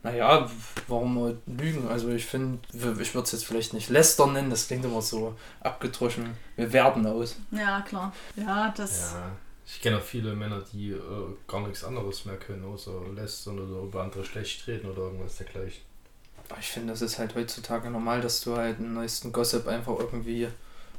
Naja, 0.02 0.50
warum 0.88 1.38
lügen? 1.46 1.86
Also 1.86 2.08
ich 2.08 2.26
finde, 2.26 2.58
ich 2.72 3.14
würde 3.14 3.24
es 3.24 3.30
jetzt 3.30 3.44
vielleicht 3.46 3.72
nicht 3.72 3.88
lästern 3.88 4.32
nennen, 4.32 4.50
das 4.50 4.66
klingt 4.66 4.84
immer 4.84 5.00
so 5.00 5.36
abgedroschen. 5.60 6.36
Wir 6.56 6.72
werten 6.72 7.06
aus. 7.06 7.36
Ja, 7.52 7.80
klar. 7.82 8.12
Ja, 8.34 8.74
das. 8.76 9.12
Ja, 9.12 9.30
ich 9.64 9.80
kenne 9.80 9.98
auch 9.98 10.02
viele 10.02 10.34
Männer, 10.34 10.60
die 10.72 10.90
äh, 10.90 11.00
gar 11.46 11.60
nichts 11.60 11.84
anderes 11.84 12.24
mehr 12.24 12.36
können, 12.36 12.64
außer 12.64 12.90
lästern 13.14 13.60
oder 13.60 13.82
über 13.82 14.02
andere 14.02 14.24
schlecht 14.24 14.66
reden 14.66 14.90
oder 14.90 15.02
irgendwas 15.02 15.36
dergleichen. 15.36 15.82
Aber 16.50 16.58
Ich 16.58 16.66
finde, 16.66 16.92
das 16.94 17.00
ist 17.00 17.20
halt 17.20 17.36
heutzutage 17.36 17.88
normal, 17.90 18.20
dass 18.20 18.40
du 18.40 18.56
halt 18.56 18.80
den 18.80 18.92
neuesten 18.92 19.32
Gossip 19.32 19.68
einfach 19.68 20.00
irgendwie 20.00 20.48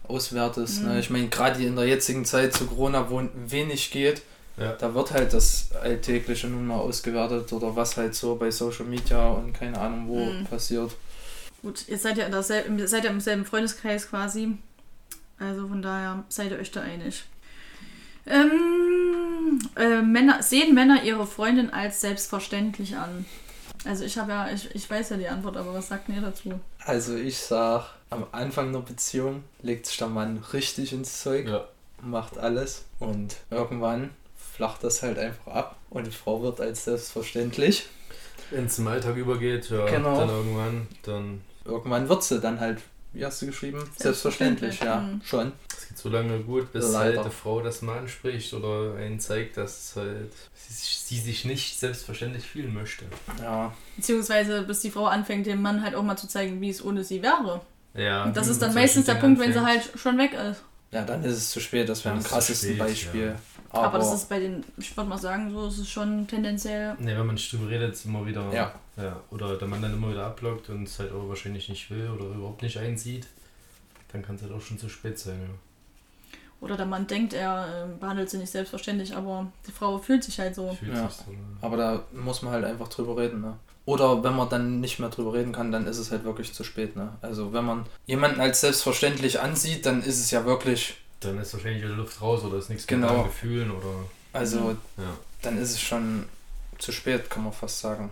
auswertest. 0.07 0.81
Mhm. 0.81 0.87
Ne? 0.87 0.99
Ich 1.01 1.09
meine, 1.09 1.27
gerade 1.27 1.61
in 1.61 1.75
der 1.75 1.87
jetzigen 1.87 2.23
Zeit 2.23 2.53
zu 2.53 2.67
Corona, 2.67 3.09
wo 3.09 3.21
wenig 3.33 3.91
geht, 3.91 4.21
Ja. 4.57 4.73
da 4.73 4.93
wird 4.93 5.11
halt 5.11 5.33
das 5.33 5.69
Alltägliche 5.81 6.47
nun 6.47 6.67
mal 6.67 6.77
ausgewertet 6.79 7.51
oder 7.51 7.75
was 7.75 7.97
halt 7.97 8.15
so 8.15 8.35
bei 8.35 8.49
Social 8.51 8.85
Media 8.85 9.29
und 9.29 9.53
keine 9.53 9.77
Ahnung 9.79 10.07
wo 10.07 10.25
Mhm. 10.25 10.45
passiert. 10.45 10.91
Gut, 11.61 11.87
ihr 11.87 11.97
seid 11.97 12.17
ja, 12.17 12.27
in 12.27 12.87
seid 12.87 13.03
ja 13.03 13.09
im 13.09 13.19
selben 13.19 13.43
Freundeskreis 13.45 14.09
quasi. 14.09 14.57
Also 15.39 15.67
von 15.67 15.81
daher 15.81 16.23
seid 16.29 16.51
ihr 16.51 16.59
euch 16.59 16.71
da 16.71 16.81
einig. 16.81 17.25
Ähm, 18.27 19.59
äh, 19.75 20.01
Männer, 20.01 20.41
sehen 20.41 20.73
Männer 20.73 21.03
ihre 21.03 21.27
Freundin 21.27 21.69
als 21.71 22.01
selbstverständlich 22.01 22.95
an? 22.95 23.25
Also 23.83 24.03
ich 24.03 24.17
habe 24.17 24.31
ja, 24.31 24.49
ich, 24.49 24.73
ich 24.73 24.89
weiß 24.89 25.09
ja 25.11 25.17
die 25.17 25.27
Antwort, 25.27 25.57
aber 25.57 25.73
was 25.73 25.89
sagt 25.89 26.09
ihr 26.09 26.21
dazu? 26.21 26.59
Also 26.79 27.15
ich 27.15 27.37
sag, 27.37 27.85
am 28.09 28.25
Anfang 28.31 28.69
einer 28.69 28.79
Beziehung 28.81 29.43
legt 29.61 29.85
sich 29.85 29.97
der 29.97 30.07
Mann 30.07 30.43
richtig 30.53 30.93
ins 30.93 31.21
Zeug, 31.21 31.47
Ja. 31.47 31.65
macht 32.01 32.37
alles 32.37 32.85
und 32.99 33.35
irgendwann 33.51 34.09
flacht 34.55 34.83
das 34.83 35.01
halt 35.03 35.17
einfach 35.19 35.47
ab 35.51 35.75
und 35.89 36.07
die 36.07 36.11
Frau 36.11 36.41
wird 36.41 36.59
als 36.61 36.85
selbstverständlich. 36.85 37.87
Wenn 38.51 38.65
es 38.65 38.77
im 38.79 38.87
Alltag 38.87 39.15
übergeht, 39.17 39.69
ja, 39.69 39.85
Genau. 39.87 40.19
dann 40.19 40.29
irgendwann, 40.29 40.87
dann 41.03 41.41
Irgendwann 41.65 42.07
wird 42.07 42.23
sie 42.23 42.39
dann 42.39 42.59
halt, 42.59 42.79
wie 43.13 43.25
hast 43.25 43.41
du 43.41 43.47
geschrieben? 43.47 43.79
Selbstverständlich, 43.97 44.77
Selbstverständlich, 44.77 44.79
ja, 44.81 44.99
mhm. 44.99 45.21
schon. 45.23 45.51
es 45.75 45.87
geht 45.87 45.97
so 45.97 46.09
lange 46.09 46.39
gut, 46.41 46.71
bis 46.71 46.91
Leider. 46.91 47.17
halt 47.23 47.31
die 47.31 47.35
Frau 47.35 47.61
das 47.61 47.81
mal 47.81 47.97
anspricht 47.99 48.53
oder 48.53 48.95
einen 48.97 49.19
zeigt, 49.19 49.57
dass 49.57 49.93
halt 49.95 50.31
sie, 50.53 51.15
sie 51.15 51.21
sich 51.21 51.45
nicht 51.45 51.79
selbstverständlich 51.79 52.45
fühlen 52.45 52.73
möchte. 52.73 53.05
Ja, 53.41 53.73
Beziehungsweise 53.95 54.61
bis 54.61 54.81
die 54.81 54.91
Frau 54.91 55.05
anfängt, 55.07 55.47
dem 55.47 55.61
Mann 55.61 55.81
halt 55.83 55.95
auch 55.95 56.03
mal 56.03 56.17
zu 56.17 56.27
zeigen, 56.27 56.61
wie 56.61 56.69
es 56.69 56.83
ohne 56.85 57.03
sie 57.03 57.23
wäre. 57.23 57.61
Ja, 57.95 58.25
Und 58.25 58.37
das 58.37 58.47
ist 58.47 58.57
mit 58.61 58.67
dann 58.69 58.75
meistens 58.75 59.05
der 59.05 59.15
Punkt, 59.15 59.39
wenn 59.39 59.53
sie 59.53 59.59
anfängt. 59.59 59.85
halt 59.85 59.99
schon 59.99 60.17
weg 60.19 60.33
ist. 60.33 60.61
ja, 60.91 61.03
dann 61.03 61.23
ist 61.23 61.37
es 61.37 61.49
zu 61.49 61.59
spät, 61.61 61.87
das 61.89 62.05
wäre 62.05 62.17
ist 62.17 62.23
zu 62.25 62.29
krassesten 62.29 62.69
spät, 62.75 62.79
Beispiel. 62.79 63.25
ja. 63.27 63.35
Aber, 63.75 63.87
Aber, 63.87 63.97
das 63.99 64.13
ist 64.13 64.29
bei 64.29 64.39
den, 64.39 64.63
ich 64.77 64.95
würde 64.95 65.09
mal 65.09 65.17
sagen, 65.17 65.51
so 65.51 65.67
ist 65.67 65.77
es 65.79 65.89
schon 65.89 66.27
tendenziell. 66.27 66.95
Ne, 66.99 67.17
wenn 67.17 67.25
man 67.25 67.35
nicht 67.35 67.51
drüber 67.51 67.69
redet, 67.69 67.93
ist 67.93 68.05
immer 68.05 68.25
wieder. 68.25 68.51
Ja. 68.53 68.73
ja. 68.97 69.19
Oder 69.31 69.57
der 69.57 69.67
Mann 69.67 69.81
dann 69.81 69.93
immer 69.93 70.11
wieder 70.11 70.25
abblockt 70.25 70.69
und 70.69 70.83
es 70.83 70.99
halt 70.99 71.11
auch 71.11 71.27
wahrscheinlich 71.27 71.69
nicht 71.69 71.89
will 71.91 72.09
oder 72.09 72.25
überhaupt 72.25 72.61
nicht 72.61 72.77
einsieht, 72.77 73.27
dann 74.11 74.21
kann 74.23 74.35
es 74.35 74.41
halt 74.43 74.53
auch 74.53 74.61
schon 74.61 74.79
zu 74.79 74.89
spät 74.89 75.19
sein. 75.19 75.39
Ja. 75.41 75.53
Oder 76.61 76.77
der 76.77 76.85
Mann 76.85 77.05
denkt, 77.05 77.33
er 77.33 77.85
äh, 77.85 77.99
behandelt 77.99 78.29
sie 78.29 78.37
nicht 78.37 78.49
selbstverständlich, 78.51 79.15
aber 79.15 79.47
die 79.67 79.71
Frau 79.71 79.97
fühlt 79.97 80.23
sich 80.23 80.39
halt 80.39 80.55
so. 80.55 80.71
Fühlt 80.73 80.93
Ja. 80.93 81.09
sich 81.09 81.17
so. 81.17 81.25
aber 81.61 81.77
da 81.77 82.03
muss 82.13 82.41
man 82.41 82.53
halt 82.53 82.65
einfach 82.65 82.87
drüber 82.87 83.17
reden. 83.17 83.41
Ne? 83.41 83.53
Oder 83.85 84.23
wenn 84.23 84.35
man 84.35 84.49
dann 84.49 84.79
nicht 84.79 84.97
mehr 84.99 85.09
drüber 85.09 85.33
reden 85.33 85.51
kann, 85.51 85.71
dann 85.71 85.85
ist 85.85 85.97
es 85.99 86.11
halt 86.11 86.23
wirklich 86.23 86.53
zu 86.53 86.63
spät. 86.63 86.95
Ne? 86.95 87.09
Also 87.21 87.53
wenn 87.53 87.65
man 87.65 87.85
jemanden 88.07 88.39
als 88.39 88.61
selbstverständlich 88.61 89.41
ansieht, 89.41 89.85
dann 89.85 90.01
ist 90.01 90.19
es 90.19 90.31
ja 90.31 90.45
wirklich, 90.45 90.95
Dann 91.25 91.39
ist 91.39 91.53
wahrscheinlich 91.53 91.83
wieder 91.83 91.93
Luft 91.95 92.21
raus 92.21 92.43
oder 92.43 92.57
ist 92.57 92.69
nichts 92.69 92.87
Genau. 92.87 93.07
mit 93.07 93.17
deinen 93.17 93.25
Gefühlen 93.27 93.71
oder. 93.71 94.05
also 94.33 94.71
Ja. 94.97 95.03
dann 95.41 95.57
ist 95.57 95.71
es 95.71 95.81
schon 95.81 96.25
zu 96.79 96.91
spät, 96.91 97.29
kann 97.29 97.43
man 97.43 97.53
fast 97.53 97.79
sagen. 97.79 98.09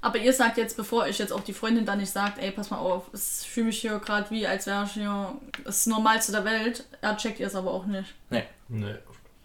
Aber 0.00 0.18
ihr 0.18 0.32
sagt 0.32 0.56
jetzt, 0.56 0.76
bevor 0.76 1.06
ich 1.06 1.18
jetzt 1.18 1.32
auch 1.32 1.42
die 1.44 1.52
Freundin 1.52 1.86
dann 1.86 1.98
nicht 1.98 2.10
sagt, 2.12 2.38
ey, 2.42 2.50
pass 2.50 2.70
mal 2.70 2.78
auf, 2.78 3.04
ich 3.14 3.48
fühle 3.48 3.66
mich 3.66 3.80
hier 3.80 3.98
gerade 4.00 4.28
wie, 4.30 4.46
als 4.46 4.66
wäre 4.66 4.84
ich 4.84 4.92
hier 4.92 5.32
das 5.64 5.86
Normalste 5.86 6.32
der 6.32 6.44
Welt. 6.44 6.84
Er 7.00 7.16
checkt 7.16 7.38
ihr 7.38 7.46
es 7.46 7.54
aber 7.54 7.70
auch 7.72 7.86
nicht. 7.86 8.12
Nee. 8.30 8.42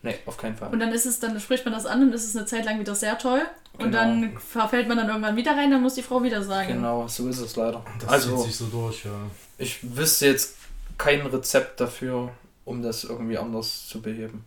Nee, 0.03 0.15
auf 0.25 0.37
keinen 0.37 0.55
Fall. 0.55 0.69
Und 0.71 0.79
dann 0.79 0.91
ist 0.93 1.05
es, 1.05 1.19
dann 1.19 1.39
spricht 1.39 1.65
man 1.65 1.73
das 1.73 1.85
an 1.85 2.01
und 2.03 2.13
ist 2.13 2.23
es 2.27 2.35
eine 2.35 2.45
Zeit 2.45 2.65
lang 2.65 2.79
wieder 2.79 2.95
sehr 2.95 3.17
toll. 3.17 3.41
Und 3.73 3.85
Genau. 3.91 3.97
dann 3.97 4.37
verfällt 4.39 4.87
man 4.87 4.97
dann 4.97 5.07
irgendwann 5.09 5.35
wieder 5.35 5.51
rein, 5.51 5.69
dann 5.69 5.81
muss 5.81 5.95
die 5.95 6.01
Frau 6.03 6.23
wieder 6.23 6.41
sagen. 6.43 6.67
Genau, 6.73 7.07
so 7.07 7.27
ist 7.27 7.39
es 7.39 7.55
leider. 7.55 7.83
Das 7.99 8.09
also 8.09 8.37
zieht 8.37 8.45
sich 8.47 8.55
so 8.55 8.65
durch, 8.67 9.05
ja. 9.05 9.11
ich 9.57 9.79
wüsste 9.97 10.27
jetzt 10.27 10.55
kein 10.97 11.21
Rezept 11.25 11.79
dafür, 11.81 12.31
um 12.67 12.81
das 12.83 13.03
irgendwie 13.03 13.37
anders 13.37 13.87
zu 13.87 14.01
beheben. 14.01 14.43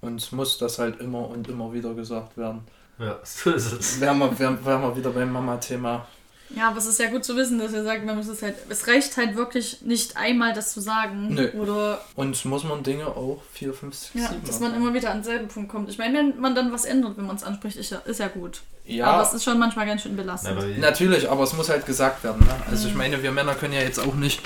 Uns 0.00 0.32
muss 0.32 0.58
das 0.58 0.78
halt 0.78 1.00
immer 1.00 1.28
und 1.28 1.48
immer 1.48 1.72
wieder 1.72 1.94
gesagt 1.94 2.36
werden. 2.36 2.60
Ja, 2.98 3.18
so 3.24 3.50
ist 3.50 3.72
es. 3.72 4.00
Wären 4.00 4.18
wir, 4.18 4.38
wären, 4.38 4.64
wären 4.64 4.82
wir 4.82 4.96
wieder 4.96 5.10
beim 5.10 5.32
Mama-Thema. 5.32 6.06
Ja, 6.54 6.68
aber 6.68 6.78
es 6.78 6.86
ist 6.86 7.00
ja 7.00 7.10
gut 7.10 7.24
zu 7.24 7.34
wissen, 7.36 7.58
dass 7.58 7.72
ihr 7.72 7.82
sagt, 7.82 8.04
man 8.04 8.16
muss 8.16 8.28
es 8.28 8.42
halt. 8.42 8.54
Es 8.68 8.86
reicht 8.86 9.16
halt 9.16 9.34
wirklich 9.34 9.80
nicht 9.80 10.16
einmal 10.16 10.52
das 10.52 10.72
zu 10.72 10.80
sagen. 10.80 11.34
Nö. 11.34 11.50
Oder 11.58 12.00
Und 12.14 12.44
muss 12.44 12.62
man 12.64 12.82
Dinge 12.84 13.06
auch 13.08 13.42
4, 13.54 13.72
5, 13.72 13.94
6, 13.94 14.14
ja, 14.14 14.28
7 14.28 14.44
dass 14.46 14.60
man 14.60 14.74
immer 14.74 14.92
wieder 14.94 15.10
an 15.10 15.16
denselben 15.16 15.48
Punkt 15.48 15.70
kommt. 15.72 15.88
Ich 15.88 15.98
meine, 15.98 16.18
wenn 16.18 16.38
man 16.40 16.54
dann 16.54 16.70
was 16.70 16.84
ändert, 16.84 17.16
wenn 17.16 17.26
man 17.26 17.36
es 17.36 17.42
anspricht, 17.42 17.76
ist 17.78 17.90
ja, 17.90 17.98
ist 18.00 18.20
ja 18.20 18.28
gut. 18.28 18.60
Ja, 18.84 19.06
Aber 19.06 19.22
es 19.22 19.32
ist 19.32 19.42
schon 19.42 19.58
manchmal 19.58 19.86
ganz 19.86 20.02
schön 20.02 20.14
belastend. 20.14 20.58
Aber 20.58 20.66
natürlich, 20.66 21.28
aber 21.28 21.42
es 21.44 21.54
muss 21.54 21.70
halt 21.70 21.86
gesagt 21.86 22.22
werden. 22.22 22.46
Ne? 22.46 22.54
Also 22.70 22.84
Mhm. 22.84 22.90
ich 22.90 22.98
meine, 22.98 23.22
wir 23.22 23.32
Männer 23.32 23.54
können 23.54 23.72
ja 23.72 23.80
jetzt 23.80 23.98
auch 23.98 24.14
nicht 24.14 24.40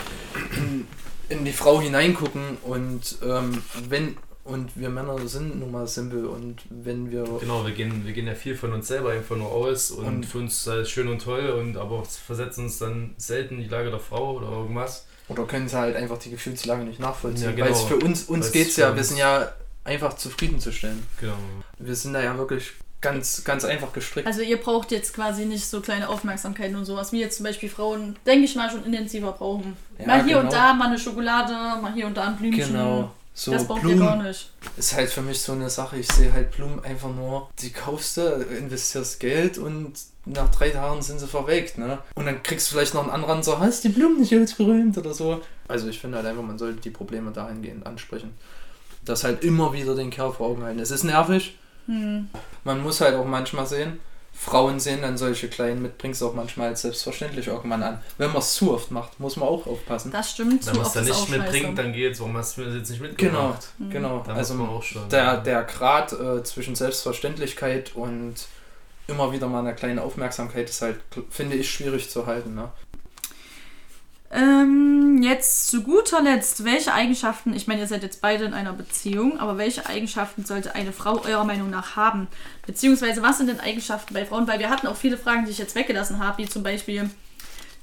in, 1.29 1.45
die 1.45 1.53
Frau 1.53 1.81
hineingucken 1.81 2.59
und 2.63 3.19
ähm, 3.23 3.63
wenn 3.89 4.17
und 4.45 4.71
wir 4.81 4.89
Männer 4.89 5.19
sind 5.29 5.61
nun 5.61 5.71
mal 5.71 5.87
simpel 5.87 6.25
und 6.25 6.63
wenn 6.71 7.11
wir 7.11 7.25
Genau, 7.41 7.67
wir 7.67 7.75
gehen, 7.75 8.07
wir 8.07 8.15
gehen 8.15 8.27
ja 8.27 8.35
viel 8.35 8.57
von 8.57 8.73
uns 8.73 8.89
selber 8.89 9.11
einfach 9.13 9.37
nur 9.37 9.53
aus 9.53 9.91
und, 9.91 10.07
Und- 10.07 10.27
für 10.27 10.39
uns 10.39 10.55
ist 10.61 10.69
alles 10.69 10.91
schön 10.91 11.09
und 11.09 11.21
toll 11.23 11.51
und 11.51 11.77
aber 11.77 12.03
versetzen 12.05 12.65
uns 12.65 12.79
dann 12.79 13.15
selten 13.19 13.57
in 13.57 13.65
die 13.65 13.69
Lage 13.69 13.91
der 13.91 14.01
Frau 14.01 14.37
oder 14.37 14.49
irgendwas. 14.51 15.07
Oder 15.29 15.45
können 15.45 15.69
sie 15.69 15.77
halt 15.77 15.95
einfach 15.97 16.17
die 16.19 16.31
Gefühlslage 16.31 16.85
nicht 16.85 16.99
nachvollziehen. 16.99 17.45
Ja, 17.45 17.53
genau. 17.53 17.67
Weil 17.67 17.73
es 17.73 17.83
für 17.83 17.97
uns, 17.97 18.25
uns 18.25 18.51
geht 18.51 18.69
es 18.69 18.77
ja, 18.77 18.97
wir 18.97 19.05
sind 19.05 19.19
ja 19.19 19.53
einfach 19.85 20.15
zufriedenzustellen. 20.17 21.07
Genau. 21.21 21.35
Wir 21.79 21.95
sind 21.95 22.15
da 22.15 22.23
ja 22.23 22.39
wirklich 22.39 22.73
ganz, 23.01 23.45
ganz 23.45 23.65
einfach 23.65 23.93
gestrickt. 23.93 24.27
Also 24.27 24.43
ihr 24.43 24.57
braucht 24.57 24.91
jetzt 24.91 25.15
quasi 25.15 25.45
nicht 25.45 25.67
so 25.67 25.81
kleine 25.81 26.09
Aufmerksamkeiten 26.09 26.77
und 26.77 26.85
sowas, 26.85 27.13
wie 27.13 27.21
jetzt 27.21 27.37
zum 27.37 27.45
Beispiel 27.45 27.69
Frauen, 27.69 28.17
denke 28.27 28.45
ich 28.45 28.57
mal, 28.57 28.71
schon 28.71 28.85
intensiver 28.85 29.33
brauchen. 29.33 29.77
Ja, 29.99 30.07
mal 30.07 30.25
hier 30.25 30.39
und 30.39 30.49
genau. 30.49 30.57
da, 30.57 30.75
mal 30.75 30.89
eine 30.89 30.99
Schokolade, 30.99 31.53
mal 31.81 31.93
hier 31.93 32.07
und 32.07 32.17
da 32.17 32.29
ein 32.29 32.37
Blümchen. 32.37 32.73
Genau. 32.73 33.11
So 33.35 33.53
das 33.53 33.69
braucht 33.69 33.85
ihr 33.85 33.95
gar 33.95 34.15
Blumen 34.15 34.27
nicht. 34.27 34.51
ist 34.77 34.97
halt 34.97 35.11
für 35.11 35.23
mich 35.23 35.41
so 35.41 35.53
eine 35.53 35.71
Sache. 35.71 35.97
Ich 35.99 36.11
sehe 36.11 36.33
halt 36.33 36.51
Blumen 36.51 36.83
einfach 36.83 37.15
nur, 37.15 37.49
die 37.61 37.71
kaufst 37.71 38.17
du, 38.17 38.23
investierst 38.59 39.21
Geld 39.21 39.59
und 39.59 39.93
nach 40.25 40.51
drei 40.51 40.71
Tagen 40.71 41.01
sind 41.03 41.21
sie 41.21 41.29
verwelkt, 41.29 41.79
ne? 41.79 41.99
Und 42.17 42.27
dann 42.27 42.43
kriegst 42.43 42.69
du 42.69 42.75
vielleicht 42.75 42.95
noch 42.95 43.05
einen 43.05 43.13
anderen 43.13 43.45
so, 43.45 43.61
hast 43.61 43.85
die 43.85 43.91
Blumen 43.91 44.19
nicht 44.19 44.37
ausgeräumt 44.37 44.99
oder 44.99 45.15
so. 45.15 45.41
Also 45.69 45.87
ich 45.87 46.01
finde 46.01 46.17
halt 46.17 46.27
einfach, 46.27 46.43
man 46.43 46.59
sollte 46.59 46.81
die 46.81 46.91
Probleme 46.91 47.31
dahingehend 47.31 47.87
ansprechen. 47.87 48.33
Das 49.05 49.23
halt 49.23 49.45
immer 49.45 49.73
wieder 49.73 49.95
den 49.95 50.11
Kerl 50.11 50.33
vor 50.33 50.49
Augen 50.49 50.65
halten. 50.65 50.81
Es 50.81 50.91
ist 50.91 51.05
nervig. 51.05 51.57
Hm. 51.89 52.29
Man 52.65 52.83
muss 52.83 53.01
halt 53.01 53.17
auch 53.17 53.25
manchmal 53.25 53.67
sehen, 53.67 53.99
Frauen 54.33 54.79
sehen 54.79 55.03
dann 55.03 55.19
solche 55.19 55.49
kleinen 55.49 55.83
Mitbringsel 55.83 56.29
auch 56.29 56.35
manchmal 56.35 56.69
als 56.69 56.83
selbstverständlich 56.83 57.49
irgendwann 57.49 57.83
an. 57.83 58.01
Wenn 58.19 58.29
man 58.29 58.39
es 58.39 58.55
zu 58.55 58.73
oft 58.73 58.93
macht, 58.93 59.19
muss 59.19 59.37
man 59.37 59.49
auch 59.49 59.67
aufpassen. 59.67 60.13
Das 60.13 60.31
stimmt. 60.31 60.65
Wenn 60.65 60.77
man 60.77 60.87
es 60.87 60.93
dann 60.93 61.05
nicht 61.05 61.29
mitbringt, 61.29 61.77
dann 61.77 61.93
geht's. 61.93 62.21
Warum 62.21 62.37
hast 62.37 62.57
du 62.57 62.61
mir 62.61 62.67
das 62.69 62.77
jetzt 62.77 62.91
nicht 62.91 63.01
Genau, 63.19 63.49
mitgebracht? 63.49 63.69
genau. 63.91 64.23
Da 64.25 64.35
Also 64.35 64.55
muss 64.55 64.67
man 64.69 64.77
auch 64.77 64.83
schon. 64.85 65.09
der, 65.09 65.39
der 65.39 65.65
Grad 65.65 66.13
äh, 66.13 66.45
zwischen 66.45 66.77
Selbstverständlichkeit 66.77 67.97
und 67.97 68.35
immer 69.09 69.33
wieder 69.33 69.49
mal 69.49 69.61
eine 69.61 69.75
kleine 69.75 70.03
Aufmerksamkeit 70.03 70.69
ist 70.71 70.83
halt, 70.83 71.01
finde 71.31 71.57
ich, 71.57 71.69
schwierig 71.71 72.09
zu 72.11 72.27
halten. 72.27 72.55
Ne? 72.55 72.69
Ähm, 74.31 75.23
jetzt 75.23 75.69
zu 75.69 75.83
guter 75.83 76.21
Letzt, 76.21 76.65
welche 76.65 76.93
Eigenschaften, 76.93 77.55
ich 77.55 77.67
meine, 77.67 77.81
ihr 77.81 77.87
seid 77.87 78.03
jetzt 78.03 78.21
beide 78.21 78.45
in 78.45 78.53
einer 78.53 78.75
Beziehung, 78.75 79.41
aber 79.41 79.57
welche 79.57 79.87
Eigenschaften 79.87 80.45
sollte 80.45 80.75
eine 80.75 80.93
Frau 80.93 81.23
eurer 81.23 81.45
Meinung 81.45 81.71
nach 81.71 81.97
haben? 81.97 82.29
Beziehungsweise, 82.67 83.23
was 83.23 83.39
sind 83.39 83.47
denn 83.47 83.61
Eigenschaften 83.61 84.13
bei 84.13 84.27
Frauen? 84.27 84.47
Weil 84.47 84.59
wir 84.59 84.69
hatten 84.69 84.87
auch 84.87 84.97
viele 84.97 85.17
Fragen, 85.17 85.47
die 85.47 85.53
ich 85.53 85.59
jetzt 85.59 85.75
weggelassen 85.75 86.19
habe, 86.19 86.39
wie 86.39 86.49
zum 86.49 86.63
Beispiel, 86.63 87.09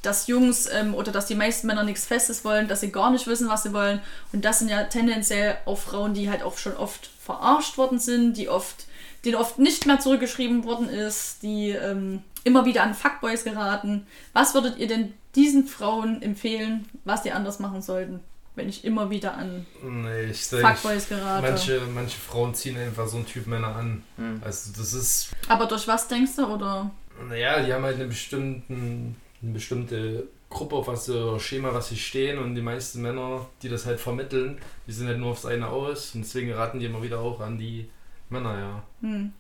dass 0.03 0.27
Jungs 0.27 0.69
ähm, 0.71 0.93
oder 0.93 1.11
dass 1.11 1.25
die 1.25 1.33
meisten 1.33 1.65
Männer 1.65 1.83
nichts 1.83 2.05
Festes 2.05 2.45
wollen, 2.45 2.67
dass 2.67 2.81
sie 2.81 2.91
gar 2.91 3.09
nicht 3.09 3.25
wissen, 3.25 3.49
was 3.49 3.63
sie 3.63 3.73
wollen. 3.73 3.99
Und 4.31 4.45
das 4.45 4.59
sind 4.59 4.69
ja 4.69 4.83
tendenziell 4.83 5.57
auch 5.65 5.79
Frauen, 5.79 6.13
die 6.13 6.29
halt 6.29 6.43
auch 6.43 6.59
schon 6.59 6.77
oft 6.77 7.09
verarscht 7.19 7.79
worden 7.79 7.97
sind, 7.97 8.37
die 8.37 8.49
oft, 8.49 8.85
denen 9.25 9.35
oft 9.35 9.57
nicht 9.57 9.87
mehr 9.87 9.99
zurückgeschrieben 9.99 10.63
worden 10.63 10.89
ist, 10.89 11.41
die 11.41 11.71
ähm, 11.71 12.21
immer 12.43 12.65
wieder 12.65 12.83
an 12.83 12.93
Fuckboys 12.93 13.43
geraten. 13.43 14.05
Was 14.33 14.53
würdet 14.53 14.77
ihr 14.77 14.87
denn 14.87 15.13
diesen 15.35 15.67
Frauen 15.67 16.21
empfehlen, 16.21 16.85
was 17.03 17.23
die 17.23 17.31
anders 17.31 17.59
machen 17.59 17.81
sollten, 17.81 18.19
wenn 18.55 18.69
ich 18.69 18.85
immer 18.85 19.09
wieder 19.09 19.35
an 19.35 19.65
Nee, 19.83 20.25
ich 20.31 20.43
Fuckboys 20.45 21.09
gerate? 21.09 21.41
manche, 21.41 21.81
manche 21.93 22.17
Frauen 22.17 22.53
ziehen 22.53 22.77
einfach 22.77 23.07
so 23.07 23.17
einen 23.17 23.25
Typ 23.25 23.47
Männer 23.47 23.75
an. 23.75 24.03
Hm. 24.17 24.41
Also 24.43 24.71
das 24.77 24.93
ist, 24.93 25.29
Aber 25.47 25.65
durch 25.65 25.87
was 25.87 26.07
denkst 26.07 26.35
du? 26.37 26.45
Oder 26.45 26.91
naja, 27.29 27.61
die 27.63 27.73
haben 27.73 27.83
halt 27.83 27.95
eine, 27.95 28.07
bestimmten, 28.07 29.15
eine 29.41 29.51
bestimmte 29.51 30.27
Gruppe, 30.49 30.75
auf 30.75 30.87
was 30.87 31.05
sie, 31.05 31.17
oder 31.17 31.39
Schema, 31.39 31.73
was 31.73 31.89
sie 31.89 31.97
stehen 31.97 32.37
und 32.39 32.55
die 32.55 32.61
meisten 32.61 33.01
Männer, 33.01 33.45
die 33.61 33.69
das 33.69 33.85
halt 33.85 33.99
vermitteln, 33.99 34.57
die 34.87 34.91
sind 34.91 35.07
halt 35.07 35.19
nur 35.19 35.31
aufs 35.31 35.45
eine 35.45 35.67
aus 35.67 36.15
und 36.15 36.21
deswegen 36.21 36.51
raten 36.53 36.79
die 36.79 36.85
immer 36.85 37.01
wieder 37.01 37.19
auch 37.19 37.39
an 37.39 37.57
die 37.57 37.89
Männer, 38.29 38.57
ja. 38.57 38.83
hm. 39.01 39.33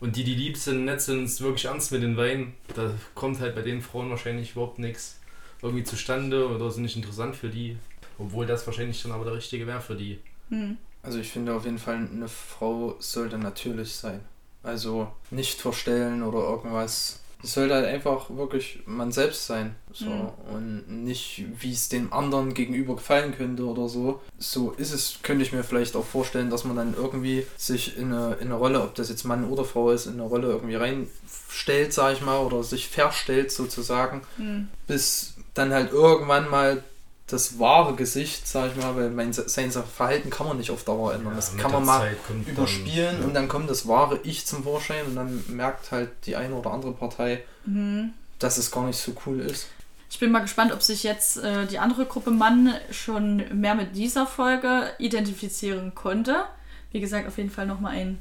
Und 0.00 0.16
die, 0.16 0.24
die 0.24 0.34
lieb 0.34 0.56
sind, 0.56 0.84
nett 0.84 1.00
sind, 1.00 1.24
es 1.24 1.40
wirklich 1.40 1.64
ernst 1.64 1.90
mit 1.90 2.02
den 2.02 2.16
Weinen, 2.16 2.54
da 2.74 2.92
kommt 3.14 3.40
halt 3.40 3.54
bei 3.54 3.62
den 3.62 3.82
Frauen 3.82 4.10
wahrscheinlich 4.10 4.52
überhaupt 4.52 4.78
nichts 4.78 5.18
irgendwie 5.60 5.84
zustande 5.84 6.48
oder 6.48 6.70
sind 6.70 6.84
nicht 6.84 6.96
interessant 6.96 7.34
für 7.34 7.48
die. 7.48 7.76
Obwohl 8.18 8.46
das 8.46 8.66
wahrscheinlich 8.66 9.02
dann 9.02 9.12
aber 9.12 9.24
der 9.24 9.34
richtige 9.34 9.66
wäre 9.66 9.80
für 9.80 9.96
die. 9.96 10.20
Hm. 10.50 10.76
Also 11.02 11.18
ich 11.18 11.30
finde 11.30 11.54
auf 11.54 11.64
jeden 11.64 11.78
Fall, 11.78 11.96
eine 11.96 12.28
Frau 12.28 12.96
sollte 12.98 13.38
natürlich 13.38 13.94
sein. 13.94 14.20
Also 14.62 15.10
nicht 15.30 15.60
verstellen 15.60 16.22
oder 16.22 16.38
irgendwas. 16.38 17.20
Es 17.42 17.54
sollte 17.54 17.74
halt 17.74 17.86
einfach 17.86 18.30
wirklich 18.30 18.80
man 18.86 19.12
selbst 19.12 19.46
sein. 19.46 19.76
So. 19.92 20.06
Mhm. 20.06 20.28
Und 20.52 21.04
nicht, 21.04 21.44
wie 21.60 21.72
es 21.72 21.88
dem 21.88 22.12
anderen 22.12 22.52
gegenüber 22.54 22.96
gefallen 22.96 23.34
könnte 23.36 23.64
oder 23.64 23.88
so. 23.88 24.20
So 24.38 24.72
ist 24.72 24.92
es, 24.92 25.20
könnte 25.22 25.44
ich 25.44 25.52
mir 25.52 25.62
vielleicht 25.62 25.94
auch 25.94 26.04
vorstellen, 26.04 26.50
dass 26.50 26.64
man 26.64 26.76
dann 26.76 26.94
irgendwie 26.94 27.46
sich 27.56 27.96
in 27.96 28.12
eine, 28.12 28.34
in 28.40 28.48
eine 28.48 28.56
Rolle, 28.56 28.82
ob 28.82 28.94
das 28.96 29.08
jetzt 29.08 29.24
Mann 29.24 29.48
oder 29.48 29.64
Frau 29.64 29.90
ist, 29.90 30.06
in 30.06 30.14
eine 30.14 30.22
Rolle 30.22 30.48
irgendwie 30.48 30.74
reinstellt, 30.74 31.92
sag 31.92 32.14
ich 32.14 32.22
mal, 32.22 32.38
oder 32.38 32.62
sich 32.64 32.88
verstellt 32.88 33.52
sozusagen, 33.52 34.22
Hm. 34.36 34.68
bis 34.86 35.34
dann 35.54 35.72
halt 35.72 35.92
irgendwann 35.92 36.50
mal 36.50 36.82
das 37.28 37.58
wahre 37.58 37.94
Gesicht, 37.94 38.46
sag 38.48 38.70
ich 38.70 38.82
mal, 38.82 38.96
weil 38.96 39.10
mein, 39.10 39.32
sein 39.32 39.70
Verhalten 39.70 40.30
kann 40.30 40.46
man 40.46 40.56
nicht 40.56 40.70
auf 40.70 40.84
Dauer 40.84 41.14
ändern. 41.14 41.34
das 41.36 41.52
mit 41.52 41.60
kann 41.62 41.72
man 41.72 41.84
mal 41.84 42.16
kommt 42.26 42.46
dann- 42.48 42.54
überspielen 42.54 43.18
ja. 43.20 43.24
und 43.26 43.34
dann 43.34 43.48
kommt 43.48 43.68
das 43.70 43.86
wahre 43.86 44.18
Ich 44.24 44.46
zum 44.46 44.62
Vorschein 44.64 45.04
und 45.06 45.14
dann 45.16 45.44
merkt 45.48 45.92
halt 45.92 46.10
die 46.26 46.36
eine 46.36 46.54
oder 46.54 46.72
andere 46.72 46.92
Partei, 46.92 47.42
Hm. 47.64 48.12
dass 48.38 48.56
es 48.58 48.70
gar 48.70 48.86
nicht 48.86 48.98
so 48.98 49.12
cool 49.26 49.40
ist. 49.40 49.68
Ich 50.10 50.18
bin 50.18 50.30
mal 50.32 50.40
gespannt, 50.40 50.72
ob 50.72 50.82
sich 50.82 51.02
jetzt 51.02 51.36
äh, 51.36 51.66
die 51.66 51.78
andere 51.78 52.06
Gruppe 52.06 52.30
Mann 52.30 52.74
schon 52.90 53.42
mehr 53.60 53.74
mit 53.74 53.94
dieser 53.94 54.26
Folge 54.26 54.90
identifizieren 54.98 55.94
konnte. 55.94 56.44
Wie 56.92 57.00
gesagt, 57.00 57.28
auf 57.28 57.36
jeden 57.36 57.50
Fall 57.50 57.66
nochmal 57.66 57.92
ein 57.94 58.18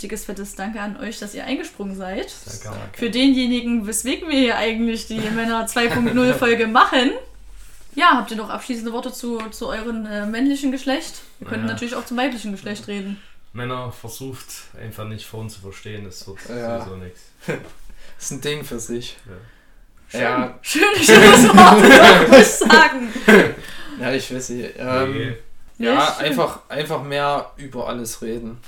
dickes, 0.00 0.26
fettes 0.26 0.54
Danke 0.54 0.80
an 0.80 0.96
euch, 0.96 1.18
dass 1.18 1.34
ihr 1.34 1.42
eingesprungen 1.44 1.96
seid. 1.96 2.32
Danke, 2.46 2.78
danke. 2.78 2.98
Für 2.98 3.10
denjenigen, 3.10 3.84
weswegen 3.88 4.28
wir 4.28 4.38
hier 4.38 4.56
eigentlich 4.58 5.08
die 5.08 5.18
Männer 5.18 5.66
2.0 5.66 6.34
Folge 6.34 6.68
machen. 6.68 7.10
Ja, 7.98 8.12
habt 8.16 8.30
ihr 8.30 8.36
noch 8.36 8.48
abschließende 8.48 8.92
Worte 8.92 9.12
zu, 9.12 9.38
zu 9.50 9.66
euren 9.68 10.06
äh, 10.06 10.24
männlichen 10.24 10.70
Geschlecht? 10.70 11.20
Wir 11.40 11.48
könnten 11.48 11.66
Ja. 11.66 11.72
natürlich 11.72 11.96
auch 11.96 12.04
zum 12.04 12.16
weiblichen 12.16 12.52
Geschlecht 12.52 12.86
reden. 12.86 13.20
Männer 13.52 13.90
versucht 13.90 14.44
einfach 14.80 15.04
nicht 15.04 15.26
Frauen 15.26 15.50
zu 15.50 15.60
verstehen, 15.60 16.04
das 16.04 16.24
wird 16.28 16.38
Ja. 16.48 16.78
sowieso 16.80 16.96
nichts. 16.96 17.20
Das 18.16 18.24
ist 18.24 18.30
ein 18.32 18.40
Ding 18.40 18.64
für 18.64 18.78
sich. 18.80 19.16
Schön. 20.10 20.20
Ja, 20.20 20.58
Schön, 20.62 20.82
schönes 20.96 21.48
Wort, 21.48 22.28
muss 22.30 22.38
ich 22.40 22.46
sagen. 22.46 23.12
ja, 24.00 24.12
ich 24.12 24.34
weiß 24.34 24.48
nicht. 24.50 24.74
Ähm, 24.76 25.12
Nee. 25.12 25.36
Ja, 25.86 25.94
ja, 25.94 26.16
einfach, 26.18 26.60
einfach 26.68 27.02
mehr 27.04 27.52
über 27.56 27.88
alles 27.88 28.20
reden. 28.22 28.58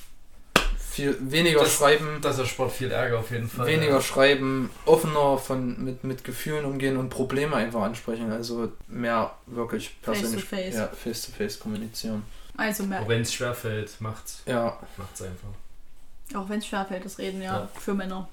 Viel, 0.91 1.17
weniger 1.21 1.61
Das- 1.61 1.73
schreiben, 1.75 2.19
Das 2.21 2.39
erspart 2.39 2.73
viel 2.73 2.91
Ärger 2.91 3.21
auf 3.21 3.31
jeden 3.31 3.49
Fall. 3.49 3.67
weniger 3.67 3.93
ja. 3.95 4.01
schreiben, 4.01 4.71
offener 4.87 5.39
von, 5.39 5.85
mit, 5.85 6.03
mit 6.05 6.25
Gefühlen 6.25 6.65
umgehen 6.65 6.97
und 6.97 7.11
Probleme 7.11 7.55
einfach 7.57 7.83
ansprechen. 7.83 8.33
Also 8.33 8.73
mehr 8.89 9.33
wirklich 9.47 9.97
persönlich 10.03 10.45
Face-to-face. 10.45 10.75
Ja, 10.75 10.89
face 10.89 11.23
to 11.27 11.33
face 11.33 11.59
kommunizieren. 11.61 12.23
Also 12.57 12.83
mehr, 12.83 13.01
Auch 13.03 13.09
wenn 13.09 13.23
es 13.23 13.33
schwerfällt, 13.33 13.93
macht's, 14.01 14.43
Ja, 14.47 14.79
macht's 14.97 15.23
einfach. 15.23 15.49
Auch 16.35 16.49
wenn 16.49 16.59
es 16.59 16.67
schwerfällt, 16.67 17.05
das 17.05 17.19
Reden, 17.19 17.41
ja, 17.41 17.61
Ja. 17.61 17.69
für 17.81 17.95
Männer. 17.95 18.29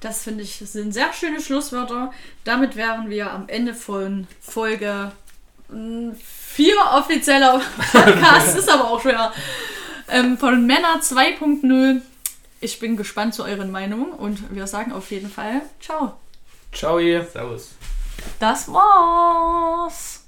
Das 0.00 0.24
finde 0.24 0.42
ich 0.42 0.56
sind 0.56 0.92
sehr 0.92 1.12
schöne 1.12 1.40
Schlusswörter. 1.40 2.12
Damit 2.44 2.74
wären 2.76 3.08
wir 3.10 3.30
am 3.32 3.48
Ende 3.48 3.74
von 3.74 4.26
Folge 4.40 5.12
4 5.70 6.74
offizieller 6.92 7.60
Podcast. 7.92 8.56
ist 8.58 8.68
aber 8.68 8.90
auch 8.90 9.00
schwer. 9.00 9.32
Ähm, 10.08 10.38
von 10.38 10.66
Männer 10.66 11.00
2.0. 11.00 12.00
Ich 12.60 12.78
bin 12.78 12.96
gespannt 12.96 13.34
zu 13.34 13.44
euren 13.44 13.70
Meinungen 13.70 14.12
und 14.12 14.54
wir 14.54 14.66
sagen 14.66 14.92
auf 14.92 15.10
jeden 15.10 15.30
Fall 15.30 15.62
Ciao. 15.80 16.16
ciao 16.72 16.98
ihr. 16.98 17.24
Servus. 17.24 17.70
Das 18.38 18.72
war's. 18.72 20.21